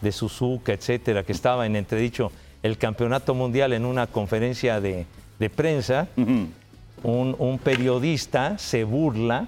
de 0.00 0.12
Suzuka, 0.12 0.72
etcétera, 0.72 1.24
que 1.24 1.32
estaba 1.32 1.66
en 1.66 1.76
entredicho 1.76 2.30
el 2.62 2.76
campeonato 2.78 3.34
mundial 3.34 3.72
en 3.72 3.84
una 3.84 4.06
conferencia 4.06 4.80
de, 4.80 5.06
de 5.38 5.50
prensa, 5.50 6.08
un, 6.16 7.36
un 7.38 7.58
periodista 7.58 8.58
se 8.58 8.84
burla 8.84 9.46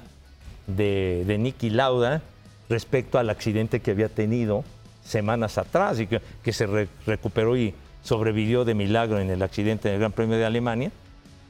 de, 0.67 1.25
de 1.27 1.39
Nicky 1.39 1.71
Lauda 1.71 2.23
respecto 2.69 3.19
al 3.19 3.31
accidente 3.31 3.81
que 3.81 3.91
había 3.91 4.09
tenido 4.09 4.65
semanas 5.05 5.59
atrás 5.59 5.99
y 5.99 6.07
que, 6.07 6.21
que 6.43 6.53
se 6.53 6.67
re- 6.67 6.89
recuperó 7.07 7.57
y 7.57 7.75
sobrevivió 8.05 8.65
de 8.65 8.75
milagro 8.75 9.19
en 9.19 9.29
el 9.31 9.43
accidente 9.43 9.89
del 9.89 9.99
Gran 9.99 10.13
Premio 10.13 10.39
de 10.39 10.45
Alemania. 10.45 10.93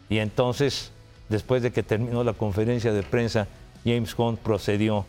Y 0.09 0.18
entonces, 0.18 0.92
después 1.29 1.62
de 1.62 1.70
que 1.70 1.83
terminó 1.83 2.24
la 2.24 2.33
conferencia 2.33 2.92
de 2.92 3.03
prensa, 3.03 3.46
James 3.85 4.18
Hunt 4.18 4.38
procedió 4.40 5.05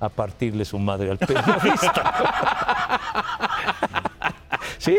a 0.00 0.08
partirle 0.08 0.64
su 0.64 0.78
madre 0.78 1.10
al 1.10 1.18
periodista. 1.18 3.00
sí. 4.78 4.96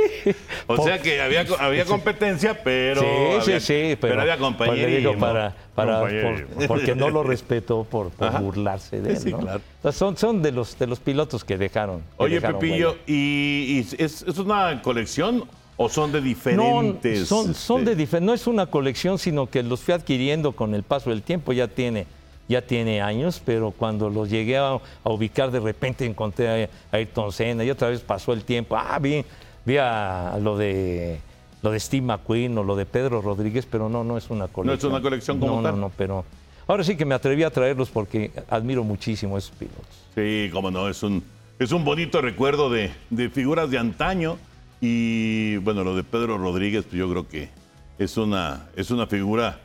O 0.67 0.83
sea 0.83 1.01
que 1.01 1.21
había, 1.21 1.45
había 1.59 1.85
competencia, 1.85 2.61
pero. 2.63 3.01
sí, 3.01 3.07
había, 3.41 3.59
sí, 3.59 3.89
sí, 3.91 3.97
pero, 3.99 4.21
había 4.21 4.37
pues 4.37 4.47
compañerismo. 4.49 5.17
para, 5.19 5.55
para- 5.75 5.99
Compañerismo. 5.99 6.55
por- 6.57 6.67
porque 6.67 6.95
no 6.95 7.09
lo 7.09 7.23
respetó 7.23 7.83
por, 7.83 8.11
burlarse 8.41 9.01
de 9.01 9.11
él. 9.11 9.17
Sí, 9.19 9.31
claro. 9.31 9.61
Entonces, 9.77 9.97
son, 9.99 10.17
son 10.17 10.41
de 10.41 10.51
los 10.51 10.77
de 10.79 10.87
los 10.87 10.99
pilotos 10.99 11.43
que 11.43 11.57
dejaron. 11.57 11.99
que 12.01 12.05
Oye, 12.23 12.35
dejaron 12.35 12.59
Pepillo, 12.59 12.89
huella. 12.91 13.01
¿y, 13.07 13.77
y 13.95 14.03
es, 14.03 14.23
es 14.23 14.37
una 14.39 14.81
colección 14.81 15.45
o 15.79 15.89
son 15.89 16.11
de 16.11 16.19
No, 16.21 16.25
diferentes? 16.25 17.27
son, 17.27 17.53
son 17.53 17.81
este, 17.81 17.95
de 17.95 18.03
difer- 18.07 18.21
no 18.21 18.33
es 18.33 18.47
una 18.47 18.65
colección, 18.65 19.19
sino 19.19 19.47
que 19.47 19.61
los 19.61 19.81
fui 19.81 19.93
adquiriendo 19.93 20.53
con 20.53 20.73
el 20.73 20.81
paso 20.83 21.11
del 21.11 21.21
tiempo, 21.21 21.53
ya 21.53 21.67
tiene, 21.67 22.07
ya 22.47 22.61
tiene 22.61 23.01
años, 23.01 23.41
pero 23.43 23.71
cuando 23.71 24.09
los 24.09 24.29
llegué 24.29 24.57
a, 24.57 24.69
a 24.71 25.09
ubicar 25.09 25.51
de 25.51 25.59
repente 25.59 26.05
encontré 26.05 26.65
a 26.65 26.69
Ayrton 26.91 27.31
Senna 27.31 27.63
y 27.63 27.69
otra 27.69 27.89
vez 27.89 28.01
pasó 28.01 28.33
el 28.33 28.43
tiempo. 28.43 28.77
Ah, 28.77 28.99
vi, 28.99 29.23
vi 29.65 29.77
a, 29.77 30.33
a 30.33 30.39
lo 30.39 30.57
de 30.57 31.19
lo 31.61 31.71
de 31.71 31.79
Steve 31.79 32.05
McQueen 32.05 32.57
o 32.57 32.63
lo 32.63 32.75
de 32.75 32.85
Pedro 32.85 33.21
Rodríguez, 33.21 33.65
pero 33.69 33.89
no, 33.89 34.03
no 34.03 34.17
es 34.17 34.29
una 34.29 34.47
colección. 34.47 34.91
una 34.91 35.01
colección 35.01 35.39
como 35.39 35.57
no, 35.57 35.63
tal. 35.63 35.75
No, 35.75 35.87
no, 35.87 35.91
pero 35.97 36.23
ahora 36.67 36.83
sí 36.83 36.95
que 36.95 37.03
me 37.03 37.15
atreví 37.15 37.43
a 37.43 37.49
traerlos 37.49 37.89
porque 37.89 38.31
admiro 38.49 38.83
muchísimo 38.83 39.35
a 39.35 39.39
esos 39.39 39.51
pilotos. 39.51 39.85
Sí, 40.15 40.49
cómo 40.53 40.71
no, 40.71 40.87
es 40.87 41.01
un, 41.03 41.23
es 41.59 41.71
un 41.71 41.83
bonito 41.83 42.21
recuerdo 42.21 42.69
de, 42.69 42.91
de 43.09 43.29
figuras 43.29 43.69
de 43.71 43.79
antaño. 43.79 44.37
Y 44.79 45.57
bueno, 45.57 45.83
lo 45.83 45.95
de 45.95 46.03
Pedro 46.03 46.37
Rodríguez, 46.37 46.83
pues 46.83 46.99
yo 46.99 47.09
creo 47.09 47.27
que 47.27 47.49
es 47.97 48.15
una, 48.15 48.67
es 48.75 48.91
una 48.91 49.07
figura 49.07 49.59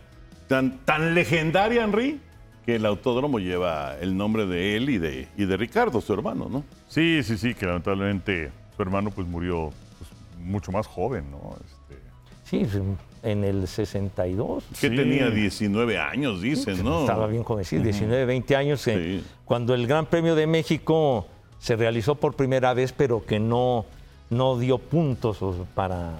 tan, 0.48 0.78
tan 0.86 1.14
legendaria, 1.14 1.84
Henry, 1.84 2.18
que 2.64 2.76
el 2.76 2.86
autódromo 2.86 3.38
lleva 3.38 3.96
el 4.00 4.16
nombre 4.16 4.46
de 4.46 4.76
él 4.76 4.88
y 4.90 4.98
de, 4.98 5.28
y 5.36 5.44
de 5.44 5.56
Ricardo, 5.56 6.00
su 6.00 6.12
hermano, 6.14 6.48
¿no? 6.48 6.64
Sí, 6.88 7.22
sí, 7.22 7.36
sí, 7.36 7.54
que 7.54 7.66
lamentablemente 7.66 8.50
su 8.76 8.82
hermano 8.82 9.10
pues 9.10 9.26
murió 9.26 9.70
pues, 9.98 10.10
mucho 10.46 10.70
más 10.72 10.86
joven, 10.86 11.30
¿no? 11.30 11.56
Este, 11.64 12.00
Sí, 12.44 12.66
en 13.22 13.44
el 13.44 13.66
62. 13.66 14.64
Que 14.80 14.88
Sí. 14.88 14.94
tenía 14.96 15.30
19 15.30 15.98
años, 15.98 16.42
dicen, 16.42 16.84
¿no? 16.84 17.00
Estaba 17.00 17.26
bien 17.26 17.42
jovencito, 17.44 17.82
19, 17.82 18.26
20 18.26 18.56
años, 18.56 18.86
eh, 18.88 19.20
Sí. 19.22 19.26
cuando 19.44 19.74
el 19.74 19.86
Gran 19.86 20.06
Premio 20.06 20.34
de 20.34 20.46
México 20.46 21.26
se 21.58 21.76
realizó 21.76 22.14
por 22.16 22.34
primera 22.34 22.74
vez, 22.74 22.92
pero 22.92 23.24
que 23.24 23.38
no, 23.40 23.86
no 24.30 24.58
dio 24.58 24.78
puntos 24.78 25.38
para, 25.74 26.12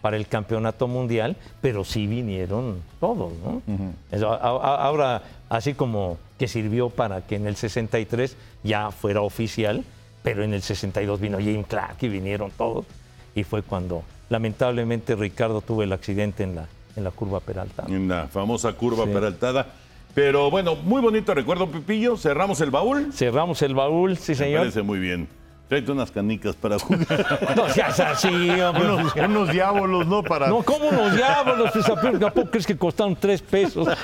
para 0.00 0.16
el 0.16 0.26
campeonato 0.26 0.88
mundial, 0.88 1.36
pero 1.60 1.84
sí 1.84 2.06
vinieron 2.06 2.82
todos, 3.00 3.32
¿no? 3.44 3.62
Eso, 4.10 4.30
a- 4.32 4.36
a- 4.36 4.84
ahora, 4.84 5.22
así 5.48 5.74
como 5.74 6.18
que 6.38 6.48
sirvió 6.48 6.88
para 6.90 7.20
que 7.26 7.36
en 7.36 7.46
el 7.46 7.56
63 7.56 8.36
ya 8.62 8.90
fuera 8.90 9.20
oficial, 9.20 9.84
pero 10.22 10.42
en 10.42 10.54
el 10.54 10.62
62 10.62 11.20
vino 11.20 11.38
Jim 11.38 11.62
Clark 11.64 11.96
y 12.00 12.08
vinieron 12.08 12.50
todos, 12.50 12.86
y 13.34 13.44
fue 13.44 13.62
cuando 13.62 14.02
lamentablemente 14.30 15.14
Ricardo 15.16 15.60
tuvo 15.60 15.82
el 15.82 15.92
accidente 15.92 16.44
en 16.44 16.54
la, 16.56 16.66
en 16.96 17.04
la 17.04 17.10
curva 17.10 17.40
Peralta. 17.40 17.84
En 17.88 18.08
la 18.08 18.26
famosa 18.28 18.72
curva 18.72 19.04
Sí. 19.04 19.10
peraltada. 19.12 19.66
Pero 20.14 20.50
bueno, 20.50 20.74
muy 20.74 21.00
bonito 21.00 21.32
recuerdo, 21.34 21.68
Pepillo. 21.68 22.16
Cerramos 22.16 22.60
el 22.60 22.70
baúl. 22.70 23.12
Cerramos 23.12 23.62
el 23.62 23.74
baúl, 23.76 24.16
sí 24.16 24.32
Me 24.32 24.36
señor. 24.36 24.58
parece 24.62 24.82
muy 24.82 24.98
bien. 24.98 25.28
Tráete 25.70 25.92
unas 25.92 26.10
canicas 26.10 26.56
para 26.56 26.78
jugar. 26.80 27.06
No 27.56 27.68
seas 27.68 27.98
así, 28.00 28.50
hombre. 28.60 28.84
unos, 28.92 29.14
unos 29.14 29.50
diábolos, 29.50 30.04
¿no? 30.06 30.20
Para, 30.24 30.48
No, 30.48 30.62
¿cómo 30.64 30.88
unos 30.88 31.14
diablos? 31.14 31.70
Pues, 31.72 31.88
¿A 31.88 31.94
poco 32.30 32.50
crees 32.50 32.66
que 32.66 32.76
costaron 32.76 33.14
tres 33.14 33.40
pesos? 33.40 33.86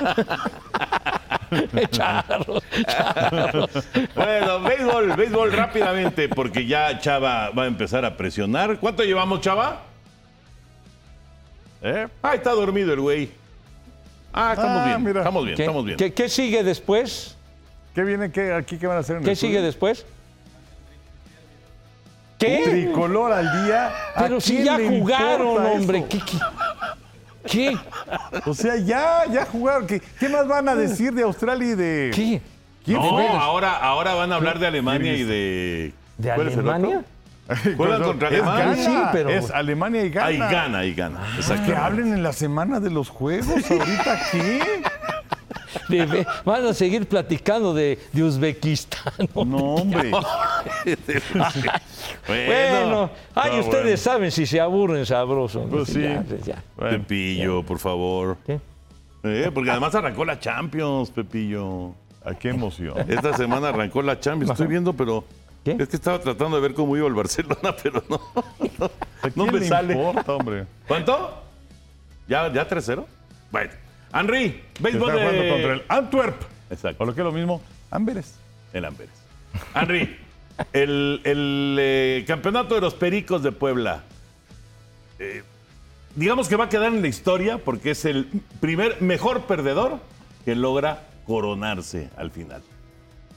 Charros, 1.90 2.62
charros. 2.86 3.70
Bueno, 4.14 4.60
béisbol, 4.62 5.12
béisbol 5.16 5.52
rápidamente, 5.52 6.28
porque 6.28 6.66
ya 6.66 6.98
Chava 7.00 7.50
va 7.50 7.64
a 7.64 7.66
empezar 7.66 8.04
a 8.04 8.16
presionar. 8.16 8.78
¿Cuánto 8.78 9.02
llevamos, 9.04 9.40
Chava? 9.40 9.82
¿Eh? 11.82 12.06
Ah, 12.22 12.34
está 12.34 12.50
dormido 12.52 12.92
el 12.92 13.00
güey. 13.00 13.30
Ah, 14.32 14.52
estamos 14.54 14.82
Ah, 14.82 14.86
bien, 14.86 15.02
mira. 15.04 15.20
estamos 15.20 15.44
bien, 15.44 15.56
¿Qué, 15.56 15.62
estamos 15.62 15.84
bien. 15.84 15.96
qué- 15.96 16.12
qué 16.14 16.28
sigue 16.28 16.62
después? 16.64 17.36
¿Qué 17.94 18.02
viene? 18.02 18.30
¿Qué, 18.30 18.52
¿Aquí 18.52 18.76
qué 18.78 18.86
van 18.86 18.98
a 18.98 19.00
hacer 19.00 19.16
en 19.18 19.24
¿Qué 19.24 19.30
el 19.30 19.36
sigue 19.36 19.52
estudio? 19.54 19.66
después? 19.66 20.06
¿Qué? 22.38 22.62
Tricolor 22.68 23.32
al 23.32 23.64
día. 23.66 23.88
¿A 24.14 24.22
Pero 24.22 24.40
si 24.40 24.62
ya 24.62 24.76
jugaron, 24.76 25.64
hombre. 25.66 25.98
eso? 26.00 26.08
¿Qué, 26.08 26.18
qué, 26.20 26.38
qué? 27.46 27.76
O 28.44 28.54
sea, 28.54 28.76
ya, 28.76 29.24
ya 29.32 29.46
jugaron. 29.46 29.86
¿Qué, 29.86 30.02
qué 30.20 30.28
más 30.28 30.46
van 30.46 30.68
a 30.68 30.74
decir 30.74 31.12
de 31.14 31.22
Australia 31.22 31.68
y 31.72 31.74
de. 31.74 32.10
¿Qué? 32.14 32.42
¿Quién 32.84 32.98
No, 32.98 33.10
fue? 33.10 33.26
ahora, 33.28 33.76
ahora 33.76 34.14
van 34.14 34.32
a 34.32 34.36
hablar 34.36 34.58
de 34.58 34.66
Alemania 34.66 35.14
y 35.14 35.22
de. 35.24 35.92
¿De 36.18 36.34
¿Cuál 36.34 36.48
es 36.48 36.52
el 36.54 36.60
otro? 36.60 36.72
Alemania? 36.74 37.04
Juegan 37.76 38.02
contra 38.02 38.28
es 38.28 38.34
Alemania. 38.42 38.64
Ghana, 38.64 38.84
Sí, 38.84 39.08
pero- 39.12 39.28
Es 39.30 39.50
Alemania 39.52 40.04
y 40.04 40.10
Ghana. 40.10 40.26
Ahí 40.26 40.38
gana, 40.38 40.78
ahí 40.78 40.94
gana. 40.94 41.20
Que 41.32 41.38
Exactamente. 41.38 41.76
hablen 41.80 42.12
en 42.12 42.22
la 42.22 42.32
semana 42.32 42.80
de 42.80 42.90
los 42.90 43.08
juegos. 43.08 43.48
¿Ahorita 43.70 44.20
qué? 44.32 44.60
De- 45.88 46.26
van 46.44 46.66
a 46.66 46.74
seguir 46.74 47.06
platicando 47.06 47.72
de, 47.74 47.98
de 48.12 48.22
Uzbekistán. 48.22 49.12
No, 49.34 49.56
hombre. 49.74 50.10
Bueno, 52.26 53.10
ay, 53.34 53.60
ustedes 53.60 53.82
bueno. 53.82 53.96
saben 53.96 54.30
si 54.32 54.46
se 54.46 54.60
aburren 54.60 55.06
sabroso. 55.06 55.62
Pues 55.70 55.88
sí. 55.88 56.02
Ya, 56.02 56.22
pues 56.26 56.44
ya. 56.44 56.62
Bueno, 56.76 56.98
Pepillo, 56.98 57.62
por 57.62 57.78
favor. 57.78 58.36
¿Qué? 58.46 58.58
Eh, 59.22 59.50
porque 59.52 59.70
además 59.70 59.94
arrancó 59.94 60.24
la 60.24 60.38
Champions, 60.38 61.10
Pepillo. 61.10 61.92
¿a 62.24 62.34
qué 62.34 62.50
emoción? 62.50 62.94
Esta 63.08 63.36
semana 63.36 63.68
arrancó 63.68 64.02
la 64.02 64.18
Champions. 64.18 64.50
Estoy 64.52 64.66
viendo, 64.66 64.92
pero. 64.92 65.24
¿Qué? 65.64 65.76
Es 65.78 65.88
que 65.88 65.96
estaba 65.96 66.20
tratando 66.20 66.56
de 66.56 66.62
ver 66.62 66.74
cómo 66.74 66.96
iba 66.96 67.06
el 67.08 67.14
Barcelona, 67.14 67.74
pero 67.82 68.02
no. 68.08 68.20
No, 68.78 68.86
¿A 69.22 69.26
no 69.28 69.32
quién 69.34 69.46
me 69.52 69.60
le 69.60 69.66
sale. 69.68 69.94
importa, 69.94 70.32
hombre? 70.34 70.64
¿Cuánto? 70.86 71.42
¿Ya, 72.28 72.52
ya 72.52 72.68
3-0? 72.68 73.04
Bueno. 73.50 73.70
Henry, 74.14 74.62
béisbol 74.80 75.10
está 75.10 75.20
jugando 75.20 75.42
de. 75.42 75.48
contra 75.50 75.72
el 75.74 75.82
Antwerp. 75.88 76.42
Exacto. 76.70 77.02
O 77.02 77.06
lo 77.06 77.14
que 77.14 77.20
es 77.20 77.24
lo 77.24 77.32
mismo, 77.32 77.62
Amberes. 77.90 78.34
El 78.72 78.84
Amberes. 78.84 79.14
Henry, 79.74 80.16
el, 80.72 81.20
el, 81.24 81.76
eh, 81.78 82.24
campeonato 82.26 82.74
de 82.74 82.80
los 82.80 82.94
Pericos 82.94 83.42
de 83.42 83.52
Puebla. 83.52 84.04
eh, 85.18 85.42
digamos 86.14 86.48
que 86.48 86.56
va 86.56 86.64
a 86.64 86.68
quedar 86.68 86.92
en 86.92 87.02
la 87.02 87.08
historia 87.08 87.58
porque 87.58 87.90
es 87.92 88.04
el 88.04 88.26
primer 88.60 89.00
mejor 89.02 89.42
perdedor 89.42 90.00
que 90.44 90.54
logra 90.54 91.06
coronarse 91.26 92.08
al 92.16 92.30
final. 92.30 92.62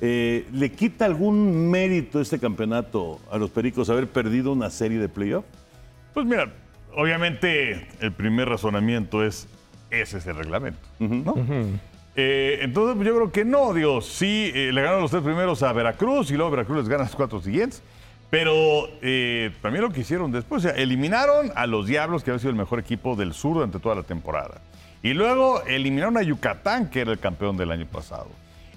Eh, 0.01 0.47
¿Le 0.53 0.72
quita 0.72 1.05
algún 1.05 1.70
mérito 1.70 2.22
este 2.22 2.39
campeonato 2.39 3.20
a 3.30 3.38
los 3.38 3.49
Pericos 3.49 3.89
haber 3.89 4.07
perdido 4.07 4.53
una 4.53 4.70
serie 4.70 4.97
de 4.97 5.09
playoff? 5.09 5.43
Pues 6.13 6.26
mira, 6.26 6.53
obviamente 6.95 7.88
el 7.99 8.13
primer 8.13 8.47
razonamiento 8.47 9.26
es, 9.26 9.47
ese 9.92 10.18
es 10.18 10.28
el 10.28 10.36
reglamento, 10.36 10.80
¿no? 11.00 11.36
Eh, 12.16 12.60
entonces 12.62 12.96
pues, 12.96 13.08
yo 13.08 13.16
creo 13.16 13.32
que 13.32 13.46
no, 13.46 13.74
digo, 13.74 14.02
sí, 14.02 14.52
eh, 14.54 14.72
le 14.74 14.82
ganaron 14.82 15.04
los 15.04 15.12
tres 15.12 15.24
primeros 15.24 15.64
a 15.64 15.72
Veracruz 15.72 16.32
y 16.32 16.36
luego 16.36 16.52
Veracruz 16.52 16.80
les 16.80 16.90
gana 16.90 17.04
los 17.04 17.16
cuatro 17.16 17.42
siguientes, 17.42 17.82
pero 18.30 18.90
eh, 19.02 19.52
también 19.62 19.84
lo 19.84 19.92
que 19.92 20.02
hicieron 20.02 20.32
después, 20.32 20.66
o 20.66 20.70
sea, 20.70 20.78
eliminaron 20.78 21.52
a 21.56 21.66
los 21.66 21.88
Diablos, 21.88 22.24
que 22.24 22.32
había 22.32 22.40
sido 22.40 22.52
el 22.52 22.58
mejor 22.58 22.80
equipo 22.80 23.16
del 23.16 23.34
sur 23.34 23.56
durante 23.56 23.80
toda 23.80 23.96
la 23.96 24.04
temporada, 24.04 24.62
y 25.02 25.14
luego 25.14 25.62
eliminaron 25.64 26.18
a 26.18 26.22
Yucatán, 26.22 26.90
que 26.90 27.02
era 27.02 27.12
el 27.12 27.20
campeón 27.20 27.56
del 27.58 27.72
año 27.72 27.86
pasado. 27.86 28.28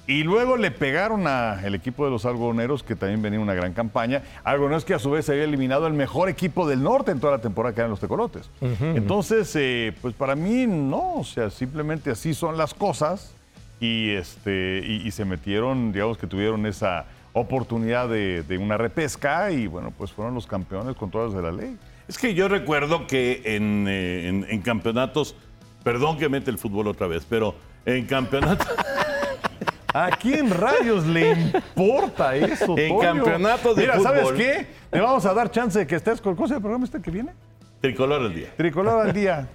Y 0.07 0.25
luego 0.25 0.57
le 0.57 0.71
pegaron 0.73 1.27
al 1.29 1.75
equipo 1.75 2.05
de 2.05 2.11
los 2.11 2.25
algodoneros, 2.25 2.83
que 2.83 2.97
también 2.97 3.23
venía 3.23 3.39
una 3.39 3.55
gran 3.55 3.73
campaña. 3.73 4.23
Algodoneros 4.43 4.85
que 4.85 4.95
a 4.95 4.99
su 4.99 5.11
vez 5.13 5.29
había 5.31 5.45
eliminado 5.45 5.87
el 5.87 5.93
mejor 5.95 6.29
equipo 6.29 6.69
del 6.69 6.83
norte 6.83 7.13
en 7.13 7.21
toda 7.21 7.37
la 7.37 7.41
temporada, 7.41 7.73
que 7.75 7.81
eran 7.83 7.91
los 7.91 8.01
tecolotes. 8.01 8.51
Entonces, 8.97 9.55
eh, 9.55 9.95
pues 10.03 10.13
para 10.15 10.35
mí 10.35 10.67
no, 10.67 11.15
o 11.19 11.25
sea, 11.25 11.51
simplemente 11.51 12.11
así 12.11 12.35
son 12.35 12.57
las 12.59 12.75
cosas. 12.75 13.33
Y, 13.81 14.11
este, 14.11 14.83
y, 14.87 15.07
y 15.07 15.11
se 15.13 15.25
metieron, 15.25 15.93
digamos 15.93 16.17
que 16.19 16.27
tuvieron 16.27 16.67
esa 16.67 17.05
oportunidad 17.33 18.09
de, 18.09 18.43
de 18.43 18.59
una 18.59 18.77
repesca 18.77 19.51
y 19.51 19.67
bueno, 19.67 19.93
pues 19.97 20.13
fueron 20.13 20.35
los 20.35 20.47
campeones 20.47 20.95
con 20.97 21.11
todas 21.11 21.33
las 21.33 21.43
de 21.43 21.51
la 21.51 21.57
ley. 21.57 21.77
Es 22.07 22.19
que 22.19 22.35
yo 22.35 22.47
recuerdo 22.49 23.07
que 23.07 23.41
en, 23.45 23.87
eh, 23.89 24.29
en- 24.29 24.47
en 24.49 24.61
campeonatos, 24.63 25.35
perdón 25.83 26.19
que 26.19 26.29
mete 26.29 26.51
el 26.51 26.59
fútbol 26.59 26.87
otra 26.89 27.07
vez, 27.07 27.27
pero 27.29 27.55
en 27.87 28.05
campeonatos, 28.07 28.69
¿A 29.95 30.11
quién 30.11 30.51
rayos 30.51 31.07
le 31.07 31.33
importa 31.33 32.35
eso, 32.37 32.77
En 32.79 32.89
Toño? 32.97 33.01
campeonatos 33.01 33.77
de 33.77 33.83
Mira, 33.83 34.01
¿sabes 34.01 34.33
qué? 34.33 34.67
Le 34.91 35.01
vamos 35.01 35.25
a 35.27 35.35
dar 35.35 35.51
chance 35.51 35.79
de 35.79 35.87
que 35.87 35.97
estés 35.97 36.21
con... 36.21 36.35
¿Cómo 36.35 36.47
se 36.49 36.55
llama 36.55 36.59
el 36.59 36.63
programa 36.63 36.85
este 36.85 37.01
que 37.01 37.11
viene? 37.11 37.33
tricolor 37.81 38.23
al 38.23 38.35
día. 38.35 38.49
Tricolor 38.57 39.07
al 39.07 39.13
día. 39.13 39.49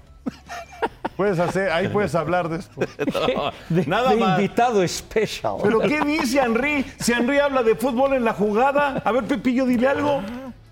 Puedes 1.15 1.39
hacer, 1.39 1.71
ahí 1.71 1.87
puedes 1.87 2.13
hablar 2.13 2.49
de 2.49 2.57
esto. 2.57 2.81
De, 3.69 3.85
Nada 3.87 4.11
de 4.11 4.17
más. 4.17 4.37
invitado 4.37 4.83
especial. 4.83 5.55
¿Pero 5.63 5.79
qué 5.79 6.01
dice 6.01 6.39
Henry? 6.39 6.85
Si 6.99 7.11
Henry 7.13 7.39
habla 7.39 7.63
de 7.63 7.75
fútbol 7.75 8.13
en 8.13 8.23
la 8.25 8.33
jugada, 8.33 9.01
a 9.03 9.11
ver, 9.11 9.23
Pepillo, 9.23 9.65
dile 9.65 9.87
algo. 9.87 10.21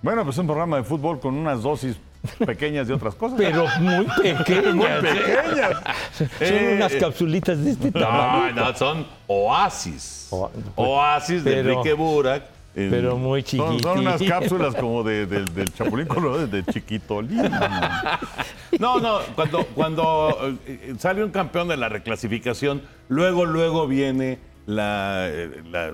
Bueno, 0.03 0.23
pues 0.23 0.35
es 0.35 0.39
un 0.39 0.47
programa 0.47 0.77
de 0.77 0.83
fútbol 0.83 1.19
con 1.19 1.35
unas 1.35 1.63
dosis 1.63 1.97
pequeñas 2.45 2.87
de 2.87 2.93
otras 2.93 3.15
cosas. 3.15 3.37
Pero 3.37 3.65
muy 3.79 4.05
pequeñas. 4.21 5.03
¿eh? 5.03 5.13
pequeñas. 5.13 5.71
Son 6.17 6.27
Eh, 6.39 6.73
unas 6.77 6.93
capsulitas 6.95 7.63
de 7.63 7.71
este 7.71 7.91
tamaño. 7.91 8.53
No, 8.55 8.65
no, 8.71 8.77
son 8.77 9.07
oasis. 9.27 10.27
O- 10.31 10.51
Oasis 10.75 11.43
de 11.43 11.59
Enrique 11.59 11.93
Burak. 11.93 12.43
en- 12.75 12.89
Pero 12.89 13.15
muy 13.17 13.41
chiquititas. 13.43 13.81
son 13.83 13.99
unas 13.99 14.21
cápsulas 14.23 14.75
como 14.75 15.03
de, 15.03 15.25
del- 15.25 15.53
del 15.53 15.73
Chapulín 15.73 16.07
Colorado, 16.07 16.47
de 16.47 16.63
Chiquitolín. 16.65 17.49
No, 18.79 18.99
no, 18.99 19.19
cuando, 19.35 19.65
cuando 19.67 20.57
eh, 20.67 20.93
sale 20.99 21.23
un 21.23 21.31
campeón 21.31 21.67
de 21.69 21.77
la 21.77 21.87
reclasificación, 21.89 22.81
luego, 23.07 23.45
luego 23.45 23.87
viene 23.87 24.39
la, 24.65 25.27
eh, 25.29 25.61
la- 25.71 25.93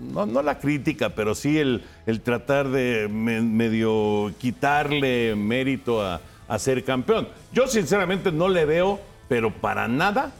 no, 0.00 0.26
no 0.26 0.42
la 0.42 0.58
crítica, 0.58 1.10
pero 1.10 1.34
sí 1.34 1.58
el, 1.58 1.82
el 2.06 2.20
tratar 2.20 2.68
de 2.68 3.08
me- 3.10 3.40
medio 3.40 4.32
quitarle 4.38 5.34
mérito 5.36 6.02
a, 6.02 6.20
a 6.48 6.58
ser 6.58 6.82
campeón. 6.84 7.28
Yo 7.52 7.66
sinceramente 7.66 8.32
no 8.32 8.48
le 8.48 8.64
veo, 8.64 9.00
pero 9.28 9.52
para 9.52 9.86
nada, 9.88 10.32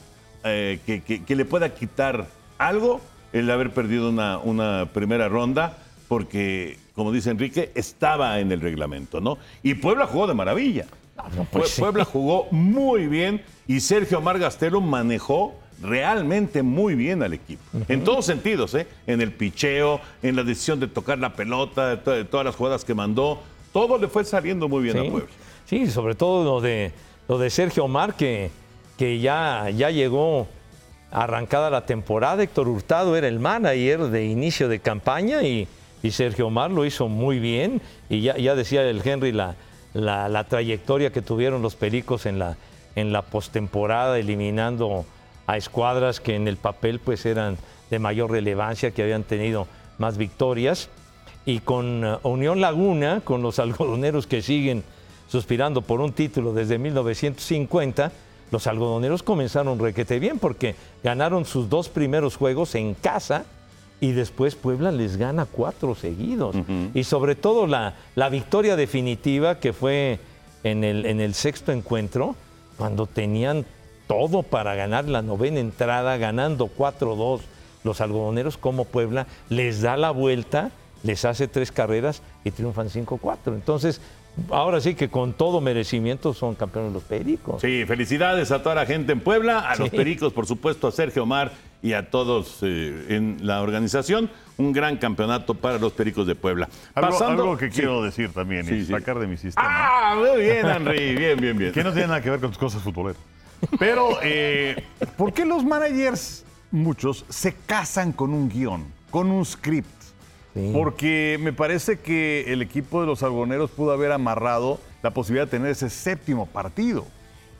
eh, 0.43 0.79
que, 0.85 1.01
que- 1.03 1.23
que 1.23 1.35
le 1.35 1.45
pueda 1.45 1.73
quitar 1.73 2.27
algo 2.57 3.01
el 3.33 3.49
haber 3.49 3.71
perdido 3.71 4.09
una, 4.09 4.37
una 4.39 4.89
primera 4.93 5.29
ronda, 5.29 5.77
porque, 6.07 6.77
como 6.95 7.11
dice 7.13 7.29
Enrique, 7.29 7.71
estaba 7.75 8.39
en 8.39 8.51
el 8.51 8.59
reglamento, 8.59 9.21
¿no? 9.21 9.37
Y 9.63 9.75
Puebla 9.75 10.05
jugó 10.07 10.27
de 10.27 10.33
maravilla. 10.33 10.85
no, 11.37 11.45
pues 11.45 11.69
sí. 11.69 11.81
Puebla 11.81 12.03
jugó 12.03 12.47
muy 12.51 13.07
bien 13.07 13.41
y 13.67 13.79
Sergio 13.79 14.17
Omar 14.17 14.37
Gastelo 14.39 14.81
manejó 14.81 15.55
realmente 15.81 16.61
muy 16.63 16.95
bien 16.95 17.23
al 17.23 17.33
equipo. 17.33 17.61
En 17.87 18.03
todos 18.03 18.25
sentidos, 18.25 18.73
¿eh? 18.75 18.87
En 19.07 19.21
el 19.21 19.31
picheo, 19.31 19.99
en 20.21 20.35
la 20.35 20.43
decisión 20.43 20.79
de 20.79 20.87
tocar 20.87 21.17
la 21.19 21.33
pelota, 21.33 21.89
de 21.89 21.97
to- 21.97 22.11
de 22.11 22.25
todas 22.25 22.45
las 22.45 22.55
jugadas 22.55 22.85
que 22.85 22.93
mandó. 22.93 23.39
Todo 23.73 23.97
le 23.97 24.07
fue 24.07 24.23
saliendo 24.25 24.67
muy 24.67 24.83
bien 24.83 24.97
a 24.97 25.01
Sí, 25.03 25.09
Puebla. 25.09 25.29
sí, 25.65 25.87
sobre 25.87 26.15
todo 26.15 26.43
lo 26.43 26.61
de, 26.61 26.91
lo 27.27 27.37
de 27.37 27.49
Sergio 27.49 27.85
Omar, 27.85 28.15
que, 28.15 28.51
que 28.97 29.19
ya, 29.19 29.69
ya 29.69 29.89
llegó 29.89 30.47
arrancada 31.11 31.69
la 31.69 31.85
temporada. 31.85 32.43
Héctor 32.43 32.67
Hurtado 32.67 33.15
era 33.15 33.27
el 33.27 33.39
manager 33.39 34.01
de 34.01 34.25
inicio 34.25 34.67
de 34.69 34.79
campaña 34.79 35.41
y, 35.43 35.67
y 36.03 36.11
Sergio 36.11 36.47
Omar 36.47 36.71
lo 36.71 36.85
hizo 36.85 37.07
muy 37.07 37.39
bien. 37.39 37.81
Y 38.09 38.21
ya, 38.21 38.37
ya 38.37 38.55
decía 38.55 38.83
el 38.83 39.01
Henry 39.03 39.31
la, 39.31 39.55
la, 39.93 40.29
la 40.29 40.43
trayectoria 40.45 41.11
que 41.11 41.21
tuvieron 41.21 41.61
los 41.61 41.75
Pericos 41.75 42.25
en 42.25 42.39
la, 42.39 42.55
en 42.95 43.11
la 43.13 43.21
postemporada, 43.23 44.19
eliminando 44.19 45.05
a 45.47 45.57
escuadras 45.57 46.19
que 46.19 46.35
en 46.35 46.47
el 46.47 46.57
papel 46.57 46.99
pues 46.99 47.25
eran 47.25 47.57
de 47.89 47.99
mayor 47.99 48.31
relevancia, 48.31 48.91
que 48.91 49.03
habían 49.03 49.23
tenido 49.23 49.67
más 49.97 50.17
victorias. 50.17 50.89
Y 51.45 51.59
con 51.59 52.05
eh, 52.05 52.17
Unión 52.23 52.61
Laguna, 52.61 53.21
con 53.23 53.41
los 53.41 53.59
algodoneros 53.59 54.27
que 54.27 54.41
siguen 54.41 54.83
suspirando 55.27 55.81
por 55.81 56.01
un 56.01 56.11
título 56.11 56.53
desde 56.53 56.77
1950, 56.77 58.11
los 58.51 58.67
algodoneros 58.67 59.23
comenzaron 59.23 59.79
requete 59.79 60.19
bien 60.19 60.39
porque 60.39 60.75
ganaron 61.03 61.45
sus 61.45 61.69
dos 61.69 61.87
primeros 61.87 62.35
juegos 62.35 62.75
en 62.75 62.93
casa 62.95 63.45
y 64.01 64.11
después 64.11 64.55
Puebla 64.55 64.91
les 64.91 65.15
gana 65.15 65.45
cuatro 65.45 65.95
seguidos. 65.95 66.55
Y 66.93 67.03
sobre 67.05 67.35
todo 67.35 67.67
la, 67.67 67.95
la 68.15 68.29
victoria 68.29 68.75
definitiva 68.75 69.59
que 69.59 69.73
fue 69.73 70.19
en 70.63 70.83
el, 70.83 71.05
en 71.05 71.21
el 71.21 71.33
sexto 71.33 71.71
encuentro, 71.71 72.35
cuando 72.77 73.05
tenían 73.05 73.65
todo 74.11 74.43
para 74.43 74.75
ganar 74.75 75.05
la 75.05 75.21
novena 75.21 75.59
entrada, 75.59 76.17
ganando 76.17 76.67
4-2 76.67 77.41
los 77.83 78.01
algodoneros 78.01 78.57
como 78.57 78.85
Puebla, 78.85 79.25
les 79.49 79.81
da 79.81 79.97
la 79.97 80.11
vuelta, 80.11 80.71
les 81.03 81.25
hace 81.25 81.47
tres 81.47 81.71
carreras 81.71 82.21
y 82.43 82.51
triunfan 82.51 82.89
5-4. 82.89 83.37
Entonces, 83.47 84.01
ahora 84.49 84.79
sí 84.81 84.93
que 84.95 85.09
con 85.09 85.33
todo 85.33 85.61
merecimiento 85.61 86.33
son 86.33 86.55
campeones 86.55 86.93
los 86.93 87.03
Pericos. 87.03 87.61
Sí, 87.61 87.85
felicidades 87.87 88.51
a 88.51 88.61
toda 88.61 88.75
la 88.75 88.85
gente 88.85 89.13
en 89.13 89.19
Puebla, 89.21 89.59
a 89.59 89.75
los 89.77 89.89
Pericos, 89.89 90.31
por 90.33 90.45
supuesto, 90.45 90.87
a 90.87 90.91
Sergio 90.91 91.23
Omar 91.23 91.51
y 91.81 91.93
a 91.93 92.11
todos 92.11 92.59
eh, 92.61 93.05
en 93.09 93.37
la 93.41 93.61
organización. 93.63 94.29
Un 94.57 94.73
gran 94.73 94.97
campeonato 94.97 95.55
para 95.55 95.79
los 95.79 95.93
Pericos 95.93 96.27
de 96.27 96.35
Puebla. 96.35 96.69
Algo, 96.93 97.09
Pasando- 97.17 97.41
algo 97.43 97.57
que 97.57 97.71
Sí. 97.71 97.77
quiero 97.77 98.03
decir 98.03 98.31
también 98.31 98.63
Sí, 98.67 98.75
y 98.75 98.85
sí. 98.85 98.91
sacar 98.91 99.17
de 99.17 99.25
mi 99.25 99.37
sistema. 99.37 99.67
Ah, 99.67 100.15
muy 100.19 100.39
bien, 100.43 100.67
Henry. 100.69 101.15
Bien, 101.15 101.39
bien, 101.39 101.57
bien. 101.57 101.71
que 101.73 101.83
no 101.83 101.91
tiene 101.91 102.07
nada 102.09 102.21
que 102.21 102.29
ver 102.29 102.39
con 102.39 102.49
tus 102.51 102.59
cosas 102.59 102.83
futboleras. 102.83 103.19
Pero, 103.79 104.17
eh, 104.21 104.83
¿por 105.17 105.33
qué 105.33 105.45
los 105.45 105.63
managers, 105.63 106.45
muchos, 106.71 107.25
se 107.29 107.53
casan 107.53 108.11
con 108.11 108.33
un 108.33 108.49
guion, 108.49 108.85
con 109.09 109.31
un 109.31 109.45
script? 109.45 109.89
Sí. 110.53 110.71
Porque 110.73 111.37
me 111.41 111.53
parece 111.53 111.99
que 111.99 112.51
el 112.51 112.61
equipo 112.61 113.01
de 113.01 113.07
los 113.07 113.23
algoneros 113.23 113.71
pudo 113.71 113.91
haber 113.91 114.11
amarrado 114.11 114.79
la 115.01 115.11
posibilidad 115.11 115.45
de 115.45 115.51
tener 115.51 115.71
ese 115.71 115.89
séptimo 115.89 116.45
partido. 116.45 117.05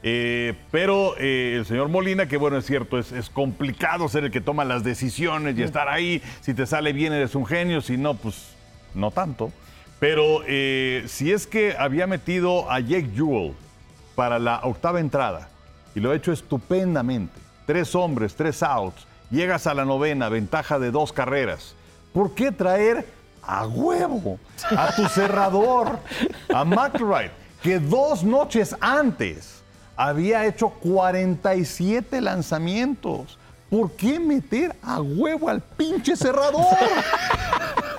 Eh, 0.03 0.55
pero 0.71 1.15
eh, 1.17 1.57
el 1.57 1.65
señor 1.65 1.87
Molina, 1.87 2.27
que 2.27 2.37
bueno, 2.37 2.57
es 2.57 2.65
cierto, 2.65 2.97
es, 2.97 3.11
es 3.11 3.29
complicado 3.29 4.09
ser 4.09 4.25
el 4.25 4.31
que 4.31 4.41
toma 4.41 4.65
las 4.65 4.83
decisiones 4.83 5.57
y 5.57 5.63
estar 5.63 5.87
ahí. 5.87 6.21
Si 6.41 6.53
te 6.53 6.65
sale 6.65 6.91
bien, 6.91 7.13
eres 7.13 7.35
un 7.35 7.45
genio, 7.45 7.81
si 7.81 7.97
no, 7.97 8.15
pues 8.15 8.55
no 8.95 9.11
tanto. 9.11 9.51
Pero 9.99 10.41
eh, 10.47 11.03
si 11.07 11.31
es 11.31 11.45
que 11.45 11.75
había 11.77 12.07
metido 12.07 12.69
a 12.71 12.79
Jake 12.79 13.11
Jewell 13.15 13.53
para 14.15 14.39
la 14.39 14.61
octava 14.63 14.99
entrada 14.99 15.49
y 15.95 15.99
lo 15.99 16.11
ha 16.11 16.15
hecho 16.15 16.31
estupendamente, 16.31 17.39
tres 17.65 17.95
hombres, 17.95 18.35
tres 18.35 18.63
outs, 18.63 19.05
llegas 19.29 19.67
a 19.67 19.73
la 19.73 19.85
novena, 19.85 20.29
ventaja 20.29 20.79
de 20.79 20.91
dos 20.91 21.11
carreras. 21.13 21.75
¿Por 22.13 22.33
qué 22.33 22.51
traer 22.51 23.07
a 23.41 23.65
huevo 23.67 24.39
a 24.75 24.95
tu 24.95 25.05
cerrador, 25.09 25.99
a 26.53 26.63
McWright, 26.63 27.31
que 27.61 27.79
dos 27.79 28.23
noches 28.23 28.75
antes 28.79 29.61
había 29.95 30.45
hecho 30.45 30.69
47 30.69 32.21
lanzamientos? 32.21 33.37
¿Por 33.69 33.91
qué 33.91 34.19
meter 34.19 34.75
a 34.81 35.01
huevo 35.01 35.47
al 35.47 35.61
pinche 35.61 36.15
cerrador? 36.15 36.65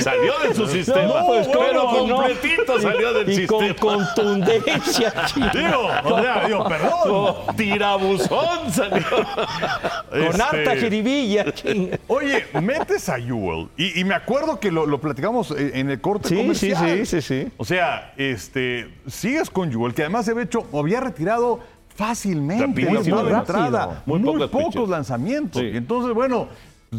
Salió 0.00 0.32
de 0.46 0.54
su 0.54 0.66
sistema. 0.66 1.20
No, 1.20 1.26
pues, 1.26 1.48
pero 1.48 1.86
completito 1.88 2.80
salió 2.80 3.12
del 3.14 3.30
y 3.32 3.46
con 3.46 3.66
sistema. 3.66 3.92
contundencia, 3.96 5.12
chico. 5.26 5.46
Digo, 5.54 5.88
o 6.04 6.20
sea, 6.22 6.46
digo, 6.46 6.64
perdón. 6.68 7.56
Tirabuzón 7.56 8.72
salió. 8.72 9.04
Con 10.10 10.20
Este, 10.22 10.42
harta 10.42 10.76
jiribilla, 10.76 11.52
chinga. 11.52 11.98
Oye, 12.08 12.44
metes 12.60 13.08
a 13.08 13.18
Jewel 13.18 13.68
y, 13.76 14.00
y 14.00 14.04
me 14.04 14.14
acuerdo 14.14 14.60
que 14.60 14.70
lo, 14.70 14.86
lo 14.86 15.00
platicamos 15.00 15.50
en 15.52 15.74
en 15.74 15.90
el 15.90 16.00
corte 16.00 16.28
Sí, 16.28 16.36
comercial. 16.36 16.98
sí, 16.98 17.06
sí, 17.06 17.20
sí, 17.22 17.42
sí. 17.44 17.52
O 17.56 17.64
sea, 17.64 18.12
este, 18.16 18.88
sigues 19.06 19.50
con 19.50 19.70
Jewel, 19.70 19.92
que 19.94 20.02
además 20.02 20.24
se 20.26 20.30
había 20.32 20.44
hecho, 20.44 20.66
había 20.72 21.00
retirado 21.00 21.60
fácilmente 21.96 22.64
rápido. 22.66 23.28
entrada. 23.38 24.02
Muy 24.06 24.18
Muy, 24.20 24.32
pocos 24.34 24.50
pocos, 24.50 24.74
pitches. 24.74 24.88
lanzamientos. 24.88 25.60
Sí. 25.62 25.68
Y 25.72 25.76
entonces, 25.76 26.12
bueno, 26.14 26.48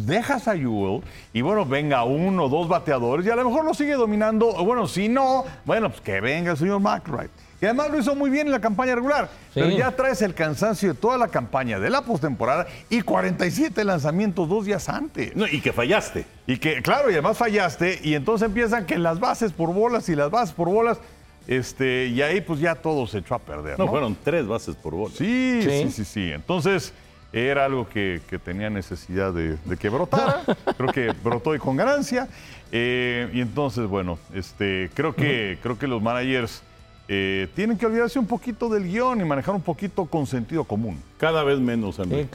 dejas 0.04 0.48
a 0.48 0.56
Jewel 0.56 1.02
y 1.32 1.40
bueno, 1.40 1.64
venga 1.64 2.04
uno 2.04 2.44
o 2.44 2.48
dos 2.48 2.68
bateadores 2.68 3.24
y 3.26 3.30
a 3.30 3.36
lo 3.36 3.44
mejor 3.48 3.64
lo 3.64 3.72
sigue 3.74 3.94
dominando. 3.94 4.52
Bueno, 4.64 4.86
si 4.86 5.08
no, 5.08 5.44
bueno, 5.64 5.88
pues 5.90 6.00
que 6.02 6.20
venga 6.20 6.50
el 6.52 6.56
señor 6.58 6.80
McWright. 6.80 7.30
Y 7.58 7.64
además 7.64 7.90
lo 7.90 7.98
hizo 7.98 8.14
muy 8.14 8.28
bien 8.28 8.48
en 8.48 8.52
la 8.52 8.60
campaña 8.60 8.94
regular. 8.94 9.30
Sí. 9.54 9.60
Pero 9.60 9.70
ya 9.70 9.90
traes 9.90 10.20
el 10.20 10.34
cansancio 10.34 10.92
de 10.92 10.94
toda 10.98 11.16
la 11.16 11.28
campaña 11.28 11.78
de 11.80 11.88
la 11.88 12.02
postemporada 12.02 12.66
y 12.90 13.00
47 13.00 13.82
lanzamientos 13.82 14.46
dos 14.46 14.66
días 14.66 14.90
antes. 14.90 15.34
No, 15.34 15.46
y 15.46 15.62
que 15.62 15.72
fallaste. 15.72 16.26
Y 16.46 16.58
que, 16.58 16.82
claro, 16.82 17.08
y 17.10 17.14
además 17.14 17.38
fallaste, 17.38 17.98
y 18.02 18.14
entonces 18.14 18.44
empiezan 18.46 18.84
que 18.84 18.98
las 18.98 19.18
bases 19.20 19.52
por 19.52 19.72
bolas 19.72 20.06
y 20.10 20.14
las 20.14 20.30
bases 20.30 20.54
por 20.54 20.68
bolas, 20.68 20.98
este, 21.46 22.08
y 22.08 22.20
ahí 22.20 22.40
pues 22.42 22.60
ya 22.60 22.74
todo 22.74 23.06
se 23.06 23.18
echó 23.18 23.34
a 23.34 23.38
perder. 23.38 23.78
No, 23.78 23.86
No, 23.86 23.90
fueron 23.90 24.16
tres 24.22 24.46
bases 24.46 24.74
por 24.76 24.94
bola. 24.94 25.14
Sí, 25.16 25.60
sí, 25.62 25.70
Sí. 25.84 25.90
sí, 25.92 26.04
sí. 26.04 26.30
Entonces, 26.32 26.92
era 27.32 27.64
algo 27.64 27.88
que, 27.88 28.20
que 28.28 28.38
tenía 28.38 28.70
necesidad 28.70 29.32
de, 29.32 29.56
de 29.64 29.76
que 29.76 29.88
brotara. 29.88 30.42
creo 30.76 30.92
que 30.92 31.12
brotó 31.22 31.54
y 31.54 31.58
con 31.58 31.76
ganancia. 31.76 32.28
Eh, 32.72 33.30
y 33.32 33.40
entonces, 33.40 33.86
bueno, 33.86 34.18
este, 34.34 34.90
creo 34.94 35.14
que, 35.14 35.58
creo 35.62 35.78
que 35.78 35.86
los 35.86 36.00
managers 36.02 36.62
eh, 37.08 37.48
tienen 37.54 37.78
que 37.78 37.86
olvidarse 37.86 38.18
un 38.18 38.26
poquito 38.26 38.68
del 38.68 38.84
guion 38.84 39.20
y 39.20 39.24
manejar 39.24 39.54
un 39.54 39.62
poquito 39.62 40.06
con 40.06 40.26
sentido 40.26 40.64
común. 40.64 41.00
Cada 41.18 41.44
vez 41.44 41.58
menos. 41.60 41.96
Sí, 41.96 42.02
La- 42.02 42.26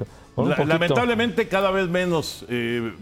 poquito. 0.56 0.66
lamentablemente, 0.66 1.48
cada 1.50 1.72
vez 1.72 1.90
menos 1.90 2.46
eh, 2.48 2.94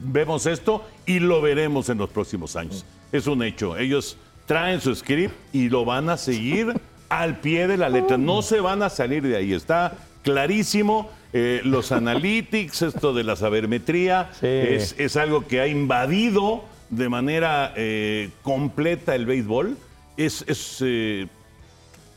vemos 0.00 0.46
esto 0.46 0.84
y 1.04 1.18
lo 1.18 1.42
veremos 1.42 1.88
en 1.90 1.98
los 1.98 2.08
próximos 2.08 2.56
años. 2.56 2.84
Es 3.12 3.26
un 3.26 3.42
hecho. 3.42 3.76
Ellos 3.76 4.16
traen 4.46 4.80
su 4.80 4.94
script 4.94 5.34
y 5.52 5.68
lo 5.68 5.84
van 5.84 6.08
a 6.08 6.16
seguir 6.16 6.72
al 7.10 7.38
pie 7.40 7.66
de 7.68 7.76
la 7.76 7.90
letra. 7.90 8.16
No 8.16 8.40
se 8.40 8.60
van 8.60 8.82
a 8.82 8.88
salir 8.88 9.22
de 9.22 9.36
ahí. 9.36 9.52
Está 9.52 9.92
clarísimo. 10.22 11.10
Eh, 11.32 11.60
los 11.64 11.92
analytics, 11.92 12.82
esto 12.82 13.12
de 13.14 13.24
la 13.24 13.36
sabermetría, 13.36 14.30
Sí. 14.38 14.46
es, 14.46 14.94
es 14.98 15.16
algo 15.16 15.46
que 15.46 15.60
ha 15.60 15.66
invadido 15.66 16.64
de 16.90 17.08
manera 17.08 17.72
eh, 17.76 18.30
completa 18.42 19.14
el 19.14 19.24
béisbol. 19.26 19.76
Es, 20.16 20.44
es, 20.46 20.78
eh, 20.84 21.26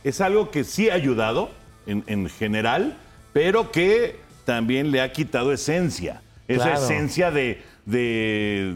es 0.03 0.19
algo 0.21 0.51
que 0.51 0.63
sí 0.65 0.89
ha 0.89 0.95
ayudado 0.95 1.49
en, 1.87 2.03
en 2.07 2.27
general, 2.29 2.97
pero 3.31 3.71
que 3.71 4.17
también 4.43 4.91
le 4.91 5.01
ha 5.01 5.11
quitado 5.13 5.53
esencia. 5.53 6.21
Esa 6.47 6.63
Claro. 6.71 6.83
esencia 6.83 7.31
de, 7.31 7.61
de- 7.85 8.75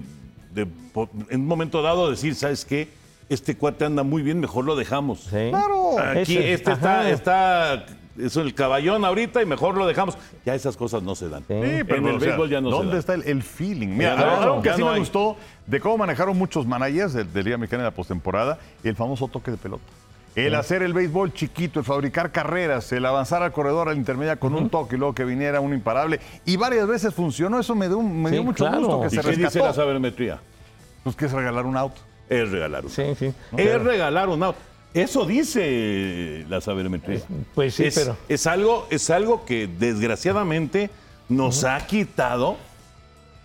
en 1.30 1.42
un 1.42 1.48
momento 1.48 1.82
dado 1.82 2.10
decir, 2.10 2.34
¿sabes 2.36 2.66
qué? 2.66 2.88
Este 3.30 3.56
cuate 3.56 3.86
anda 3.86 4.02
muy 4.04 4.22
bien, 4.24 4.40
mejor 4.40 4.66
lo 4.66 4.76
dejamos. 4.76 5.20
Sí. 5.22 5.50
Claro. 5.50 6.00
Aquí 6.00 6.38
Ese- 6.38 6.54
este 6.54 6.72
ajá. 6.72 7.10
está, 7.10 7.80
está, 7.82 7.86
es 8.20 8.36
el 8.38 8.54
caballón 8.54 9.06
ahorita 9.06 9.42
y 9.42 9.46
mejor 9.46 9.76
lo 9.78 9.86
dejamos. 9.88 10.18
Ya 10.46 10.56
esas 10.56 10.76
cosas 10.78 11.04
no 11.04 11.16
se 11.16 11.30
dan. 11.30 11.42
Sí. 11.48 11.54
Sí, 11.54 11.60
en 11.60 11.90
el 12.08 12.16
o 12.16 12.20
sea, 12.20 12.28
béisbol 12.30 12.50
ya 12.50 12.62
no 12.62 12.70
se 12.70 12.76
¿Dónde 12.76 12.94
da. 12.94 13.00
está 13.00 13.14
el, 13.14 13.24
el 13.24 13.44
feeling? 13.44 13.90
Mira, 13.90 14.16
no, 14.16 14.26
algo 14.30 14.62
que 14.62 14.74
sí 14.74 14.80
no 14.82 14.88
me 14.88 14.94
hay. 14.94 15.00
gustó 15.00 15.38
de 15.68 15.80
cómo 15.80 15.98
manejaron 16.00 16.38
muchos 16.38 16.66
managers 16.66 17.14
del, 17.14 17.32
del 17.32 17.46
Liga 17.46 17.58
Mexicana 17.58 17.84
en 17.84 17.86
la 17.86 17.92
postemporada, 17.92 18.60
el 18.84 18.96
famoso 18.96 19.28
toque 19.28 19.52
de 19.52 19.58
pelota. 19.58 19.84
El 20.36 20.56
hacer 20.56 20.84
el 20.84 20.94
béisbol 20.94 21.34
chiquito, 21.34 21.80
el 21.80 21.86
fabricar 21.86 22.32
carreras, 22.32 22.92
el 22.94 23.06
avanzar 23.06 23.42
al 23.44 23.52
corredor, 23.52 23.90
a 23.90 23.92
la 23.92 23.98
intermedia 23.98 24.38
con 24.38 24.54
un 24.54 24.70
toque 24.70 24.96
y 24.96 25.00
luego 25.00 25.14
que 25.14 25.26
viniera 25.26 25.60
un 25.60 25.74
imparable. 25.74 26.20
Y 26.46 26.56
varias 26.56 26.88
veces 26.88 27.14
funcionó, 27.14 27.60
eso 27.60 27.76
me 27.76 27.88
dio, 27.88 28.00
me 28.02 28.30
dio 28.32 28.40
Sí, 28.42 28.46
mucho 28.46 28.64
claro. 28.66 28.80
gusto 28.80 29.02
que 29.02 29.08
¿Y 29.08 29.10
se 29.10 29.22
qué 29.22 29.36
dice 29.36 29.60
la 29.60 29.74
sabermetría? 29.74 30.40
Pues 31.04 31.16
que 31.16 31.26
es 31.26 31.32
regalar 31.32 31.66
un 31.66 31.76
out. 31.76 31.94
Es 32.30 32.50
regalar 32.52 32.86
un 32.86 32.92
Sí, 32.92 33.04
sí. 33.18 33.34
Es 33.58 33.82
regalar 33.82 34.30
un 34.30 34.44
out. 34.44 34.56
Eso 34.94 35.26
dice 35.26 36.46
la 36.50 36.62
sabermetría. 36.62 37.22
Pues 37.54 37.76
sí, 37.76 37.86
es, 37.86 37.96
pero- 37.96 38.18
es 38.28 38.48
algo, 38.48 38.88
es 38.90 39.10
algo 39.10 39.46
que 39.46 39.68
desgraciadamente 39.68 40.90
nos 41.30 41.64
ha 41.64 41.86
quitado 41.86 42.58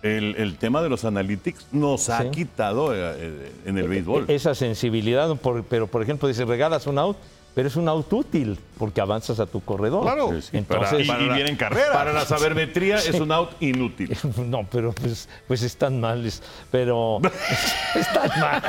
el, 0.01 0.35
el 0.37 0.57
tema 0.57 0.81
de 0.81 0.89
los 0.89 1.05
analytics, 1.05 1.67
nos 1.71 2.09
ha 2.09 2.23
Sí. 2.23 2.29
quitado 2.31 2.93
eh, 2.95 3.15
eh, 3.17 3.51
en 3.65 3.77
el 3.77 3.87
béisbol. 3.87 4.25
Esa 4.27 4.55
sensibilidad, 4.55 5.35
por- 5.37 5.63
pero 5.63 5.87
por 5.87 6.01
ejemplo, 6.01 6.27
dice, 6.27 6.45
regalas 6.45 6.87
un 6.87 6.97
out, 6.97 7.17
pero 7.55 7.67
es 7.69 7.75
un 7.77 7.87
out 7.87 8.11
útil 8.11 8.59
porque 8.77 8.99
avanzas 9.01 9.39
a 9.39 9.45
tu 9.45 9.61
corredor. 9.63 10.03
Claro. 10.03 10.29
Entonces, 10.51 11.07
y, 11.07 11.09
y 11.11 11.29
vienen 11.29 11.55
carreras. 11.55 11.91
Para 11.91 12.11
la 12.13 12.25
sabermetría 12.25 12.97
es 12.97 13.13
un 13.19 13.31
out 13.31 13.51
inútil. 13.61 14.15
No, 14.45 14.67
pero 14.69 14.91
pues, 14.91 15.27
pues 15.47 15.61
están 15.63 15.99
mal, 16.01 16.29
pero 16.69 17.19
están 17.95 18.29
mal. 18.39 18.61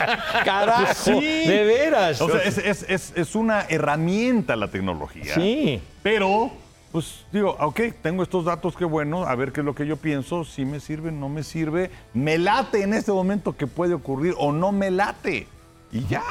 Carajo, 0.45 0.85
Pues 0.87 0.97
sí. 0.99 1.47
de 1.49 1.65
veras. 1.65 2.21
O 2.21 2.31
sea, 2.31 2.41
es, 2.43 2.59
es- 2.59 2.87
es- 2.89 3.13
es 3.17 3.35
una 3.35 3.63
herramienta 3.69 4.55
la 4.57 4.69
tecnología. 4.69 5.35
sí, 5.35 5.81
Pero, 6.03 6.53
pues 6.93 7.25
digo, 7.33 7.57
ok, 7.59 7.81
tengo 8.01 8.23
estos 8.23 8.45
datos, 8.45 8.77
qué 8.77 8.85
bueno, 8.85 9.25
a 9.25 9.35
ver 9.35 9.51
qué 9.53 9.61
es 9.61 9.67
lo 9.67 9.75
que 9.75 9.87
yo 9.87 9.97
pienso, 9.97 10.45
si 10.45 10.65
me 10.65 10.79
sirve, 10.81 11.11
no 11.11 11.29
me 11.29 11.43
sirve, 11.43 11.91
me 12.15 12.39
late 12.39 12.83
en 12.83 12.95
este 12.95 13.11
momento 13.13 13.57
que 13.57 13.67
puede 13.67 13.95
ocurrir 13.95 14.35
o 14.39 14.53
no 14.53 14.71
me 14.73 14.91
late. 14.93 15.49
Y 15.93 16.07
ya. 16.07 16.23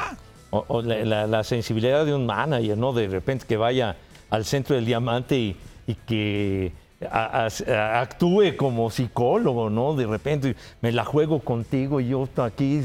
O, 0.50 0.64
o 0.68 0.82
la, 0.82 1.04
la- 1.04 1.26
la 1.26 1.44
sensibilidad 1.44 2.04
de 2.06 2.14
un 2.14 2.26
manager, 2.26 2.76
¿no? 2.78 2.92
De 2.92 3.08
repente 3.08 3.46
que 3.46 3.56
vaya 3.56 3.96
al 4.30 4.44
centro 4.44 4.74
del 4.76 4.84
diamante 4.86 5.36
y, 5.38 5.56
y 5.86 5.94
que 5.94 6.72
a- 7.10 7.44
a- 7.46 7.72
a- 7.72 8.00
actúe 8.00 8.56
como 8.56 8.88
psicólogo, 8.90 9.68
¿no? 9.68 9.94
De 9.94 10.06
repente 10.06 10.56
me 10.80 10.92
la 10.92 11.04
juego 11.04 11.40
contigo 11.40 12.00
y 12.00 12.08
yo 12.08 12.26
aquí 12.38 12.80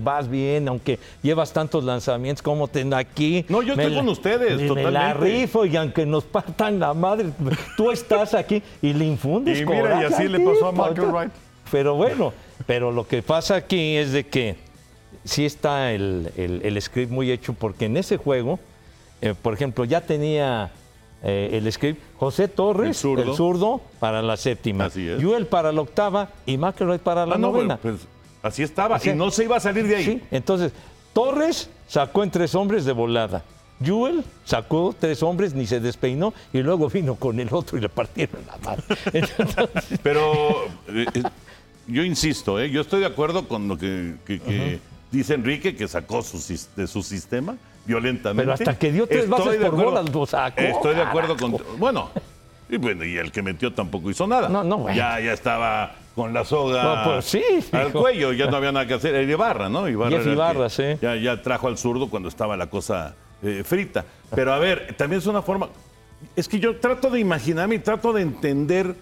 vas 0.00 0.28
bien, 0.28 0.66
aunque 0.68 0.98
llevas 1.22 1.52
tantos 1.52 1.84
lanzamientos 1.84 2.42
como 2.42 2.68
ten 2.68 2.94
aquí. 2.94 3.44
No, 3.50 3.60
yo 3.62 3.74
estoy 3.74 3.90
la- 3.90 3.96
con 3.98 4.08
ustedes, 4.08 4.60
me- 4.62 4.74
Me 4.74 4.90
la 4.90 5.12
totalmente. 5.12 5.40
rifo 5.40 5.66
y 5.66 5.76
aunque 5.76 6.06
nos 6.06 6.24
partan 6.24 6.78
la 6.80 6.94
madre, 6.94 7.26
tú 7.76 7.90
estás 7.90 8.32
aquí 8.34 8.62
y 8.80 8.94
le 8.94 9.04
infundes 9.04 9.60
Y 9.60 9.66
mira, 9.66 10.00
y 10.02 10.04
así 10.06 10.26
le 10.28 10.40
pasó 10.40 10.68
a 10.68 10.70
tipo. 10.70 10.82
McElroy. 10.88 11.28
Pero 11.70 11.94
bueno, 11.94 12.32
pero 12.66 12.90
lo 12.90 13.06
que 13.06 13.22
pasa 13.22 13.56
aquí 13.56 13.96
es 13.96 14.12
de 14.12 14.26
que 14.26 14.56
sí 15.24 15.44
está 15.44 15.92
el, 15.92 16.30
el- 16.36 16.60
el 16.64 16.80
script 16.82 17.10
muy 17.12 17.30
hecho, 17.30 17.52
porque 17.54 17.86
en 17.86 17.96
ese 17.96 18.16
juego, 18.16 18.58
eh, 19.20 19.34
por 19.40 19.54
ejemplo, 19.54 19.84
ya 19.84 20.00
tenía 20.00 20.70
eh, 21.22 21.50
el 21.52 21.70
script 21.72 22.00
José 22.16 22.48
Torres, 22.48 23.04
El 23.04 23.18
el 23.20 23.34
zurdo. 23.34 23.80
para 23.98 24.22
la 24.22 24.36
séptima, 24.36 24.86
Así 24.86 25.06
es. 25.08 25.20
Yuel 25.20 25.46
para 25.46 25.70
la 25.72 25.82
octava 25.82 26.30
y 26.46 26.56
McElroy 26.56 26.98
para 26.98 27.26
la 27.26 27.34
Ah, 27.34 27.38
no, 27.38 27.52
novena. 27.52 27.76
pues 27.76 27.96
así 28.42 28.62
estaba. 28.62 28.98
Sea, 28.98 29.12
y 29.12 29.16
no 29.16 29.30
se 29.30 29.44
iba 29.44 29.56
a 29.56 29.60
salir 29.60 29.86
de 29.86 29.96
ahí. 29.96 30.04
Sí, 30.04 30.22
entonces, 30.30 30.72
Torres 31.12 31.68
sacó 31.88 32.22
en 32.22 32.30
tres 32.30 32.54
hombres 32.54 32.84
de 32.86 32.92
volada. 32.92 33.42
Jewel 33.84 34.22
sacó 34.44 34.94
tres 34.98 35.22
hombres, 35.22 35.54
ni 35.54 35.66
se 35.66 35.80
despeinó, 35.80 36.32
y 36.52 36.58
luego 36.58 36.88
vino 36.88 37.14
con 37.16 37.40
el 37.40 37.48
otro 37.52 37.76
y 37.78 37.80
le 37.80 37.88
partieron 37.88 38.40
la 38.46 38.56
mano. 38.58 38.82
Entonces, 39.12 39.98
Pero 40.02 40.52
eh, 40.88 41.06
yo 41.86 42.04
insisto, 42.04 42.60
¿eh? 42.60 42.70
yo 42.70 42.82
estoy 42.82 43.00
de 43.00 43.06
acuerdo 43.06 43.48
con 43.48 43.68
lo 43.68 43.76
que, 43.78 44.14
que- 44.26 44.38
que 44.38 44.80
dice 45.10 45.34
Enrique, 45.34 45.74
que 45.76 45.88
sacó 45.88 46.22
su, 46.22 46.38
de 46.76 46.86
su 46.86 47.02
sistema 47.02 47.56
violentamente. 47.86 48.42
Pero 48.42 48.52
hasta 48.52 48.78
que 48.78 48.92
dio 48.92 49.06
tres 49.06 49.24
Estoy 49.24 49.38
bases 49.38 49.52
de 49.60 49.66
por 49.66 49.74
acuerdo- 49.80 49.90
bolas, 49.90 50.14
lo 50.14 50.26
sacó, 50.26 50.60
Estoy 50.60 50.94
de 50.94 51.02
acuerdo 51.02 51.36
con. 51.36 51.56
Bueno, 51.78 52.10
y 52.68 52.76
bueno, 52.76 53.04
y 53.04 53.16
el 53.16 53.32
que 53.32 53.42
metió 53.42 53.72
tampoco 53.72 54.10
hizo 54.10 54.26
nada. 54.26 54.48
No, 54.48 54.62
no, 54.62 54.78
bueno. 54.78 54.96
Ya, 54.96 55.18
ya 55.20 55.32
estaba 55.32 55.96
con 56.14 56.32
la 56.32 56.44
soga 56.44 56.82
No, 56.82 57.04
pues 57.12 57.24
sí, 57.24 57.42
al 57.72 57.92
cuello, 57.92 58.32
ya 58.32 58.46
no 58.50 58.56
había 58.56 58.72
nada 58.72 58.86
que 58.86 58.94
hacer. 58.94 59.14
Era 59.14 59.30
Ibarra, 59.30 59.68
¿no? 59.68 59.88
Ibarra 59.88 60.16
era 60.20 60.32
Ibarra, 60.32 60.64
que 60.64 60.70
sí. 60.70 60.98
Ya, 61.02 61.16
ya 61.16 61.42
trajo 61.42 61.68
al 61.68 61.78
zurdo 61.78 62.08
cuando 62.10 62.28
estaba 62.28 62.56
la 62.56 62.68
cosa 62.68 63.14
eh, 63.42 63.62
frita. 63.64 64.04
Pero 64.34 64.52
a 64.52 64.58
ver, 64.58 64.94
también 64.96 65.20
es 65.20 65.26
una 65.26 65.42
forma. 65.42 65.68
Es 66.36 66.46
que 66.48 66.60
yo 66.60 66.76
trato 66.76 67.08
de 67.10 67.18
imaginarme 67.18 67.76
y 67.76 67.78
trato 67.78 68.12
de 68.12 68.22
entender 68.22 68.94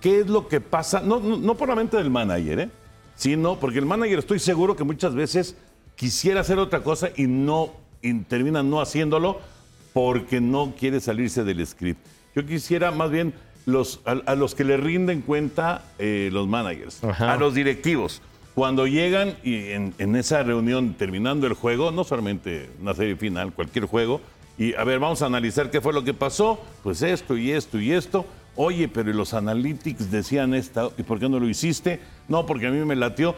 qué 0.00 0.20
es 0.20 0.26
lo 0.28 0.46
que 0.46 0.60
pasa, 0.60 1.00
no, 1.00 1.18
no, 1.18 1.36
no 1.38 1.54
por 1.54 1.68
la 1.68 1.74
mente 1.74 1.96
del 1.96 2.10
manager, 2.10 2.60
¿eh? 2.60 2.68
Sino 3.16 3.58
porque 3.58 3.78
el 3.78 3.86
manager 3.86 4.20
estoy 4.20 4.38
seguro 4.38 4.76
que 4.76 4.84
muchas 4.84 5.14
veces 5.14 5.56
quisiera 5.96 6.40
hacer 6.40 6.58
otra 6.58 6.82
cosa 6.82 7.10
y 7.16 7.26
no 7.26 7.72
y 8.02 8.12
termina 8.20 8.62
no 8.62 8.80
haciéndolo 8.80 9.40
porque 9.92 10.40
no 10.40 10.74
quiere 10.78 11.00
salirse 11.00 11.42
del 11.42 11.66
script. 11.66 11.98
Yo 12.34 12.44
quisiera 12.46 12.90
más 12.90 13.10
bien 13.10 13.32
los, 13.64 14.00
a, 14.04 14.12
a 14.30 14.34
los 14.34 14.54
que 14.54 14.62
le 14.62 14.76
rinden 14.76 15.22
cuenta 15.22 15.84
eh, 15.98 16.28
los 16.32 16.46
managers, 16.46 17.02
Ajá. 17.02 17.32
a 17.32 17.36
los 17.36 17.54
directivos. 17.54 18.20
Cuando 18.54 18.86
llegan 18.86 19.36
y 19.42 19.70
en, 19.70 19.94
en 19.98 20.16
esa 20.16 20.42
reunión 20.42 20.94
terminando 20.94 21.46
el 21.46 21.54
juego, 21.54 21.90
no 21.90 22.04
solamente 22.04 22.70
una 22.80 22.94
serie 22.94 23.16
final, 23.16 23.52
cualquier 23.52 23.86
juego, 23.86 24.20
y 24.58 24.74
a 24.74 24.84
ver, 24.84 24.98
vamos 24.98 25.20
a 25.22 25.26
analizar 25.26 25.70
qué 25.70 25.80
fue 25.80 25.92
lo 25.92 26.04
que 26.04 26.14
pasó, 26.14 26.58
pues 26.82 27.02
esto 27.02 27.36
y 27.36 27.50
esto 27.52 27.78
y 27.78 27.92
esto. 27.92 28.24
Oye, 28.56 28.88
pero 28.88 29.12
los 29.12 29.34
analytics 29.34 30.10
decían 30.10 30.54
esta, 30.54 30.88
¿y 30.96 31.02
por 31.02 31.20
qué 31.20 31.28
no 31.28 31.38
lo 31.38 31.48
hiciste? 31.48 32.00
No, 32.26 32.46
porque 32.46 32.66
a 32.66 32.70
mí 32.70 32.84
me 32.84 32.96
latió. 32.96 33.34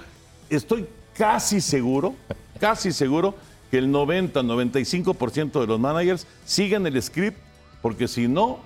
Estoy 0.48 0.86
casi 1.16 1.60
seguro, 1.60 2.14
casi 2.60 2.92
seguro 2.92 3.34
que 3.70 3.78
el 3.78 3.92
90-95% 3.92 5.60
de 5.60 5.66
los 5.66 5.80
managers 5.80 6.26
siguen 6.44 6.86
el 6.86 7.02
script, 7.02 7.36
porque 7.82 8.06
si 8.06 8.28
no, 8.28 8.60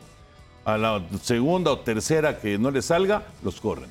a 0.64 0.76
la 0.76 1.02
segunda 1.22 1.72
o 1.72 1.80
tercera 1.80 2.38
que 2.38 2.58
no 2.58 2.70
les 2.70 2.84
salga, 2.84 3.24
los 3.42 3.60
corren. 3.60 3.90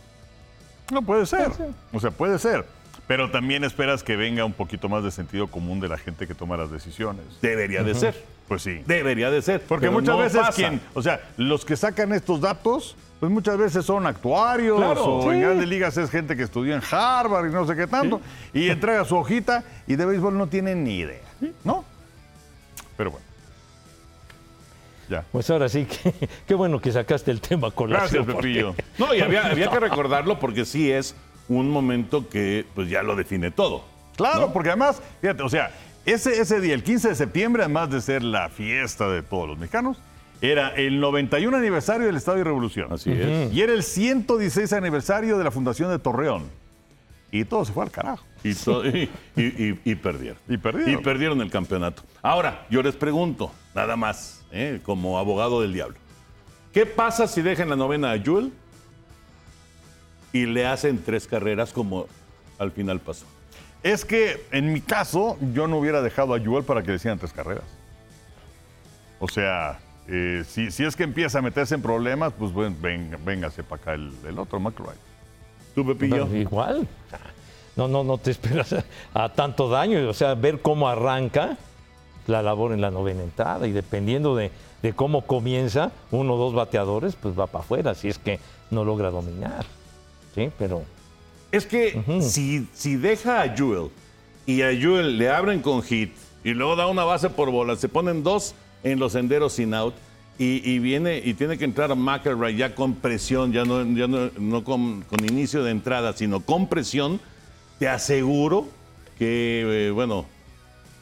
No 0.92 1.02
puede 1.02 1.26
ser. 1.26 1.52
O 1.92 2.00
sea, 2.00 2.12
puede 2.12 2.38
ser. 2.38 2.66
Pero 3.08 3.32
también 3.32 3.64
esperas 3.64 4.04
que 4.04 4.16
venga 4.16 4.46
un 4.46 4.54
poquito 4.54 4.88
más 4.88 5.04
de 5.04 5.12
sentido 5.12 5.48
común 5.48 5.80
de 5.80 5.88
la 5.88 5.98
gente 5.98 6.28
que 6.28 6.36
toma 6.36 6.56
las 6.58 6.72
decisiones. 6.72 7.26
Debería 7.42 7.84
de 7.84 7.96
ser. 7.96 8.24
Pues 8.52 8.64
sí. 8.64 8.82
Debería 8.86 9.32
de 9.32 9.42
ser. 9.42 9.62
Porque 9.62 9.84
pero 9.84 9.94
muchas 9.94 10.14
no 10.14 10.22
veces 10.22 10.42
pasa. 10.42 10.52
quien, 10.52 10.82
o 10.94 11.02
sea, 11.02 11.22
los 11.38 11.64
que 11.64 11.78
sacan 11.78 12.12
estos 12.12 12.42
datos, 12.42 12.98
pues 13.22 13.32
muchas 13.32 13.58
veces 13.58 13.86
son 13.86 14.06
actuarios 14.06 14.78
Claro, 14.78 15.06
o 15.06 15.32
en 15.32 15.38
sí. 15.38 15.42
grandes 15.46 15.70
ligas 15.70 15.96
es 15.96 16.10
gente 16.10 16.36
que 16.36 16.44
estudió 16.44 16.76
en 16.76 16.82
Harvard 16.92 17.48
y 17.48 17.54
no 17.54 17.66
sé 17.66 17.78
qué 17.78 17.88
tanto, 17.88 18.20
y 18.54 18.68
entrega 18.68 19.06
su 19.06 19.16
hojita 19.16 19.64
y 19.88 19.96
de 19.96 20.06
béisbol 20.06 20.38
no 20.38 20.48
tienen 20.48 20.84
ni 20.84 20.98
idea, 20.98 21.22
¿no? 21.64 21.86
Pero 22.98 23.12
bueno. 23.12 23.26
Ya. 25.10 25.24
pues 25.32 25.50
ahora 25.50 25.70
sí, 25.70 25.86
que, 25.86 26.14
qué 26.46 26.54
bueno 26.54 26.82
que 26.82 26.92
sacaste 26.92 27.32
el 27.32 27.40
tema 27.40 27.72
con 27.72 27.90
Gracias, 27.90 28.26
Pepillo. 28.26 28.76
No, 28.98 29.14
y 29.16 29.22
había, 29.22 29.46
había 29.50 29.70
que 29.70 29.80
recordarlo 29.80 30.40
porque 30.40 30.66
sí 30.66 30.92
es 30.92 31.16
un 31.48 31.70
momento 31.70 32.28
que 32.28 32.66
pues 32.76 32.90
ya 32.90 33.02
lo 33.02 33.16
define 33.16 33.50
todo. 33.50 33.86
Claro, 34.18 34.52
porque 34.52 34.70
además, 34.70 35.02
fíjate, 35.22 35.42
o 35.42 35.48
sea, 35.50 35.72
ese, 36.06 36.40
ese 36.42 36.60
día, 36.62 36.74
el 36.74 36.84
15 36.84 37.10
de 37.10 37.16
septiembre, 37.16 37.64
además 37.64 37.90
de 37.92 38.02
ser 38.02 38.24
la 38.24 38.50
fiesta 38.50 39.08
de 39.10 39.22
todos 39.22 39.48
los 39.48 39.58
mexicanos, 39.58 39.98
era 40.42 40.70
el 40.70 41.00
91 41.00 41.56
aniversario 41.58 42.08
del 42.08 42.16
Estado 42.18 42.38
de 42.38 42.44
Revolución. 42.44 42.92
Así 42.92 43.12
es. 43.12 43.54
Y 43.54 43.62
era 43.62 43.74
el 43.74 43.84
116 43.84 44.74
aniversario 44.74 45.38
de 45.38 45.44
la 45.44 45.52
fundación 45.52 45.90
de 45.92 46.00
Torreón. 46.00 46.50
Y 47.32 47.46
todo 47.46 47.64
se 47.64 47.72
fue 47.72 47.84
al 47.84 47.92
carajo. 47.92 48.26
Y, 48.44 48.54
to- 48.56 48.86
y- 48.86 49.10
y- 49.38 49.42
y- 49.44 49.80
y 49.86 49.96
perdieron. 49.96 50.38
Y 50.50 50.58
perdieron. 50.58 50.94
Y 50.94 50.98
perdieron 51.04 51.42
el 51.42 51.50
campeonato. 51.52 52.02
Ahora, 52.22 52.66
yo 52.70 52.82
les 52.82 52.96
pregunto, 52.96 53.52
nada 53.76 53.96
más, 53.96 54.42
¿eh? 54.52 54.80
como 54.84 55.18
abogado 55.20 55.62
del 55.62 55.72
diablo. 55.74 55.96
¿Qué 56.74 56.86
pasa 56.86 57.28
si 57.28 57.42
dejan 57.42 57.70
la 57.70 57.76
novena 57.76 58.12
a 58.12 58.18
Jewel 58.20 58.52
y 60.34 60.46
le 60.46 60.66
hacen 60.66 61.02
tres 61.04 61.28
carreras 61.28 61.72
como 61.72 62.08
al 62.58 62.72
final 62.72 63.00
pasó? 63.00 63.26
Es 63.84 64.06
que 64.06 64.46
en 64.52 64.74
mi 64.74 64.82
caso, 64.82 65.38
yo 65.54 65.68
no 65.68 65.78
hubiera 65.78 66.02
dejado 66.02 66.36
a 66.36 66.40
Joel 66.40 66.64
para 66.64 66.84
que 66.84 66.90
le 66.90 66.96
hicieran 66.96 67.18
tres 67.18 67.34
carreras. 67.34 67.64
O 69.20 69.28
sea, 69.28 69.80
eh, 70.08 70.44
si, 70.48 70.72
si 70.72 70.84
es 70.84 70.96
que 70.96 71.04
empieza 71.04 71.40
a 71.40 71.42
meterse 71.42 71.76
en 71.76 71.82
problemas, 71.82 72.34
pues 72.38 72.52
bueno, 72.52 72.76
venga, 72.80 73.18
véngase 73.24 73.64
para 73.64 73.82
acá 73.82 73.94
el, 73.94 74.38
otro, 74.38 74.60
McRae. 74.60 74.96
¿Tú, 75.74 75.86
Pepillo? 75.86 76.28
Igual. 76.36 76.88
No, 77.76 77.88
no, 77.88 78.04
no 78.04 78.18
te 78.18 78.32
esperas 78.32 78.74
a, 78.74 78.84
a 79.14 79.30
tanto 79.34 79.70
daño. 79.70 80.10
O 80.10 80.14
sea, 80.14 80.36
ver 80.36 80.62
cómo 80.62 80.90
arranca 80.90 81.58
la 82.28 82.42
labor 82.42 82.74
en 82.74 82.82
la 82.82 82.92
novena 82.92 83.24
entrada 83.24 83.68
y 83.68 83.72
dependiendo 83.72 84.36
de, 84.36 84.52
de 84.82 84.94
cómo 84.94 85.26
comienza, 85.26 85.92
uno 86.12 86.34
o 86.34 86.38
dos 86.38 86.54
bateadores, 86.54 87.16
pues 87.16 87.40
va 87.40 87.48
para 87.48 87.64
afuera 87.64 87.96
si 87.96 88.10
es 88.10 88.18
que 88.18 88.40
no 88.70 88.84
logra 88.84 89.10
dominar. 89.10 89.66
Sí, 90.36 90.52
pero 90.58 90.84
Es 91.52 91.66
que 91.66 92.02
si, 92.22 92.68
si 92.74 92.96
deja 92.96 93.42
a 93.42 93.56
Jewel 93.56 93.90
y 94.46 94.62
a 94.62 94.72
Jewel 94.72 95.18
le 95.18 95.30
abren 95.30 95.62
con 95.62 95.84
hit 95.84 96.14
y 96.44 96.52
luego 96.54 96.76
da 96.76 96.88
una 96.88 97.04
base 97.04 97.30
por 97.30 97.52
bola, 97.52 97.76
se 97.76 97.90
ponen 97.90 98.24
dos 98.24 98.56
en 98.84 99.00
los 99.00 99.12
senderos 99.12 99.54
sin 99.54 99.74
out 99.74 99.94
y, 100.40 100.68
y 100.70 100.80
viene 100.80 101.22
y 101.24 101.34
tiene 101.34 101.58
que 101.58 101.66
entrar 101.66 101.96
McElroy 101.96 102.56
ya 102.56 102.74
con 102.74 102.96
presión, 102.96 103.52
ya 103.52 103.66
no, 103.66 103.84
ya 103.96 104.08
no, 104.08 104.32
no 104.40 104.64
con, 104.64 105.02
con 105.04 105.24
inicio 105.26 105.64
de 105.64 105.72
entrada, 105.72 106.14
sino 106.14 106.40
con 106.40 106.68
presión, 106.68 107.20
te 107.80 107.88
aseguro 107.88 108.68
que, 109.20 109.88
eh, 109.88 109.92
bueno, 109.92 110.26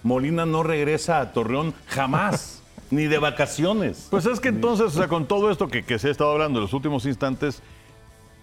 Molina 0.03 0.45
no 0.45 0.63
regresa 0.63 1.21
a 1.21 1.31
Torreón 1.31 1.73
jamás, 1.87 2.61
ni 2.91 3.05
de 3.05 3.17
vacaciones. 3.19 4.07
Pues 4.09 4.25
es 4.25 4.39
que 4.39 4.49
entonces, 4.49 4.87
o 4.87 4.89
sea, 4.89 5.07
con 5.07 5.27
todo 5.27 5.51
esto 5.51 5.67
que, 5.67 5.85
que 5.85 5.99
se 5.99 6.09
ha 6.09 6.11
estado 6.11 6.31
hablando 6.31 6.59
en 6.59 6.63
los 6.63 6.73
últimos 6.73 7.05
instantes, 7.05 7.61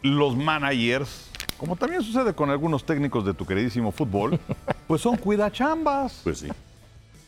los 0.03 0.37
managers, 0.37 1.26
como 1.59 1.77
también 1.77 2.03
sucede 2.03 2.35
con 2.35 2.51
algunos 2.51 2.85
técnicos 2.85 3.25
de 3.25 3.35
tu 3.35 3.45
queridísimo 3.47 3.93
fútbol, 3.93 4.39
pues 4.87 5.01
son 5.01 5.17
cuidachambas. 5.17 6.21
Pues 6.25 6.39
sí, 6.39 6.49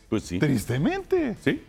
pues 0.08 0.22
sí. 0.24 0.38
Tristemente. 0.38 1.36
Sí, 1.44 1.62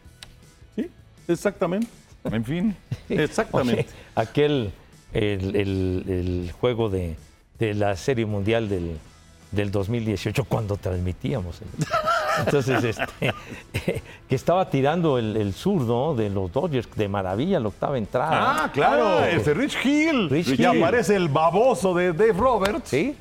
sí, 0.75 0.89
exactamente. 1.27 1.87
En 2.25 2.43
fin. 2.43 2.75
Exactamente. 3.09 3.81
Oye, 3.81 3.89
aquel, 4.15 4.71
el, 5.13 5.55
el- 5.55 6.03
el 6.07 6.51
juego 6.59 6.89
de, 6.89 7.15
de 7.59 7.73
la 7.73 7.95
Serie 7.95 8.25
Mundial 8.25 8.67
del, 8.67 8.97
del 9.51 9.71
2018, 9.71 10.43
cuando 10.45 10.77
transmitíamos. 10.77 11.59
Entonces, 12.45 12.83
este, 12.83 13.33
que 14.29 14.35
estaba 14.35 14.69
tirando 14.69 15.17
el, 15.17 15.35
el 15.37 15.53
zurdo 15.53 16.15
de 16.15 16.29
los 16.29 16.51
Dodgers 16.51 16.87
de 16.95 17.07
maravilla, 17.07 17.59
la 17.59 17.67
octava 17.69 17.97
entrada. 17.97 18.63
Ah, 18.65 18.71
claro. 18.71 19.19
Ah, 19.19 19.29
ese 19.29 19.53
Rich 19.53 19.77
Hill. 19.83 20.29
Rich 20.29 20.49
y 20.49 20.53
Hill. 20.53 20.65
aparece 20.65 21.15
el 21.15 21.29
baboso 21.29 21.93
de 21.93 22.13
Dave 22.13 22.33
Roberts. 22.33 22.89
Sí, 22.89 23.15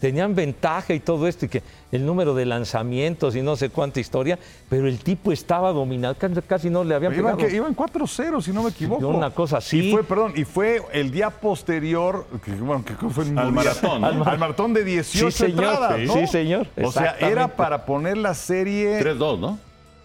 tenían 0.00 0.34
ventaja 0.34 0.94
y 0.94 1.00
todo 1.00 1.28
esto, 1.28 1.44
y 1.44 1.48
que 1.48 1.62
el 1.92 2.06
número 2.06 2.34
de 2.34 2.46
lanzamientos 2.46 3.36
y 3.36 3.42
no 3.42 3.54
sé 3.56 3.68
cuánta 3.68 4.00
historia, 4.00 4.38
pero 4.68 4.88
el 4.88 4.98
tipo 4.98 5.30
estaba 5.30 5.72
dominado, 5.72 6.14
casi, 6.16 6.40
casi 6.42 6.70
no 6.70 6.82
le 6.84 6.94
habían 6.94 7.12
Iban, 7.14 7.36
pegado. 7.36 7.48
que- 7.50 7.54
iban 7.56 7.74
4-0, 7.74 8.40
si 8.40 8.52
no 8.52 8.62
me 8.62 8.70
equivoco. 8.70 9.06
una 9.08 9.30
cosa 9.30 9.58
así. 9.58 9.88
Y 9.88 9.92
fue, 9.92 10.02
perdón, 10.02 10.32
y 10.36 10.44
fue 10.44 10.80
el 10.92 11.10
día 11.10 11.28
posterior, 11.30 12.26
que, 12.44 12.52
bueno, 12.52 12.84
que 12.84 12.94
fue 12.94 13.24
Al 13.36 13.52
maratón, 13.52 14.00
¿no? 14.00 14.06
Al, 14.06 14.28
al 14.28 14.38
maratón 14.38 14.72
de 14.72 14.84
18 14.84 15.30
Sí, 15.30 15.36
señor. 15.46 15.64
entradas, 15.64 15.96
Sí. 16.00 16.06
¿no? 16.06 16.14
Sí, 16.14 16.26
señor. 16.26 16.66
O 16.82 16.90
sea, 16.90 17.16
era 17.20 17.48
para 17.48 17.84
poner 17.84 18.16
la 18.16 18.34
serie 18.34 19.00
3-2, 19.04 19.38
¿no? 19.38 19.58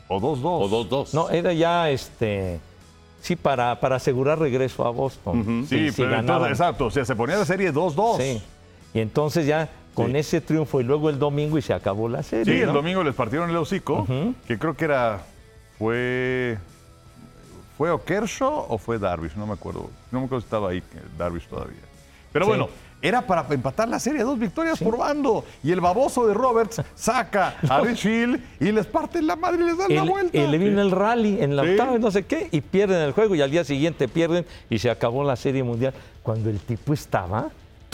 o 0.08 0.20
2-2. 0.20 0.40
O 0.44 0.70
2-2. 0.70 1.14
No, 1.14 1.30
era 1.30 1.54
ya 1.54 1.90
este. 1.90 2.60
Sí, 3.22 3.36
para, 3.36 3.80
para 3.80 3.96
asegurar 3.96 4.38
regreso 4.38 4.86
a 4.86 4.92
Boston. 4.92 5.66
Sí, 5.68 5.88
pero 5.96 6.10
ganaban. 6.12 6.20
entonces, 6.22 6.52
exacto, 6.52 6.86
o 6.86 6.92
sea, 6.92 7.06
se 7.06 7.16
ponía 7.16 7.38
la 7.38 7.46
serie 7.46 7.74
2-2. 7.74 8.18
Sí. 8.18 8.42
Y 8.94 9.00
entonces 9.00 9.48
ya 9.48 9.68
con 9.96 10.12
Sí. 10.12 10.18
ese 10.18 10.42
triunfo 10.42 10.80
y 10.80 10.84
luego 10.84 11.10
el 11.10 11.18
domingo 11.18 11.58
y 11.58 11.64
se 11.64 11.74
acabó 11.74 12.08
la 12.08 12.22
serie. 12.22 12.54
Sí, 12.54 12.62
el 12.62 12.72
domingo 12.74 13.04
les 13.04 13.16
partieron 13.16 13.50
el 13.50 13.56
hocico, 13.58 14.06
que 14.48 14.60
creo 14.60 14.76
que 14.76 14.86
era, 14.86 15.22
fue, 15.80 16.58
¿fue 17.78 17.90
o 17.92 18.04
Kershaw 18.04 18.66
o 18.70 18.78
fue 18.78 19.00
Darvish? 19.00 19.34
No 19.36 19.48
me 19.48 19.54
acuerdo, 19.54 19.90
no 20.12 20.20
me 20.20 20.26
acuerdo 20.26 20.42
si 20.42 20.46
estaba 20.46 20.70
ahí 20.70 20.78
eh, 20.80 20.84
Darvish 21.18 21.48
todavía. 21.48 21.80
Pero 22.32 22.46
Sí. 22.46 22.50
bueno, 22.50 22.70
era 23.02 23.22
para 23.22 23.46
empatar 23.54 23.88
la 23.88 24.00
serie, 24.00 24.24
dos 24.24 24.40
victorias 24.40 24.80
por 24.80 24.98
bando. 24.98 25.46
Y 25.64 25.72
el 25.72 25.80
baboso 25.80 26.26
de 26.28 26.34
Roberts 26.34 26.82
saca 26.96 27.56
a 27.70 27.80
Rich 27.82 28.06
Hill 28.06 28.44
y 28.60 28.72
les 28.72 28.86
parten 28.88 29.28
la 29.28 29.36
madre 29.36 29.62
y 29.64 29.66
les 29.66 29.78
dan 29.78 29.94
la 29.96 30.04
El- 30.04 30.10
vuelta. 30.10 30.38
y 30.38 30.48
le 30.48 30.58
vino 30.58 30.82
el 30.82 30.92
rally 30.92 31.42
en 31.42 31.56
la 31.56 31.64
Sí. 31.64 31.70
octava, 31.72 31.98
no 31.98 32.10
sé 32.12 32.24
qué, 32.26 32.50
y 32.52 32.62
pierden 32.62 33.02
el 33.02 33.12
juego 33.12 33.36
y 33.36 33.42
al 33.42 33.52
día 33.52 33.64
siguiente 33.64 34.08
pierden 34.08 34.46
y 34.70 34.80
se 34.80 34.90
acabó 34.90 35.24
la 35.24 35.36
serie 35.36 35.64
mundial. 35.64 35.94
Cuando 36.24 36.50
el 36.50 36.60
tipo 36.60 36.94
estaba 36.94 37.50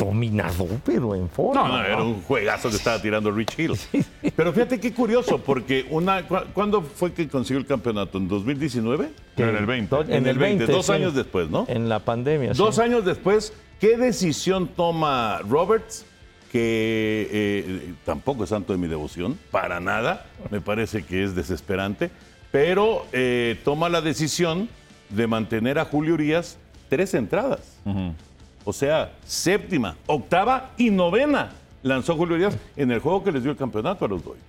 dominador, 0.06 0.68
pero 0.86 1.16
en 1.16 1.30
forma. 1.30 1.68
No, 1.68 1.78
no, 1.78 1.84
era 1.84 2.04
un 2.04 2.22
juegazo 2.24 2.70
que 2.70 2.76
estaba 2.76 3.02
tirando 3.02 3.32
Rich 3.32 3.58
Hill. 3.60 3.74
Pero 4.36 4.52
fíjate 4.54 4.80
qué 4.80 4.94
curioso, 4.94 5.38
porque 5.40 5.86
una, 5.90 6.28
cu- 6.28 6.46
¿cuándo 6.54 6.82
fue 6.82 7.14
que 7.14 7.28
consiguió 7.28 7.60
el 7.60 7.66
campeonato? 7.66 8.18
¿En 8.18 8.28
2019? 8.28 9.10
Que- 9.36 9.44
en 9.44 9.56
el 9.56 9.66
20. 9.66 9.96
do- 9.96 10.02
En 10.10 10.26
el 10.28 10.38
20, 10.38 10.66
dos 10.66 10.86
sí. 10.88 10.92
años 10.92 11.14
después, 11.14 11.50
¿no? 11.50 11.66
En 11.68 11.88
la 11.90 12.00
pandemia. 12.00 12.54
Dos 12.54 12.76
sí. 12.76 12.82
años 12.82 13.06
después, 13.06 13.54
¿qué 13.80 13.98
decisión 13.98 14.68
toma 14.68 15.40
Roberts? 15.48 16.06
Que 16.52 17.30
eh, 17.32 17.94
tampoco 18.06 18.44
es 18.44 18.50
santo 18.50 18.74
de 18.74 18.80
mi 18.80 18.88
devoción, 18.90 19.40
para 19.52 19.80
nada, 19.80 20.26
me 20.50 20.60
parece 20.60 21.04
que 21.04 21.24
es 21.24 21.34
desesperante, 21.34 22.12
pero 22.52 23.06
eh, 23.14 23.58
toma 23.64 23.88
la 23.88 24.02
decisión 24.02 24.68
de 25.10 25.28
mantener 25.28 25.80
a 25.80 25.86
Julio 25.86 26.14
Urias 26.16 26.58
tres 26.90 27.14
entradas. 27.14 27.78
O 28.64 28.74
sea, 28.74 29.14
séptima, 29.26 29.96
octava 30.06 30.72
y 30.78 30.90
novena 30.90 31.52
lanzó 31.84 32.16
Julio 32.16 32.36
Urias 32.36 32.58
en 32.76 32.92
el 32.92 33.00
juego 33.00 33.24
que 33.24 33.32
les 33.32 33.44
dio 33.44 33.52
el 33.52 33.58
campeonato 33.58 34.06
a 34.06 34.08
los 34.08 34.24
Dodgers. 34.24 34.44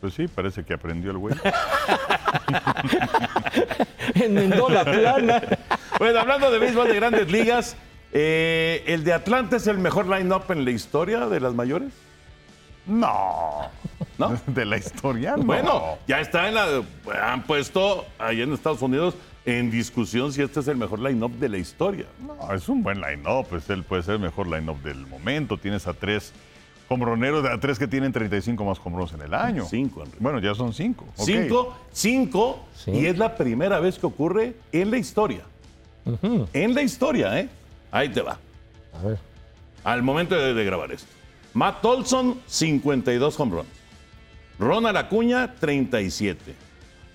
Pues 0.00 0.14
sí, 0.14 0.28
parece 0.28 0.62
que 0.62 0.74
aprendió 0.74 1.10
el 1.10 1.18
güey. 1.18 1.34
Enmendó 4.14 4.68
la 4.68 4.84
plana. 4.84 5.42
Bueno, 5.98 6.20
hablando 6.20 6.50
de 6.50 6.58
béisbol 6.58 6.88
de 6.88 6.94
grandes 6.94 7.32
ligas, 7.32 7.76
eh, 8.12 8.84
¿el 8.86 9.04
de 9.04 9.14
Atlanta 9.14 9.56
es 9.56 9.66
el 9.66 9.78
mejor 9.78 10.06
line-up 10.06 10.44
en 10.50 10.64
la 10.64 10.70
historia 10.70 11.26
de 11.26 11.40
las 11.40 11.54
mayores? 11.54 11.92
No. 12.86 13.70
¿No? 14.18 14.38
De 14.46 14.64
la 14.64 14.76
historia, 14.76 15.36
no. 15.36 15.44
Bueno, 15.44 15.98
ya 16.06 16.20
está 16.20 16.48
en 16.48 16.54
la. 16.54 16.82
Han 17.22 17.42
puesto 17.42 18.06
ahí 18.18 18.42
en 18.42 18.52
Estados 18.52 18.80
Unidos 18.80 19.14
en 19.46 19.70
discusión 19.70 20.32
si 20.32 20.42
este 20.42 20.60
es 20.60 20.68
el 20.68 20.76
mejor 20.76 20.98
line-up 21.00 21.32
de 21.38 21.48
la 21.48 21.56
historia. 21.58 22.06
No, 22.20 22.52
es 22.52 22.68
un 22.68 22.82
buen 22.82 23.00
line-up. 23.00 23.46
pues, 23.48 23.68
él 23.70 23.82
puede 23.84 24.02
ser 24.02 24.14
el 24.14 24.20
mejor 24.20 24.48
line-up 24.48 24.82
del 24.82 25.06
momento. 25.06 25.56
Tienes 25.56 25.86
a 25.86 25.94
tres 25.94 26.32
hombroneros, 26.88 27.44
a 27.46 27.58
tres 27.58 27.78
que 27.78 27.86
tienen 27.88 28.12
35 28.12 28.64
más 28.64 28.78
hombrones 28.84 29.12
en 29.14 29.22
el 29.22 29.34
año. 29.34 29.64
Cinco, 29.64 30.00
Enrique. 30.00 30.18
Bueno, 30.20 30.38
ya 30.40 30.54
son 30.54 30.72
cinco. 30.72 31.06
Cinco, 31.14 31.76
cinco, 31.92 32.64
Sí. 32.74 32.90
y 32.92 33.06
es 33.06 33.18
la 33.18 33.34
primera 33.36 33.80
vez 33.80 33.98
que 33.98 34.06
ocurre 34.06 34.54
en 34.72 34.90
la 34.90 34.98
historia. 34.98 35.40
En 36.52 36.74
la 36.74 36.82
historia, 36.82 37.40
¿eh? 37.40 37.48
Ahí 37.90 38.08
te 38.10 38.20
va. 38.22 38.38
A 39.00 39.06
ver. 39.06 39.18
Al 39.84 40.02
momento 40.02 40.34
de, 40.36 40.54
de 40.54 40.64
grabar 40.64 40.92
esto. 40.92 41.08
Matt 41.54 41.84
Olson, 41.84 42.40
52 42.46 43.40
home 43.40 43.52
runs. 43.56 43.68
Ronald 44.58 44.96
Acuña, 44.96 45.54
37. 45.54 46.54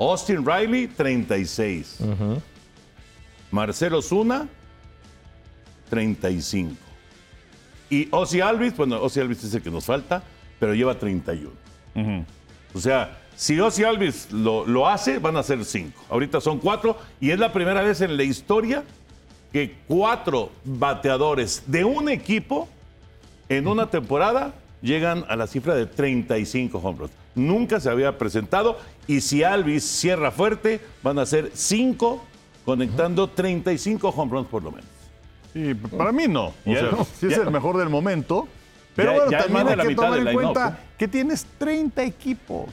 Austin 0.02 0.44
Riley, 0.46 0.88
36. 0.88 2.00
Marcelo 3.52 4.02
Zuna, 4.02 4.48
35. 5.90 6.76
Y 7.90 8.08
Ozzy 8.10 8.42
Alvis, 8.42 8.76
bueno, 8.76 9.02
Ozzy 9.02 9.20
Alvis 9.20 9.44
es 9.44 9.54
el 9.54 9.62
que 9.62 9.70
nos 9.70 9.86
falta, 9.86 10.24
pero 10.60 10.74
lleva 10.74 10.98
31. 10.98 11.52
O 12.74 12.80
sea, 12.80 13.20
si 13.36 13.60
Ozzy 13.60 13.84
Alvis 13.84 14.32
lo, 14.32 14.66
lo 14.66 14.88
hace, 14.88 15.20
van 15.20 15.38
a 15.38 15.44
ser 15.44 15.64
5. 15.64 16.06
Ahorita 16.10 16.42
son 16.42 16.60
4 16.60 16.98
y 17.20 17.32
es 17.32 17.40
la 17.40 17.54
primera 17.54 17.82
vez 17.82 18.02
en 18.02 18.18
la 18.18 18.24
historia 18.24 18.84
que 19.52 19.76
cuatro 19.88 20.50
bateadores 20.64 21.64
de 21.68 21.84
un 21.84 22.10
equipo 22.10 22.70
en 23.50 23.68
una 23.68 23.90
temporada 23.90 24.54
llegan 24.82 25.26
a 25.28 25.36
la 25.36 25.46
cifra 25.46 25.76
de 25.76 25.86
35 25.86 26.78
home 26.78 27.00
runs. 27.00 27.21
Nunca 27.36 27.80
se 27.80 27.90
había 27.90 28.18
presentado 28.18 28.78
y 29.08 29.22
si 29.22 29.44
Alvis 29.44 29.84
cierra 29.84 30.32
fuerte, 30.32 30.80
van 31.02 31.18
a 31.20 31.26
ser 31.26 31.52
5 31.54 32.24
conectando 32.66 33.28
35 33.30 34.10
home 34.10 34.32
runs 34.32 34.48
por 34.48 34.64
lo 34.64 34.72
menos. 34.72 34.90
Sí, 35.54 35.74
para 35.74 36.12
mí 36.12 36.28
no. 36.28 36.46
O 36.48 36.54
sea, 36.66 36.84
no. 36.92 37.06
sí 37.06 37.28
es 37.28 37.38
Ya. 37.38 37.44
el 37.44 37.52
mejor 37.52 37.78
del 37.78 37.90
momento. 37.90 38.48
Pero 38.96 39.12
Ya- 39.12 39.18
bueno, 39.18 39.32
ya 39.32 39.44
también 39.44 39.68
hay 39.80 39.88
que 39.88 39.96
tomar 39.96 40.20
en 40.20 40.34
cuenta 40.34 40.70
¿eh? 40.70 40.88
que 40.98 41.08
tienes 41.08 41.46
30 41.58 42.04
equipos. 42.04 42.70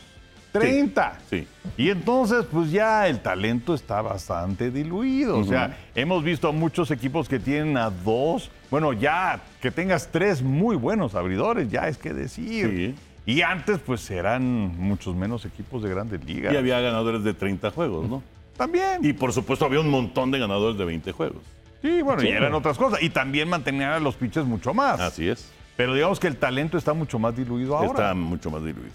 30. 0.52 1.18
Sí. 1.30 1.46
Y 1.76 1.90
entonces, 1.90 2.44
pues 2.50 2.70
ya 2.70 3.06
el 3.06 3.20
talento 3.20 3.74
está 3.74 4.00
bastante 4.02 4.70
diluido. 4.70 5.38
O 5.38 5.44
sea, 5.44 5.76
hemos 5.94 6.24
visto 6.24 6.48
a 6.48 6.52
muchos 6.52 6.90
equipos 6.90 7.28
que 7.28 7.38
tienen 7.38 7.76
a 7.76 7.90
dos. 7.90 8.50
Bueno, 8.70 8.92
ya 8.94 9.40
que 9.60 9.70
tengas 9.70 10.08
tres 10.10 10.42
muy 10.42 10.74
buenos 10.76 11.14
abridores, 11.14 11.70
ya 11.70 11.86
es 11.86 11.98
que 11.98 12.12
decir. 12.14 12.94
Y 13.30 13.42
antes, 13.42 13.78
pues 13.78 14.10
eran 14.10 14.42
muchos 14.78 15.14
menos 15.14 15.44
equipos 15.44 15.82
de 15.82 15.90
grandes 15.90 16.24
ligas. 16.24 16.54
Y 16.54 16.56
había 16.56 16.80
ganadores 16.80 17.22
de 17.24 17.34
30 17.34 17.70
juegos, 17.72 18.08
¿no? 18.08 18.22
También. 18.56 19.04
Y 19.04 19.12
por 19.12 19.34
supuesto 19.34 19.66
había 19.66 19.80
un 19.80 19.90
montón 19.90 20.30
de 20.30 20.38
ganadores 20.38 20.78
de 20.78 20.84
20 20.86 21.12
juegos. 21.12 21.42
sí, 21.82 22.00
bueno, 22.00 22.22
y 22.22 22.28
eran 22.28 22.54
otras 22.54 22.78
cosas. 22.78 23.02
Y 23.02 23.10
también 23.10 23.48
mantenían 23.50 23.90
a 23.92 24.00
los 24.00 24.16
pitches 24.16 24.46
mucho 24.46 24.72
más. 24.72 24.98
Así 24.98 25.28
es. 25.28 25.50
Pero 25.76 25.92
digamos 25.94 26.18
que 26.18 26.26
el 26.26 26.36
talento 26.38 26.78
está 26.78 26.94
mucho 26.94 27.18
más 27.18 27.36
diluido 27.36 27.76
ahora. 27.76 27.90
Está 27.90 28.14
mucho 28.14 28.50
más 28.50 28.64
diluido. 28.64 28.90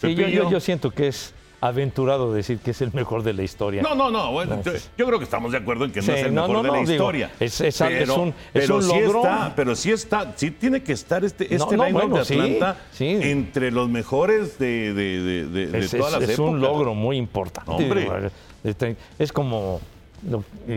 Sí, 0.00 0.14
yo- 0.14 0.50
yo 0.50 0.58
siento 0.60 0.90
que 0.90 1.08
es 1.08 1.34
aventurado 1.68 2.32
decir 2.32 2.58
que 2.58 2.72
es 2.72 2.80
el 2.82 2.92
mejor 2.92 3.22
de 3.22 3.32
la 3.32 3.42
historia. 3.42 3.82
No, 3.82 3.94
no, 3.94 4.10
no. 4.10 4.32
bueno, 4.32 4.56
No, 4.64 4.72
yo, 4.96 5.06
creo 5.06 5.18
que 5.18 5.24
estamos 5.24 5.52
de 5.52 5.58
acuerdo 5.58 5.84
en 5.86 5.92
que 5.92 6.02
Sí, 6.02 6.08
no 6.10 6.16
es 6.16 6.22
el 6.24 6.34
no, 6.34 6.42
mejor 6.48 6.56
no, 6.56 6.62
de 6.62 6.68
la 6.70 6.78
digo, 6.78 6.92
historia. 6.92 7.30
es- 7.40 7.60
es 7.60 7.80
al- 7.80 7.92
es 7.92 8.08
un- 8.10 8.28
es 8.28 8.34
pero 8.52 8.76
un 8.76 8.82
sí 8.82 9.00
logro. 9.00 9.22
está, 9.22 9.52
pero 9.56 9.74
sí 9.76 9.90
está, 9.92 10.32
sí 10.36 10.50
tiene 10.50 10.82
que 10.82 10.92
estar 10.92 11.24
este, 11.24 11.54
este 11.54 11.76
bueno, 11.76 12.16
de 12.16 12.20
Atlanta 12.20 12.76
sí. 12.92 13.06
entre 13.22 13.70
los 13.70 13.88
mejores 13.88 14.58
de, 14.58 14.92
de, 14.92 15.20
de- 15.48 15.66
de- 15.68 15.88
todas 15.88 16.12
las 16.20 16.28
es 16.28 16.38
un 16.38 16.56
épocas. 16.56 16.60
logro 16.60 16.94
muy 16.94 17.16
importante. 17.16 17.70
Hombre. 17.72 18.30
este, 18.62 18.96
Es 19.18 19.32
como 19.32 19.80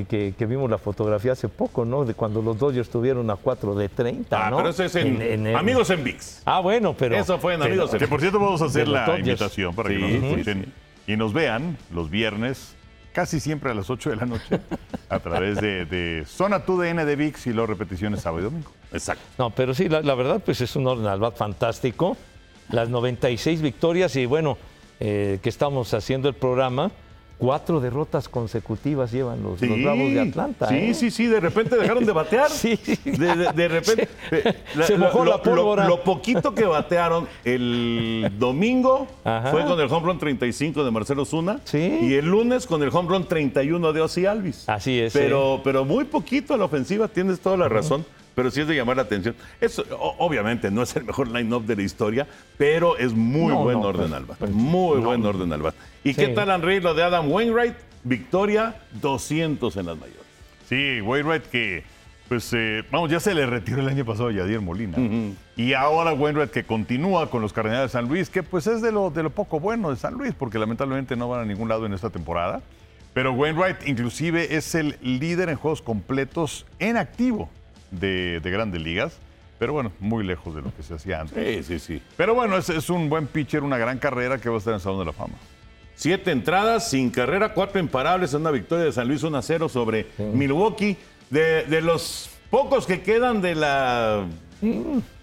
que, 0.10 0.34
que 0.38 0.46
vimos 0.46 0.70
la 0.70 0.78
fotografía 0.78 1.32
hace 1.32 1.48
poco, 1.48 1.86
¿no? 1.86 2.04
De 2.06 2.14
cuando 2.14 2.42
los 2.42 2.58
Dodgers 2.58 2.88
estuvieron 2.88 3.30
a 3.30 3.36
4 3.36 3.76
de 3.76 3.90
30, 3.90 4.48
Ah, 4.48 4.50
¿no? 4.50 4.58
pero 4.58 4.70
eso 4.70 4.84
es 4.84 4.96
en, 4.96 5.22
En- 5.22 5.48
en- 5.48 5.56
Amigos 5.56 5.90
en 5.90 6.04
VIX. 6.04 6.42
Ah, 6.46 6.60
bueno, 6.60 6.96
pero... 6.98 7.16
Eso 7.16 7.38
fue 7.40 7.54
en 7.54 7.60
pero- 7.62 7.72
Amigos 7.74 7.94
en 7.94 8.00
Que 8.00 8.08
por 8.08 8.20
cierto 8.20 8.40
vamos 8.40 8.62
a 8.62 8.66
hacer 8.66 8.88
la 8.88 9.06
Dodgers. 9.06 9.20
invitación 9.28 9.76
para 9.76 9.90
que 9.90 9.98
nos 10.00 10.10
sí, 10.10 10.16
escuchen 10.26 10.74
y 11.08 11.16
nos 11.16 11.32
vean 11.34 11.78
los 11.94 12.10
viernes, 12.10 12.76
casi 13.14 13.40
siempre 13.40 13.72
a 13.72 13.74
las 13.74 13.90
8 13.90 14.10
de 14.10 14.16
la 14.18 14.26
noche, 14.26 14.60
a 15.10 15.20
través 15.20 15.62
de, 15.62 15.86
de 15.86 16.26
Zona 16.26 16.66
2DN 16.66 17.06
de 17.06 17.16
VIX 17.16 17.48
y 17.48 17.54
las 17.54 17.68
repeticiones 17.68 18.22
sábado 18.22 18.42
y 18.42 18.44
domingo. 18.46 18.72
Exacto. 18.92 19.24
No, 19.38 19.50
pero 19.52 19.74
sí, 19.74 19.88
la, 19.90 20.02
la 20.02 20.16
verdad, 20.16 20.42
pues 20.44 20.60
es 20.62 20.76
un 20.76 20.86
orden 20.88 21.08
al 21.08 21.20
bat 21.20 21.36
fantástico. 21.38 22.18
Las 22.70 22.90
96 22.90 23.62
victorias 23.62 24.14
y 24.18 24.26
bueno, 24.26 24.58
eh, 25.00 25.40
que 25.42 25.48
estamos 25.48 25.94
haciendo 25.94 26.28
el 26.28 26.36
programa, 26.36 26.92
cuatro 27.38 27.80
derrotas 27.80 28.28
consecutivas 28.30 29.12
llevan 29.12 29.44
los, 29.44 29.62
los 29.62 29.82
Bravos 29.84 30.12
de 30.12 30.20
Atlanta. 30.22 30.68
Sí, 30.70 30.76
¿eh? 30.76 30.94
sí, 30.94 31.12
sí, 31.12 31.28
de 31.28 31.40
repente 31.40 31.76
dejaron 31.78 32.06
de 32.06 32.12
batear. 32.12 32.50
Sí. 32.58 32.80
De, 33.06 33.36
de- 33.36 33.54
de 33.54 33.68
repente. 33.68 34.08
eh, 34.32 34.54
Se 34.86 34.98
mojó 34.98 35.24
la 35.24 35.42
pólvora. 35.42 35.88
Lo, 35.88 36.04
poquito 36.04 36.54
que 36.56 36.66
batearon 36.66 37.28
el 37.46 38.32
domingo 38.40 39.08
Ajá. 39.24 39.52
fue 39.52 39.64
con 39.66 39.80
el 39.80 39.92
home 39.92 40.06
run 40.08 40.18
35 40.20 40.84
de 40.84 40.92
Marcelo 40.92 41.26
Zuna. 41.26 41.60
Sí. 41.66 42.00
Y 42.02 42.14
el 42.16 42.26
lunes 42.26 42.66
con 42.66 42.82
el 42.84 42.90
home 42.90 43.10
run 43.10 43.28
31 43.28 43.94
de 43.94 44.02
Ozzy 44.02 44.26
Alvis. 44.26 44.68
Así 44.68 45.00
es, 45.00 45.14
Pero, 45.14 45.62
pero 45.64 45.86
muy 45.86 46.06
poquito 46.06 46.54
a 46.54 46.58
la 46.58 46.66
ofensiva, 46.66 47.08
tienes 47.08 47.40
toda 47.40 47.58
la 47.58 47.70
razón. 47.70 48.06
Pero 48.38 48.52
sí 48.52 48.62
es 48.62 48.68
de 48.68 48.76
llamar 48.76 48.98
la 48.98 49.02
atención. 49.02 49.34
Eso, 49.60 49.84
o- 50.00 50.16
obviamente, 50.20 50.70
no 50.70 50.84
es 50.84 50.96
el 50.96 51.06
mejor 51.06 51.28
line-up 51.30 51.66
de 51.66 51.76
la 51.76 51.82
historia, 51.82 52.28
pero 52.56 52.96
es 52.96 53.12
muy 53.14 53.52
No, 53.52 53.64
buen 53.64 53.82
no, 53.82 53.88
orden 53.88 54.02
pues, 54.10 54.14
al 54.14 54.26
bat. 54.26 54.38
pues, 54.38 54.52
Muy 54.52 54.98
no. 55.02 55.08
buen 55.08 55.26
orden 55.26 55.52
al 55.54 55.62
bat. 55.64 55.74
¿Y 56.04 56.14
Sí. 56.14 56.18
qué 56.22 56.28
tal, 56.28 56.52
Henry, 56.52 56.80
lo 56.80 56.94
de 56.94 57.02
Adam 57.02 57.32
Wainwright? 57.32 57.74
Victoria 58.04 58.76
200 59.02 59.76
en 59.78 59.88
las 59.88 59.98
mayores. 59.98 60.22
Sí, 60.70 61.02
Wainwright 61.02 61.46
que, 61.48 61.84
pues, 62.30 62.54
eh, 62.54 62.84
vamos, 62.92 63.10
ya 63.10 63.20
se 63.20 63.34
le 63.34 63.44
retiró 63.48 63.82
el 63.82 63.88
año 63.90 64.06
pasado 64.06 64.30
a 64.30 64.32
Yadier 64.32 64.62
Molina. 64.62 64.98
Y 65.56 65.74
ahora 65.74 66.14
Wainwright 66.14 66.52
que 66.52 66.64
continúa 66.64 67.32
con 67.32 67.42
los 67.42 67.54
Cardenales 67.54 67.92
de 67.92 67.94
San 67.94 68.08
Luis, 68.08 68.30
que 68.30 68.44
pues 68.44 68.68
es 68.68 68.84
de 68.84 68.92
lo, 68.92 69.10
de 69.10 69.24
lo 69.24 69.32
poco 69.32 69.60
bueno 69.60 69.90
de 69.90 69.96
San 69.96 70.14
Luis, 70.14 70.36
porque 70.38 70.60
lamentablemente 70.60 71.16
no 71.16 71.28
van 71.28 71.40
a 71.42 71.46
ningún 71.46 71.70
lado 71.70 71.88
en 71.88 71.94
esta 71.94 72.12
temporada. 72.12 72.62
Pero 73.16 73.34
Wainwright 73.34 73.88
inclusive 73.88 74.56
es 74.56 74.76
el 74.76 74.96
líder 75.02 75.50
en 75.50 75.56
juegos 75.56 75.82
completos 75.82 76.68
en 76.78 76.98
activo 76.98 77.50
de, 77.92 78.40
de 78.40 78.52
grandes 78.52 78.82
ligas. 78.82 79.18
Pero 79.60 79.74
bueno, 79.74 79.92
muy 80.00 80.24
lejos 80.24 80.54
de 80.54 80.62
lo 80.62 80.74
que 80.76 80.84
se 80.84 80.94
hacía 80.94 81.22
antes. 81.22 81.66
Sí, 81.66 81.80
sí, 81.80 81.80
sí. 81.80 82.02
Pero 82.16 82.36
bueno, 82.36 82.58
es, 82.58 82.70
es 82.70 82.90
un 82.92 83.10
buen 83.10 83.26
pitcher, 83.26 83.64
una 83.64 83.78
gran 83.78 83.98
carrera 83.98 84.38
que 84.38 84.50
va 84.50 84.56
a 84.56 84.58
estar 84.60 84.72
en 84.72 84.76
el 84.76 84.82
Salón 84.82 85.00
de 85.00 85.06
la 85.06 85.14
Fama. 85.14 85.34
Siete 85.96 86.30
entradas, 86.32 86.92
sin 86.92 87.10
carrera, 87.10 87.54
cuatro 87.56 87.80
imparables 87.80 88.34
en 88.36 88.42
una 88.42 88.52
victoria 88.52 88.86
de 88.86 88.92
San 88.92 89.08
Luis 89.08 89.24
1-0 89.24 89.68
sobre 89.68 90.06
Milwaukee. 90.20 90.96
De, 91.32 91.64
de 91.64 91.82
los 91.82 92.30
pocos 92.52 92.86
que 92.86 93.02
quedan 93.02 93.42
de 93.42 93.56
la 93.56 94.26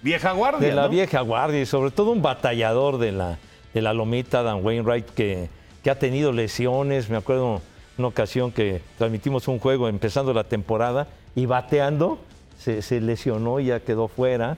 vieja 0.03 0.33
guardia. 0.33 0.69
de 0.69 0.75
la 0.75 0.83
¿no? 0.83 0.89
vieja 0.91 1.21
guardia 1.21 1.61
y 1.63 1.67
sobre 1.67 1.91
todo 1.93 2.11
un 2.11 2.21
batallador 2.21 2.99
de 2.99 3.13
la, 3.13 3.39
de 3.73 3.83
la 3.83 3.95
lomita, 3.95 4.43
Dan 4.43 4.65
Wainwright, 4.65 5.07
que, 5.11 5.49
que 5.83 5.91
ha 5.91 5.99
tenido 5.99 6.33
lesiones. 6.33 7.09
Me 7.09 7.17
acuerdo 7.17 7.63
una 7.97 8.09
ocasión 8.09 8.51
que 8.51 8.83
transmitimos 8.99 9.47
un 9.49 9.61
juego 9.61 9.89
empezando 9.89 10.35
la 10.35 10.45
temporada 10.45 11.07
y 11.37 11.47
bateando 11.47 12.19
se, 12.65 12.83
se 12.83 13.01
lesionó 13.01 13.61
y 13.61 13.67
ya 13.67 13.81
quedó 13.81 14.09
fuera. 14.09 14.57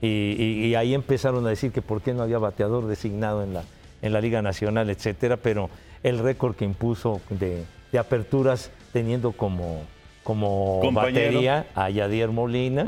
Y, 0.00 0.06
y- 0.38 0.66
y 0.66 0.74
ahí 0.74 0.94
empezaron 0.94 1.46
a 1.46 1.50
decir 1.50 1.72
que 1.72 1.82
por 1.82 2.00
qué 2.02 2.12
no 2.14 2.22
había 2.22 2.38
bateador 2.38 2.86
designado 2.86 3.42
en 3.42 3.54
la, 3.54 3.64
en 4.02 4.12
la 4.12 4.20
Liga 4.20 4.42
Nacional, 4.42 4.90
etcétera. 4.90 5.36
Pero 5.38 5.70
el 6.02 6.18
récord 6.18 6.54
que 6.54 6.64
impuso 6.64 7.20
de, 7.30 7.64
de 7.92 7.98
aperturas 7.98 8.70
teniendo 8.92 9.32
como, 9.32 9.82
como 10.22 10.80
Compañero. 10.80 11.26
batería 11.26 11.66
a 11.74 11.90
Yadier 11.90 12.28
Molina. 12.30 12.84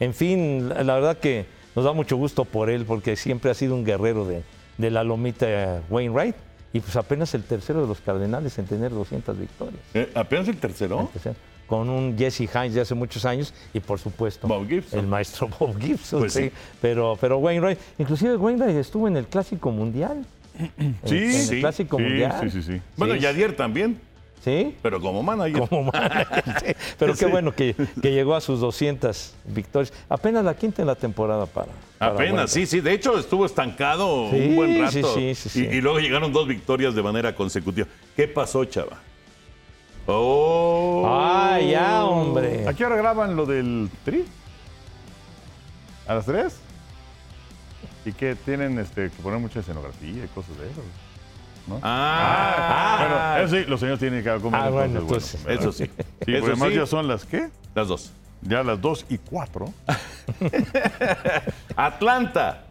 En 0.00 0.14
fin, 0.14 0.68
la, 0.68 0.82
la 0.82 0.94
verdad 0.96 1.18
que 1.18 1.46
nos 1.74 1.84
da 1.84 1.92
mucho 1.92 2.16
gusto 2.16 2.44
por 2.44 2.68
él 2.70 2.84
porque 2.84 3.16
siempre 3.16 3.50
ha 3.50 3.54
sido 3.54 3.74
un 3.74 3.84
guerrero 3.84 4.26
de, 4.26 4.42
de 4.78 4.90
la 4.90 5.04
lomita 5.04 5.82
Wainwright 5.88 6.34
y 6.72 6.80
pues 6.80 6.96
apenas 6.96 7.32
el 7.34 7.44
tercero 7.44 7.80
de 7.82 7.86
los 7.86 8.00
Cardenales 8.00 8.58
en 8.58 8.66
tener 8.66 8.90
200 8.90 9.38
victorias. 9.38 9.80
Eh, 9.94 10.10
apenas 10.14 10.48
el 10.48 10.56
tercero. 10.58 11.00
El 11.02 11.08
tercero. 11.08 11.36
Con 11.66 11.88
un 11.90 12.16
Jesse 12.16 12.42
Hines 12.54 12.74
de 12.74 12.80
hace 12.82 12.94
muchos 12.94 13.24
años 13.24 13.52
y 13.74 13.80
por 13.80 13.98
supuesto 13.98 14.46
Bob 14.46 14.66
el 14.92 15.06
maestro 15.06 15.48
Bob 15.58 15.78
Gibson. 15.80 16.20
Pues 16.20 16.32
sí. 16.32 16.44
sí. 16.44 16.52
Pero, 16.80 17.18
pero 17.20 17.38
Wainwright, 17.38 17.78
inclusive 17.98 18.36
Wainwright 18.36 18.76
estuvo 18.76 19.08
en 19.08 19.16
el 19.16 19.26
Clásico 19.26 19.70
Mundial. 19.72 20.24
En- 20.78 20.96
Sí, 21.04 21.16
en 21.16 21.32
sí. 21.32 21.54
el 21.56 21.60
Clásico 21.60 21.96
Sí, 21.98 22.02
Mundial. 22.04 22.38
sí, 22.42 22.50
sí, 22.50 22.62
sí. 22.62 22.80
Bueno. 22.96 23.14
Yadier 23.16 23.54
también, 23.56 24.00
¿Sí? 24.44 24.76
pero 24.80 25.00
como 25.00 25.22
manager. 25.24 25.68
Como 25.68 25.90
manager. 25.92 26.76
Pero 26.98 27.14
qué 27.14 27.26
bueno 27.26 27.52
que, 27.52 27.74
que 28.00 28.12
llegó 28.12 28.34
a 28.36 28.40
sus 28.40 28.60
200 28.60 29.34
victorias. 29.46 29.92
Apenas 30.08 30.44
la 30.44 30.56
quinta 30.56 30.82
en 30.82 30.86
la 30.86 30.94
temporada 30.94 31.46
para. 31.46 31.68
para 31.98 32.12
Apenas, 32.12 32.28
Wainwright. 32.32 32.48
sí, 32.48 32.66
sí. 32.66 32.80
De 32.80 32.92
hecho, 32.92 33.18
estuvo 33.18 33.44
estancado 33.44 34.26
un 34.30 34.54
buen 34.56 34.80
rato. 34.80 34.92
sí, 34.92 35.34
sí, 35.34 35.34
sí, 35.34 35.48
sí. 35.48 35.68
Y, 35.70 35.78
y 35.78 35.80
luego 35.80 35.98
llegaron 35.98 36.32
dos 36.32 36.46
victorias 36.46 36.94
de 36.94 37.02
manera 37.02 37.34
consecutiva. 37.34 37.88
¿Qué 38.14 38.28
pasó, 38.28 38.64
chava? 38.64 39.00
¡Oh! 40.06 41.04
¡Ah, 41.06 41.58
ya, 41.60 42.04
hombre! 42.04 42.66
¿A 42.68 42.74
qué 42.74 42.84
hora 42.84 42.96
graban 42.96 43.36
lo 43.36 43.46
del 43.46 43.90
tri? 44.04 44.24
¿A 46.06 46.14
las 46.14 46.26
3? 46.26 46.54
Y 48.04 48.12
que 48.12 48.36
tienen 48.36 48.78
este, 48.78 49.10
que 49.10 49.22
poner 49.22 49.40
mucha 49.40 49.60
escenografía 49.60 50.24
y 50.24 50.28
cosas 50.28 50.56
de 50.58 50.70
eso. 50.70 50.80
¿no? 51.66 51.80
Ah, 51.82 53.32
Bueno, 53.38 53.46
eso 53.46 53.56
sí, 53.56 53.64
los 53.68 53.80
señores 53.80 53.98
tienen 53.98 54.22
que 54.22 54.40
comer. 54.40 54.60
Ah, 54.60 54.70
bueno, 54.70 55.00
entonces, 55.00 55.34
entonces, 55.44 55.44
bueno, 55.44 55.60
eso 55.60 55.72
sí. 55.72 55.90
Sí, 56.24 56.34
Eso 56.34 56.46
además 56.46 56.68
sí, 56.68 56.74
ya 56.76 56.86
son 56.86 57.08
las 57.08 57.24
¿qué? 57.24 57.50
las 57.74 57.88
dos. 57.88 58.12
Ya 58.42 58.62
las 58.62 58.80
2 58.80 59.06
y 59.08 59.18
4. 59.18 59.66
Atlanta. 61.76 62.62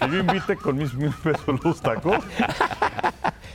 Que 0.00 0.08
yo 0.10 0.18
invite 0.18 0.56
con 0.56 0.76
mis 0.76 0.92
mil 0.92 1.12
pesos 1.22 1.64
los 1.64 1.80
tacos. 1.80 2.16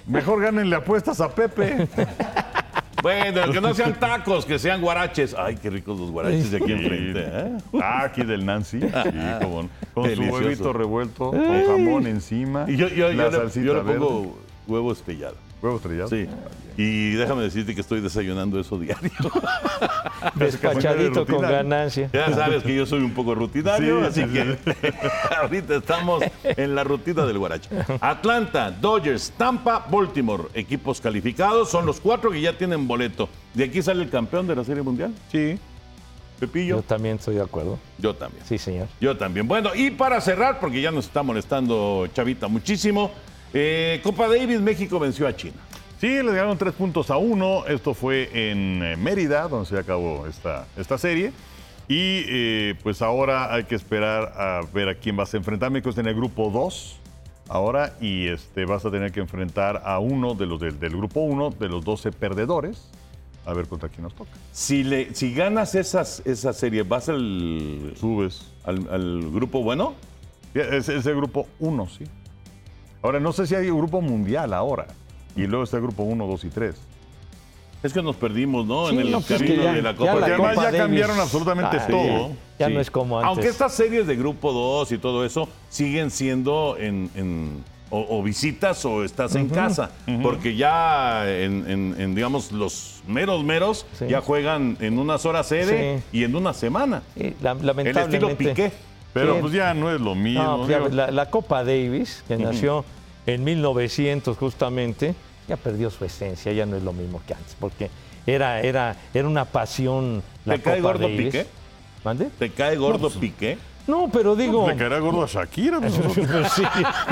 Mejor 0.08 0.42
gánenle 0.42 0.76
apuestas 0.76 1.22
a 1.22 1.30
Pepe. 1.34 1.88
Bueno, 3.00 3.52
que 3.52 3.62
no 3.62 3.76
sean 3.76 3.94
tacos, 3.94 4.44
que 4.44 4.58
sean 4.58 4.82
guaraches. 4.82 5.36
Ay, 5.38 5.56
qué 5.56 5.70
ricos 5.70 6.00
los 6.00 6.10
guaraches 6.10 6.50
de 6.50 6.58
aquí 6.58 6.72
enfrente. 6.72 7.26
¿eh? 7.26 7.58
Ah, 7.80 8.02
aquí 8.06 8.24
del 8.24 8.44
Nancy. 8.44 8.82
Sí, 8.82 8.88
cómo 9.44 9.64
no. 9.64 9.70
Con 9.94 10.04
Delicioso. 10.06 10.38
su 10.40 10.44
huevito 10.44 10.74
revuelto, 10.74 11.30
con 11.30 11.66
jamón 11.66 12.08
encima. 12.08 12.66
Y 12.68 12.76
yo, 12.76 12.88
yo, 12.90 13.10
la 13.10 13.26
yo 13.26 13.30
le, 13.32 13.38
salsita 13.38 13.66
yo 13.66 13.74
le 13.76 13.82
verde. 13.84 14.00
pongo 14.00 14.38
huevo 14.68 14.92
estrellado. 14.92 15.36
Huevo 15.62 15.78
estrellado. 15.78 16.10
Sí. 16.10 16.28
Y 16.78 17.12
déjame 17.14 17.42
decirte 17.42 17.74
que 17.74 17.82
estoy 17.82 18.02
desayunando 18.02 18.60
eso 18.60 18.78
diario. 18.78 19.10
Despachadito 20.36 21.26
con 21.26 21.42
ganancia. 21.42 22.10
Ya 22.14 22.32
sabes 22.34 22.64
que 22.64 22.76
yo 22.76 22.86
soy 22.86 23.00
un 23.02 23.12
poco 23.14 23.34
rutinario, 23.34 24.02
Sí, 24.12 24.22
así 24.22 24.24
sí, 24.24 24.30
que 24.34 24.94
ahorita 25.42 25.76
estamos 25.78 26.24
en 26.44 26.76
la 26.76 26.84
rutina 26.84 27.26
del 27.26 27.40
guarache. 27.40 27.70
Atlanta, 28.00 28.70
Dodgers, 28.72 29.34
Tampa, 29.38 29.86
Baltimore, 29.90 30.44
equipos 30.54 31.02
calificados, 31.02 31.70
son 31.72 31.86
los 31.86 32.00
cuatro 32.00 32.30
que 32.32 32.42
ya 32.42 32.56
tienen 32.58 32.88
boleto. 32.88 33.28
De 33.54 33.64
aquí 33.64 33.82
sale 33.82 34.04
el 34.04 34.10
campeón 34.10 34.46
de 34.48 34.56
la 34.56 34.64
Serie 34.64 34.84
Mundial. 34.84 35.14
Sí. 35.32 35.58
Pepillo, 36.40 36.76
Yo 36.78 36.82
también 36.84 37.16
estoy 37.16 37.34
de 37.36 37.42
acuerdo. 37.42 37.80
yo 37.98 38.14
también. 38.16 38.46
Sí, 38.46 38.60
señor. 38.60 38.88
Yo 39.02 39.18
también. 39.18 39.48
Bueno, 39.48 39.72
y 39.74 39.90
para 39.90 40.22
cerrar, 40.22 40.60
porque 40.60 40.80
ya 40.82 40.92
nos 40.92 41.06
está 41.06 41.24
molestando 41.24 42.08
Chavita 42.14 42.48
muchísimo, 42.48 43.10
eh, 43.54 44.00
Copa 44.04 44.28
Davis, 44.28 44.60
México 44.60 45.00
venció 45.00 45.28
a 45.28 45.36
China. 45.36 45.56
Sí, 46.00 46.08
les 46.08 46.26
ganaron 46.26 46.58
tres 46.58 46.74
puntos 46.74 47.10
a 47.10 47.18
uno. 47.18 47.66
Esto 47.66 47.94
fue 47.94 48.30
en 48.34 48.84
eh, 48.84 48.96
Mérida, 48.98 49.48
donde 49.48 49.68
se 49.68 49.78
acabó 49.80 50.28
esta, 50.28 50.68
esta 50.78 50.98
serie. 50.98 51.32
Y 51.88 52.24
eh, 52.28 52.76
pues 52.84 53.02
ahora 53.02 53.54
hay 53.54 53.64
que 53.64 53.76
esperar 53.76 54.34
a 54.36 54.62
ver 54.74 54.90
a 54.90 54.96
quién 54.96 55.16
vas 55.16 55.34
a 55.34 55.38
enfrentar. 55.38 55.72
México 55.72 55.90
está 55.90 56.02
en 56.02 56.08
el 56.08 56.16
grupo 56.16 56.52
2 56.52 57.00
ahora 57.50 57.96
y 58.02 58.28
este, 58.28 58.66
vas 58.66 58.86
a 58.86 58.92
tener 58.92 59.12
que 59.12 59.22
enfrentar 59.22 59.82
a 59.86 60.00
uno 60.00 60.36
de 60.36 60.46
los 60.46 60.60
del, 60.60 60.80
del 60.80 60.96
grupo 60.96 61.22
1, 61.22 61.52
de 61.52 61.70
los 61.70 61.84
12 61.84 62.12
perdedores. 62.12 62.92
A 63.46 63.54
ver 63.54 63.68
contra 63.68 63.88
quién 63.88 64.04
nos 64.04 64.14
toca. 64.14 64.32
Si, 64.52 64.84
le, 64.84 65.16
si 65.16 65.34
ganas 65.34 65.74
esas, 65.74 66.22
esa 66.26 66.52
serie, 66.52 66.84
¿vas 66.84 67.08
al, 67.08 67.94
Subes. 67.96 68.52
al, 68.66 68.88
al 68.92 69.32
grupo 69.32 69.64
bueno? 69.64 69.96
Es, 70.54 70.90
es 70.90 71.06
el 71.06 71.16
grupo 71.16 71.48
1, 71.60 71.88
sí. 71.88 72.04
Ahora, 73.08 73.22
no 73.22 73.32
sé 73.32 73.48
si 73.48 73.56
hay 73.56 73.70
un 73.70 73.78
grupo 73.80 74.02
mundial 74.02 74.54
ahora. 74.54 74.86
Y 75.34 75.48
luego 75.48 75.64
está 75.64 75.78
el 75.78 75.84
grupo 75.84 76.04
1, 76.04 76.28
2 76.28 76.44
y 76.44 76.50
3. 76.50 76.76
Es 77.84 77.94
que 77.94 78.02
nos 78.02 78.18
perdimos, 78.18 78.66
¿no? 78.66 78.90
Sí, 78.90 78.96
en 78.96 79.00
el 79.02 79.12
no, 79.12 79.22
pues, 79.22 79.40
camino 79.40 79.56
que 79.56 79.64
ya- 79.64 79.74
de 79.74 79.82
la 79.82 79.92
ya 79.92 79.98
Copa 79.98 80.12
Porque 80.12 80.26
además 80.32 80.50
Copa 80.50 80.56
ya 80.56 80.64
Davis- 80.72 80.82
cambiaron 80.82 81.20
absolutamente 81.22 81.78
Ah, 81.80 81.88
todo. 81.88 82.32
Ya 82.60 82.68
Sí. 82.68 82.74
no 82.74 82.82
es 82.82 82.92
como 82.92 83.18
antes. 83.20 83.28
Aunque 83.30 83.48
estas 83.48 83.74
series 83.76 84.08
de 84.08 84.16
grupo 84.18 84.52
2 84.52 84.92
y 84.92 84.98
todo 84.98 85.24
eso 85.24 85.48
siguen 85.70 86.12
siendo 86.12 86.76
en, 86.78 87.10
en- 87.16 87.64
o, 87.90 88.06
o 88.20 88.22
visitas 88.24 88.84
o 88.84 89.06
estás 89.06 89.36
en 89.36 89.48
casa, 89.48 89.92
porque 90.22 90.58
ya 90.58 91.24
en, 91.30 91.70
en- 91.70 91.96
en, 91.98 92.14
digamos, 92.16 92.52
los 92.52 93.02
meros 93.08 93.42
meros 93.46 93.86
Sí. 93.98 94.08
ya 94.10 94.20
juegan 94.20 94.76
en 94.82 95.00
una 95.00 95.18
sola 95.18 95.44
sede 95.44 96.00
Sí. 96.12 96.18
y 96.20 96.24
en 96.26 96.36
una 96.36 96.54
semana. 96.54 97.04
Sí, 97.16 97.34
la- 97.42 97.52
El 97.54 97.66
lamentablemente. 97.66 98.18
estilo 98.18 98.36
Piqué. 98.38 98.72
Pero 99.14 99.36
Sí. 99.36 99.40
pues 99.42 99.54
ya 99.54 99.74
no 99.74 99.90
es 99.94 100.02
lo 100.02 100.14
mismo. 100.16 100.44
No, 100.44 100.66
pues 100.68 100.94
la, 100.94 101.10
la 101.12 101.30
Copa 101.30 101.64
Davis, 101.64 102.24
que 102.28 102.36
nació 102.38 102.84
en 103.28 103.44
1900 103.44 104.36
justamente, 104.38 105.14
ya 105.48 105.58
perdió 105.58 105.90
su 105.92 106.04
esencia, 106.06 106.52
ya 106.54 106.66
no 106.66 106.76
es 106.78 106.84
lo 106.84 106.94
mismo 106.94 107.22
que 107.28 107.34
antes, 107.36 107.56
porque 107.60 107.90
era, 108.26 108.62
era, 108.62 108.96
era 109.14 109.28
una 109.28 109.46
pasión 109.46 110.24
la 110.46 110.56
¿Te 110.56 110.62
cae 110.64 110.78
Copa 110.82 110.94
gordo 110.94 111.08
Davis. 111.08 111.26
Piqué? 111.28 111.46
¿Mande? 112.04 112.26
¿Te 112.40 112.50
cae 112.50 112.76
gordo 112.78 113.10
pues, 113.10 113.16
Piqué? 113.18 113.58
No, 113.88 114.10
pero 114.12 114.36
digo... 114.36 114.68
Le 114.68 114.76
caerá 114.76 115.00
gordo 115.00 115.24
a 115.24 115.28
Shakira. 115.28 115.80
pues, 115.80 115.94
sí, 116.56 116.62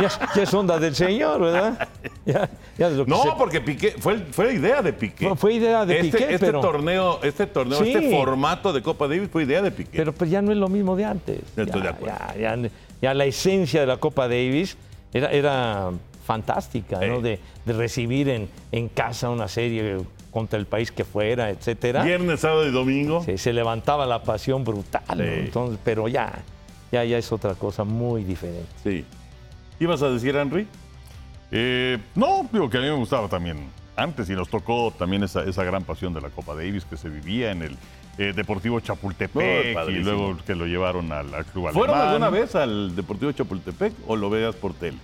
ya, 0.02 0.10
ya 0.36 0.44
es 0.44 0.54
onda 0.54 0.78
del 0.78 0.94
señor, 0.94 1.40
¿verdad? 1.40 1.88
Ya, 2.26 2.50
ya 2.78 2.90
de 2.90 2.98
lo 2.98 3.06
que 3.06 3.12
No, 3.12 3.24
se- 3.24 3.30
porque 3.38 3.62
Piqué, 3.62 3.96
fue, 3.98 4.18
fue 4.32 4.54
idea 4.56 4.82
de 4.82 4.92
Piqué. 4.92 5.28
Fue- 5.30 5.38
fue 5.38 5.54
idea 5.54 5.86
de 5.86 6.00
este, 6.02 6.18
Piqué, 6.18 6.34
este 6.34 6.46
pero- 6.48 6.60
torneo, 6.60 7.20
este 7.24 7.48
torneo, 7.48 7.82
Sí. 7.82 7.94
este 7.94 8.12
formato 8.12 8.74
de 8.74 8.82
Copa 8.82 9.08
Davis 9.08 9.30
fue 9.32 9.44
idea 9.44 9.62
de 9.62 9.72
Piqué. 9.72 9.92
Pero 9.98 10.12
pues 10.14 10.30
ya 10.30 10.42
no 10.42 10.52
es 10.52 10.58
lo 10.58 10.68
mismo 10.68 10.98
de 10.98 11.06
antes. 11.06 11.40
Estoy 11.56 11.66
ya, 11.68 11.84
de 11.84 11.88
acuerdo. 11.90 12.18
Ya, 12.38 12.58
ya- 12.58 12.70
ya 13.02 13.14
la 13.14 13.24
esencia 13.26 13.80
de 13.80 13.88
la 13.88 13.96
Copa 13.96 14.28
Davis 14.28 14.76
era, 15.16 15.32
era 15.32 15.92
fantástica, 16.26 17.00
¿no? 17.06 17.18
Sí. 17.18 17.24
De, 17.24 17.40
de 17.66 17.74
recibir 17.74 18.30
en, 18.30 18.50
en 18.72 18.90
casa 18.90 19.30
una 19.30 19.48
serie 19.48 19.98
contra 20.32 20.60
el 20.60 20.66
país 20.66 20.92
que 20.92 21.06
fuera, 21.06 21.50
etcétera. 21.50 22.04
Viernes, 22.04 22.42
sábado 22.42 22.68
y 22.68 22.72
domingo. 22.72 23.24
Se, 23.24 23.38
se 23.38 23.54
levantaba 23.54 24.06
la 24.06 24.22
pasión 24.22 24.64
brutal, 24.64 25.04
¿no? 25.08 25.24
Sí. 25.24 25.24
Entonces, 25.24 25.80
pero 25.84 26.08
ya, 26.08 26.34
ya, 26.92 27.04
ya 27.06 27.18
es 27.18 27.32
otra 27.32 27.56
cosa 27.56 27.84
muy 27.84 28.24
diferente. 28.24 28.68
Sí. 28.84 29.06
¿Ibas 29.80 30.02
a 30.02 30.10
decir, 30.10 30.36
Henry? 30.36 30.68
Eh, 31.52 32.00
no, 32.16 32.50
digo 32.52 32.70
que 32.70 32.78
a 32.78 32.82
mí 32.82 32.88
me 32.88 32.96
gustaba 32.96 33.28
también 33.30 33.70
antes 33.96 34.30
y 34.30 34.34
nos 34.34 34.50
tocó 34.50 34.92
también 34.92 35.24
esa, 35.24 35.44
esa 35.44 35.64
gran 35.64 35.84
pasión 35.84 36.14
de 36.14 36.20
la 36.20 36.30
Copa 36.30 36.54
Davis 36.54 36.84
que 36.84 36.98
se 36.98 37.08
vivía 37.08 37.52
en 37.52 37.62
el 37.62 37.78
eh, 38.18 38.34
Deportivo 38.36 38.76
No, 38.76 38.82
Chapultepec 38.82 39.90
y 39.90 39.94
luego 39.96 40.38
que 40.46 40.56
lo 40.56 40.66
llevaron 40.66 41.12
al, 41.12 41.34
al 41.34 41.46
Club 41.46 41.72
¿Fueron 41.72 41.96
Alemán. 41.96 42.08
alguna 42.24 42.30
vez 42.30 42.56
al 42.56 42.96
Deportivo 42.96 43.32
Chapultepec 43.32 43.94
o 44.08 44.16
lo 44.16 44.30
veas 44.30 44.56
por 44.56 44.74
tele? 44.74 44.98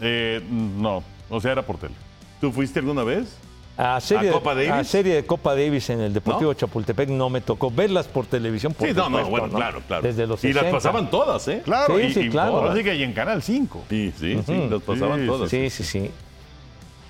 Eh, 0.00 0.42
no, 0.50 1.02
o 1.28 1.40
sea, 1.40 1.52
era 1.52 1.62
por 1.62 1.78
tele. 1.78 1.94
¿Tú 2.40 2.52
fuiste 2.52 2.78
alguna 2.80 3.04
vez? 3.04 3.36
A 3.76 3.98
serie, 4.00 4.28
¿A 4.28 4.32
Copa 4.32 4.54
de- 4.54 4.66
Davis? 4.66 4.80
a 4.88 4.90
serie 4.90 5.14
de 5.14 5.24
Copa 5.24 5.54
Davis 5.54 5.88
en 5.88 6.00
el 6.00 6.12
Deportivo 6.12 6.50
¿No? 6.52 6.54
Chapultepec 6.58 7.08
no 7.08 7.30
me 7.30 7.40
tocó 7.40 7.70
verlas 7.70 8.06
por 8.08 8.26
televisión. 8.26 8.74
Por 8.74 8.86
sí, 8.88 8.92
no, 8.94 9.08
no, 9.08 9.24
supuesto, 9.24 9.30
bueno, 9.30 9.46
¿no? 9.46 9.56
claro, 9.56 9.82
claro. 9.86 10.02
Desde 10.02 10.26
los 10.26 10.44
y 10.44 10.48
las 10.52 10.64
60. 10.64 10.76
pasaban 10.76 11.10
todas, 11.10 11.48
¿eh? 11.48 11.62
Claro, 11.64 11.96
Sí, 11.96 12.02
y, 12.04 12.12
sí, 12.12 12.20
y 12.20 12.28
claro. 12.30 12.56
ahora 12.58 12.74
sí 12.76 12.84
que 12.84 12.90
hay 12.90 13.02
en 13.02 13.14
Canal 13.14 13.42
5. 13.42 13.84
Sí, 13.88 14.12
sí, 14.18 14.38
sí, 14.44 14.68
las 14.70 14.82
pasaban 14.82 15.20
Sí, 15.20 15.26
todas. 15.26 15.48
Sí, 15.50 15.70
sí, 15.70 15.84
sí. 15.84 16.10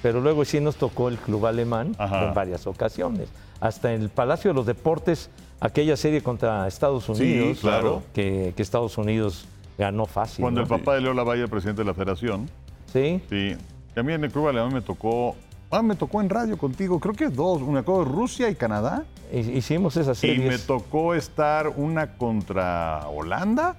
Pero 0.02 0.20
luego 0.20 0.44
sí 0.44 0.60
nos 0.60 0.76
tocó 0.76 1.08
el 1.08 1.16
club 1.18 1.44
alemán 1.46 1.94
Ajá. 1.98 2.28
en 2.28 2.34
varias 2.34 2.66
ocasiones. 2.68 3.28
Hasta 3.60 3.92
en 3.92 4.02
el 4.02 4.08
Palacio 4.08 4.50
de 4.50 4.54
los 4.54 4.66
Deportes, 4.66 5.30
aquella 5.60 5.96
serie 5.96 6.22
contra 6.22 6.66
Estados 6.66 7.08
Unidos, 7.08 7.58
claro. 7.60 8.02
que, 8.14 8.52
que 8.56 8.62
Estados 8.62 8.96
Unidos 8.98 9.46
ganó 9.78 10.06
fácil. 10.06 10.42
Cuando 10.42 10.60
¿no? 10.60 10.64
el 10.64 10.68
papá 10.68 10.94
de 10.94 11.02
Leo 11.02 11.12
Lavalle, 11.14 11.46
presidente 11.48 11.82
de 11.82 11.86
la 11.86 11.94
federación, 11.94 12.48
Sí, 12.92 13.22
sí, 13.30 13.56
que 13.94 14.00
a 14.00 14.02
mí 14.02 14.12
en 14.12 14.24
el 14.24 14.32
Club 14.32 14.48
Alemán 14.48 14.72
me 14.74 14.80
tocó, 14.80 15.36
ah, 15.70 15.80
me 15.82 15.94
tocó 15.94 16.20
en 16.20 16.28
radio 16.28 16.58
contigo, 16.58 16.98
creo 16.98 17.14
que 17.14 17.28
dos, 17.28 17.62
una 17.62 17.82
con 17.84 18.04
Rusia 18.04 18.48
y 18.48 18.56
Canadá. 18.56 19.04
hi- 19.32 19.38
hicimos 19.58 19.96
esas 19.96 20.24
Y 20.24 20.38
me 20.38 20.58
tocó 20.58 21.14
estar 21.14 21.68
una 21.68 22.16
contra 22.16 23.06
Holanda, 23.08 23.76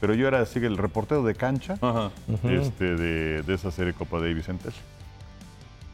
pero 0.00 0.12
yo 0.14 0.28
era 0.28 0.40
así 0.40 0.60
que 0.60 0.66
el 0.66 0.76
reportero 0.76 1.22
de 1.22 1.34
cancha 1.34 1.78
Ajá. 1.80 2.10
este, 2.44 2.96
de, 2.96 3.42
de 3.42 3.54
esa 3.54 3.70
serie 3.70 3.94
Copa 3.94 4.18
Davis 4.18 4.48
en 4.50 4.58
tele. 4.58 4.74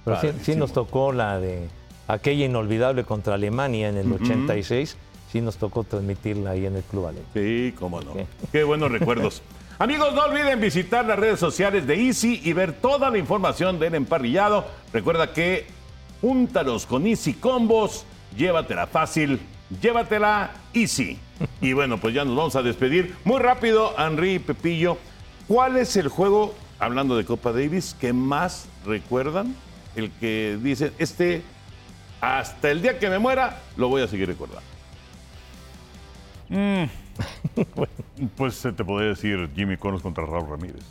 Pero 0.04 0.20
sí, 0.20 0.28
sí 0.42 0.56
nos 0.56 0.72
tocó 0.72 1.12
la 1.12 1.38
de 1.38 1.68
aquella 2.08 2.44
inolvidable 2.44 3.04
contra 3.04 3.34
Alemania 3.34 3.88
en 3.88 3.96
el 3.96 4.12
86. 4.12 4.96
Sí 5.30 5.40
nos 5.40 5.56
tocó 5.56 5.84
transmitirla 5.84 6.50
ahí 6.50 6.66
en 6.66 6.76
el 6.76 6.82
club 6.82 7.06
alemán. 7.06 7.26
Sí, 7.34 7.74
cómo 7.78 8.00
no. 8.00 8.14
Qué 8.52 8.64
buenos 8.64 8.90
recuerdos. 8.90 9.42
Amigos, 9.78 10.14
no 10.14 10.24
olviden 10.24 10.60
visitar 10.60 11.04
las 11.04 11.18
redes 11.18 11.38
sociales 11.38 11.86
de 11.86 12.06
Easy 12.06 12.40
y 12.44 12.52
ver 12.52 12.72
toda 12.72 13.10
la 13.10 13.18
información 13.18 13.78
del 13.78 13.94
emparrillado. 13.94 14.64
Recuerda 14.92 15.32
que 15.32 15.66
júntalos 16.22 16.86
con 16.86 17.06
Easy 17.06 17.34
Combos 17.34 18.06
llévatela 18.36 18.86
fácil, 18.86 19.40
llévatela 19.80 20.52
easy. 20.72 21.18
Y 21.60 21.74
bueno, 21.74 21.98
pues 21.98 22.14
ya 22.14 22.24
nos 22.24 22.34
vamos 22.36 22.56
a 22.56 22.62
despedir. 22.62 23.14
Muy 23.24 23.40
rápido, 23.40 23.94
Henry 23.98 24.34
y 24.34 24.38
Pepillo, 24.38 24.96
¿cuál 25.46 25.76
es 25.76 25.96
el 25.96 26.08
juego, 26.08 26.54
hablando 26.78 27.16
de 27.16 27.26
Copa 27.26 27.52
Davis, 27.52 27.94
que 28.00 28.14
más 28.14 28.68
recuerdan? 28.86 29.54
El 29.96 30.10
que 30.12 30.58
dicen, 30.62 30.92
este, 30.98 31.42
hasta 32.20 32.70
el 32.70 32.82
día 32.82 32.98
que 32.98 33.08
me 33.10 33.18
muera, 33.18 33.60
lo 33.76 33.88
voy 33.88 34.02
a 34.02 34.08
seguir 34.08 34.28
recordando. 34.28 34.62
Pues 38.36 38.54
se 38.54 38.72
te 38.72 38.84
podría 38.84 39.10
decir 39.10 39.48
Jimmy 39.54 39.76
Connors 39.76 40.02
contra 40.02 40.24
Raúl 40.26 40.48
Ramírez. 40.50 40.84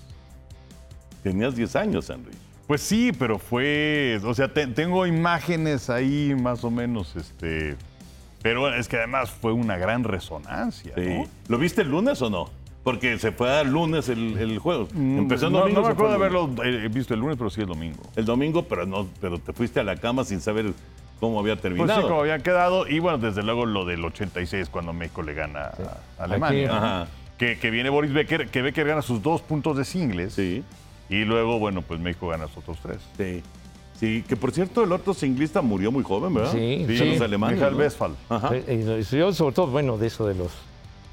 Tenías 1.23 1.55
10 1.55 1.75
años, 1.75 2.09
Henry. 2.09 2.31
Pues 2.67 2.81
sí, 2.81 3.11
pero 3.17 3.37
fue, 3.39 4.19
o 4.23 4.33
sea, 4.33 4.51
te- 4.51 4.67
tengo 4.67 5.05
imágenes 5.05 5.89
ahí 5.89 6.35
más 6.39 6.63
o 6.63 6.71
menos, 6.71 7.15
este, 7.15 7.75
pero 8.41 8.73
es 8.73 8.87
que 8.87 8.97
además 8.97 9.29
fue 9.29 9.53
una 9.53 9.77
gran 9.77 10.03
resonancia, 10.03 10.93
Sí. 10.95 11.01
¿no? 11.01 11.27
¿Lo 11.47 11.57
viste 11.59 11.81
el 11.83 11.89
lunes 11.89 12.21
o 12.23 12.29
no? 12.29 12.49
Porque 12.83 13.17
se 13.19 13.31
fue 13.31 13.51
al 13.51 13.71
lunes 13.71 14.09
el, 14.09 14.37
el 14.37 14.57
juego. 14.59 14.87
Empezó 14.95 15.47
el 15.47 15.53
no, 15.53 15.59
domingo. 15.59 15.81
no 15.81 15.87
me 15.87 15.93
acuerdo 15.93 16.09
de 16.11 16.15
haberlo 16.15 16.49
eh, 16.63 16.87
visto 16.91 17.13
el 17.15 17.19
lunes, 17.19 17.37
pero 17.37 17.49
sí 17.51 17.61
el 17.61 17.67
domingo. 17.67 18.01
El 18.15 18.25
domingo, 18.25 18.63
pero 18.67 18.85
no, 18.85 19.07
pero 19.21 19.39
te 19.39 19.53
fuiste 19.53 19.79
a 19.79 19.83
la 19.83 19.95
cama 19.97 20.23
sin 20.23 20.41
saber 20.41 20.71
cómo 21.19 21.39
había 21.39 21.53
Pues 21.55 21.61
terminado. 21.63 22.01
sí, 22.01 22.07
como 22.07 22.19
habían 22.21 22.41
quedado. 22.41 22.87
Y 22.87 22.99
bueno, 22.99 23.17
desde 23.17 23.43
luego 23.43 23.65
lo 23.65 23.85
del 23.85 24.03
86, 24.03 24.69
cuando 24.69 24.93
México 24.93 25.21
le 25.23 25.33
gana 25.33 25.71
a 26.19 26.23
Alemania. 26.23 26.65
Aquí- 26.65 26.67
¿no? 26.67 26.73
Ajá. 26.75 27.07
Que, 27.37 27.57
que 27.59 27.69
viene 27.69 27.89
Boris 27.89 28.13
Becker, 28.13 28.47
que 28.49 28.61
Becker 28.61 28.87
gana 28.87 29.01
sus 29.01 29.21
dos 29.21 29.41
puntos 29.41 29.75
de 29.77 29.83
singles. 29.85 30.33
Sí, 30.33 30.63
Y 31.09 31.23
luego, 31.25 31.59
bueno, 31.59 31.81
pues 31.81 31.99
México 31.99 32.27
gana 32.29 32.47
sus 32.47 32.57
otros 32.59 32.77
tres. 32.81 32.97
sí. 33.17 33.43
Sí, 33.97 34.25
que 34.27 34.35
por 34.35 34.51
cierto, 34.51 34.83
el 34.83 34.91
otro 34.91 35.13
singlista 35.13 35.61
murió 35.61 35.89
muy 35.89 36.03
joven, 36.03 36.33
¿verdad? 36.33 36.51
Sí, 36.51 36.83
De 36.83 36.97
sí. 36.97 37.11
los 37.11 37.21
alemanes. 37.21 37.55
Michael 37.55 37.73
¿no? 37.75 37.79
Westphal. 37.79 38.15
Ajá. 38.27 38.51
Y 38.57 38.83
Yo 39.09 39.31
sobre 39.31 39.55
todo, 39.55 39.67
bueno, 39.67 39.97
de 39.97 40.07
eso 40.07 40.27
de 40.27 40.35
los 40.35 40.51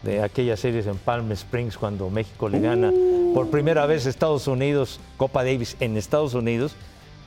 de 0.03 0.21
aquellas 0.21 0.59
series 0.59 0.89
en 0.89 0.97
Palm 0.97 1.31
Springs 1.31 1.79
cuando 1.79 2.11
México 2.11 2.49
le 2.49 2.59
gana 2.59 2.91
por 3.35 3.51
primera 3.51 3.87
vez 3.87 4.07
a 4.07 4.09
Estados 4.11 4.49
Unidos, 4.49 4.99
Copa 5.17 5.45
Davis 5.45 5.77
en 5.79 5.97
Estados 5.97 6.35
Unidos, 6.35 6.75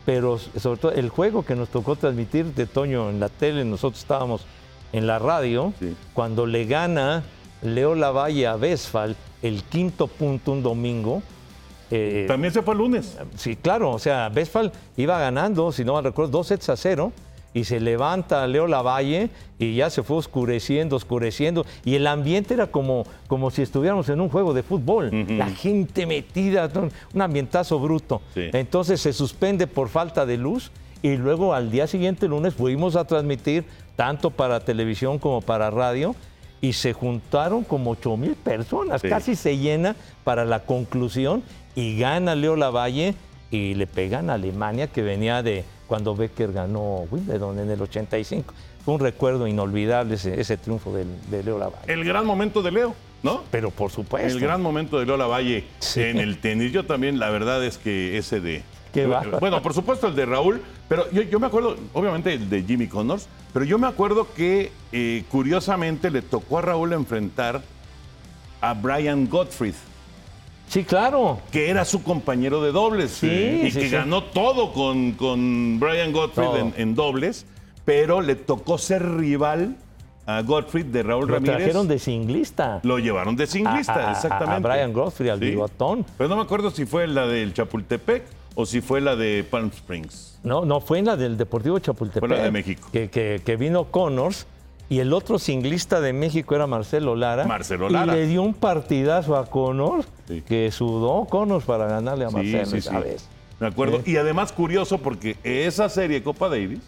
pero 0.05 0.37
sobre 0.37 0.79
todo 0.79 0.91
el 0.91 1.09
juego 1.09 1.43
que 1.43 1.55
nos 1.55 1.69
tocó 1.69 1.95
transmitir 1.95 2.45
de 2.53 2.65
Toño 2.67 3.09
en 3.09 3.19
la 3.19 3.29
tele, 3.29 3.65
nosotros 3.65 3.99
estábamos 4.01 4.45
en 4.93 5.07
la 5.07 5.19
radio, 5.19 5.73
Sí. 5.79 5.95
cuando 6.13 6.45
le 6.45 6.65
gana 6.65 7.23
Leo 7.61 7.95
Lavalle 7.95 8.47
a 8.47 8.55
Westphal 8.55 9.15
el 9.41 9.63
quinto 9.63 10.07
punto 10.07 10.51
un 10.51 10.61
domingo. 10.63 11.21
eh, 11.91 12.25
También 12.27 12.51
se 12.53 12.61
fue 12.61 12.73
el 12.73 12.79
lunes. 12.79 13.17
Sí, 13.35 13.55
claro, 13.55 13.91
o 13.91 13.99
sea, 13.99 14.31
Westphal 14.35 14.71
iba 14.97 15.19
ganando, 15.19 15.71
si 15.71 15.83
no 15.85 15.93
mal 15.93 16.03
recuerdo, 16.03 16.31
dos 16.31 16.47
sets 16.47 16.69
a 16.69 16.75
cero. 16.77 17.11
Y 17.55 17.63
se 17.63 17.79
levanta 17.79 18.45
Leo 18.47 18.67
Lavalle 18.67 19.29
y 19.57 19.75
ya 19.75 19.89
se 19.89 20.03
fue 20.03 20.17
oscureciendo, 20.17 20.97
oscureciendo. 20.97 21.65
Y 21.85 21.95
el 21.95 22.05
ambiente 22.05 22.53
era 22.53 22.67
como, 22.67 23.05
como 23.27 23.49
si 23.49 23.61
estuviéramos 23.61 24.09
en 24.09 24.19
un 24.21 24.29
juego 24.29 24.53
de 24.53 24.61
fútbol. 24.61 25.09
La 25.29 25.47
gente 25.49 26.05
metida, 26.05 26.69
un 27.13 27.21
ambientazo 27.21 27.79
bruto. 27.79 28.21
Sí. 28.33 28.49
Entonces 28.51 28.99
se 28.99 29.13
suspende 29.13 29.67
por 29.67 29.87
falta 29.89 30.25
de 30.27 30.35
luz. 30.37 30.69
Y 31.01 31.15
luego 31.15 31.53
al 31.53 31.71
día 31.71 31.87
siguiente, 31.87 32.27
lunes, 32.27 32.55
fuimos 32.55 32.95
a 32.97 33.05
transmitir 33.05 33.63
tanto 33.95 34.31
para 34.31 34.59
televisión 34.59 35.17
como 35.17 35.39
para 35.41 35.71
radio. 35.71 36.13
Y 36.59 36.73
se 36.73 36.91
juntaron 36.91 37.63
como 37.63 37.91
8 37.91 38.17
mil 38.17 38.33
personas, 38.35 38.99
Sí. 39.01 39.07
casi 39.07 39.35
se 39.35 39.57
llena 39.57 39.95
para 40.25 40.43
la 40.45 40.59
conclusión 40.65 41.41
y 41.75 41.97
gana 41.99 42.35
Leo 42.35 42.55
Lavalle 42.57 43.13
y 43.51 43.75
le 43.75 43.87
pegan 43.87 44.29
a 44.29 44.33
Alemania 44.33 44.87
que 44.87 45.03
venía 45.03 45.41
de 45.43 45.63
cuando 45.87 46.15
Becker 46.15 46.51
ganó 46.51 47.05
Wimbledon 47.11 47.59
en 47.59 47.69
el 47.71 47.81
85. 47.81 48.53
Fue 48.83 48.93
un 48.93 48.99
recuerdo 48.99 49.47
inolvidable 49.47 50.15
ese, 50.15 50.39
ese 50.39 50.57
triunfo 50.57 50.93
de, 50.93 51.43
Leo 51.43 51.57
Lavalle. 51.57 51.91
El 51.91 52.03
gran 52.03 52.25
momento 52.25 52.61
de 52.61 52.71
Leo, 52.71 52.93
¿no? 53.23 53.43
Pero 53.51 53.71
por 53.71 53.91
supuesto. 53.91 54.27
El 54.27 54.39
gran 54.39 54.61
momento 54.61 54.99
de 54.99 55.05
Lola 55.05 55.25
Valle 55.27 55.65
Sí. 55.79 56.01
en 56.01 56.19
el 56.19 56.39
tenis. 56.39 56.71
Yo 56.71 56.85
también, 56.85 57.19
la 57.19 57.29
verdad 57.29 57.63
es 57.63 57.77
que 57.77 58.17
ese 58.17 58.39
de. 58.39 58.63
Qué 58.93 59.05
bueno, 59.41 59.61
por 59.61 59.73
supuesto 59.73 60.07
el 60.07 60.15
de 60.15 60.25
Raúl, 60.25 60.61
pero 60.87 61.11
yo, 61.11 61.21
yo 61.23 61.37
me 61.37 61.47
acuerdo, 61.47 61.75
obviamente 61.91 62.31
el 62.31 62.49
de 62.49 62.63
Jimmy 62.63 62.87
Connors, 62.87 63.27
pero 63.51 63.65
yo 63.65 63.77
me 63.77 63.87
acuerdo 63.87 64.25
que 64.33 64.71
eh, 64.93 65.25
curiosamente 65.29 66.09
le 66.09 66.21
tocó 66.21 66.59
a 66.59 66.61
Raúl 66.61 66.93
enfrentar 66.93 67.61
a 68.61 68.73
Brian 68.73 69.27
Gottfried, 69.27 69.73
Sí, 70.67 70.83
claro. 70.83 71.39
que 71.51 71.69
era 71.69 71.85
su 71.85 72.03
compañero 72.03 72.61
de 72.61 72.71
dobles 72.71 73.11
Sí, 73.11 73.27
y 73.63 73.71
sí, 73.71 73.79
que 73.79 73.85
sí. 73.89 73.91
ganó 73.95 74.23
todo 74.23 74.73
con, 74.73 75.11
con 75.13 75.79
Brian 75.79 76.11
Gottfried 76.11 76.55
en, 76.55 76.73
en 76.77 76.95
dobles, 76.95 77.45
pero 77.85 78.21
le 78.21 78.35
tocó 78.35 78.77
ser 78.77 79.07
rival 79.17 79.75
a 80.25 80.41
Gottfried 80.41 80.87
de 80.87 81.03
Raúl 81.03 81.27
Lo 81.27 81.35
Ramírez. 81.35 81.57
trajeron 81.57 81.87
de 81.87 81.99
singlista. 81.99 82.79
Lo 82.83 82.97
llevaron 82.97 83.35
de 83.35 83.45
singlista, 83.45 83.93
A- 83.93 84.03
a- 84.05 84.09
a- 84.09 84.11
exactamente. 84.13 84.67
a 84.67 84.71
Brian 84.73 84.91
Godfrey, 84.91 85.29
al 85.29 85.39
bigotón. 85.39 86.03
Pero 86.17 86.27
no 86.29 86.35
me 86.37 86.41
acuerdo 86.41 86.71
si 86.71 86.85
fue 86.85 87.07
la 87.07 87.27
del 87.27 87.53
Chapultepec 87.53 88.23
o 88.55 88.65
si 88.65 88.81
fue 88.81 89.01
la 89.01 89.15
de 89.15 89.45
Palm 89.49 89.67
Springs. 89.69 90.39
No, 90.43 90.65
no, 90.65 90.81
fue 90.81 90.97
en 90.99 91.05
la 91.05 91.15
del 91.15 91.37
Deportivo 91.37 91.77
Chapultepec. 91.79 92.27
Fue 92.27 92.37
la 92.37 92.43
de 92.43 92.51
México. 92.51 92.89
Que, 92.91 93.09
que- 93.09 93.41
que 93.45 93.55
vino 93.55 93.85
Connors 93.91 94.47
y 94.89 94.99
el 94.99 95.13
otro 95.13 95.39
singlista 95.39 95.99
de 96.01 96.13
México 96.13 96.55
era 96.55 96.67
Marcelo 96.67 97.15
Lara. 97.15 97.45
Marcelo 97.45 97.89
Lara. 97.89 98.15
Y 98.15 98.19
le 98.19 98.27
dio 98.27 98.43
un 98.43 98.53
partidazo 98.53 99.35
a 99.35 99.45
Connors 99.45 100.07
Sí. 100.27 100.41
que 100.47 100.71
sudó 100.71 101.25
Connors 101.25 101.65
para 101.65 101.87
ganarle 101.87 102.25
a 102.25 102.29
Marcelo 102.29 102.65
sí, 102.65 102.71
sí, 102.71 102.77
esa 102.77 102.99
vez. 102.99 103.27
Me 103.59 103.67
acuerdo. 103.67 104.01
Sí. 104.03 104.11
Y 104.11 104.17
además 104.17 104.51
curioso 104.51 104.97
porque 104.97 105.37
esa 105.43 105.87
serie 105.89 106.21
Copa 106.23 106.49
Davis 106.49 106.79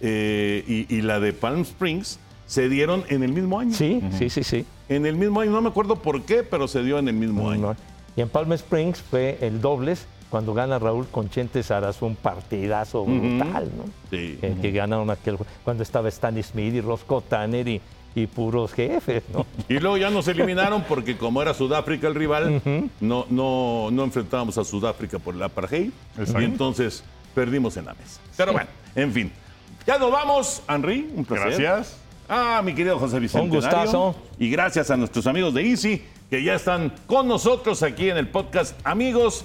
eh, 0.00 0.64
y, 0.66 0.94
y 0.94 1.02
la 1.02 1.20
de 1.20 1.32
Palm 1.32 1.62
Springs 1.62 2.18
se 2.46 2.68
dieron 2.68 3.04
en 3.08 3.22
el 3.22 3.32
mismo 3.32 3.58
año. 3.58 3.72
Sí, 3.74 4.00
sí, 4.18 4.30
sí, 4.30 4.44
sí. 4.44 4.64
En 4.88 5.04
el 5.06 5.16
mismo 5.16 5.40
año, 5.40 5.50
no 5.50 5.62
me 5.62 5.68
acuerdo 5.68 5.96
por 5.96 6.22
qué, 6.22 6.42
pero 6.42 6.68
se 6.68 6.82
dio 6.82 6.98
en 6.98 7.08
el 7.08 7.14
mismo 7.14 7.50
año. 7.50 7.68
No. 7.68 7.76
Y 8.16 8.20
en 8.20 8.28
Palm 8.28 8.52
Springs 8.52 9.00
fue 9.02 9.36
el 9.40 9.60
dobles 9.60 10.06
cuando 10.36 10.52
gana 10.52 10.78
Raúl 10.78 11.06
con 11.06 11.30
Chente 11.30 11.62
Sarazú, 11.62 12.04
un 12.04 12.14
partidazo 12.14 13.06
brutal, 13.06 13.70
¿no? 13.74 13.84
Sí. 14.10 14.36
Que, 14.38 14.54
que 14.60 14.70
ganaron 14.70 15.08
aquel 15.08 15.38
cuando 15.64 15.82
estaba 15.82 16.10
Stan 16.10 16.42
Smith 16.42 16.74
y 16.74 16.82
Roscoe 16.82 17.22
Tanner 17.26 17.66
y, 17.66 17.80
y 18.14 18.26
puros 18.26 18.74
jefes, 18.74 19.22
¿no? 19.32 19.46
Y 19.70 19.78
luego 19.78 19.96
ya 19.96 20.10
nos 20.10 20.28
eliminaron 20.28 20.82
porque 20.86 21.16
como 21.16 21.40
era 21.40 21.54
Sudáfrica 21.54 22.06
el 22.06 22.14
rival, 22.14 22.60
no, 23.00 23.24
no, 23.30 23.88
no 23.90 24.04
enfrentábamos 24.04 24.58
a 24.58 24.64
Sudáfrica 24.64 25.18
por 25.18 25.34
el 25.34 25.42
apartheid. 25.42 25.90
Exacto. 26.18 26.42
Y 26.42 26.44
entonces 26.44 27.02
perdimos 27.34 27.78
en 27.78 27.86
la 27.86 27.94
mesa. 27.94 28.20
Pero 28.36 28.52
bueno, 28.52 28.68
en 28.94 29.12
fin. 29.14 29.32
Ya 29.86 29.96
nos 29.96 30.12
vamos, 30.12 30.62
Henry. 30.68 31.10
Un 31.16 31.24
placer. 31.24 31.62
Gracias. 31.62 31.96
Ah, 32.28 32.60
mi 32.62 32.74
querido 32.74 32.98
José 32.98 33.20
Vicente. 33.20 33.42
Un 33.42 33.54
gustazo. 33.54 34.14
Y 34.38 34.50
gracias 34.50 34.90
a 34.90 34.98
nuestros 34.98 35.26
amigos 35.26 35.54
de 35.54 35.66
Easy 35.66 36.02
que 36.28 36.42
ya 36.42 36.54
están 36.54 36.92
con 37.06 37.28
nosotros 37.28 37.82
aquí 37.82 38.10
en 38.10 38.16
el 38.16 38.28
podcast. 38.28 38.78
Amigos, 38.84 39.44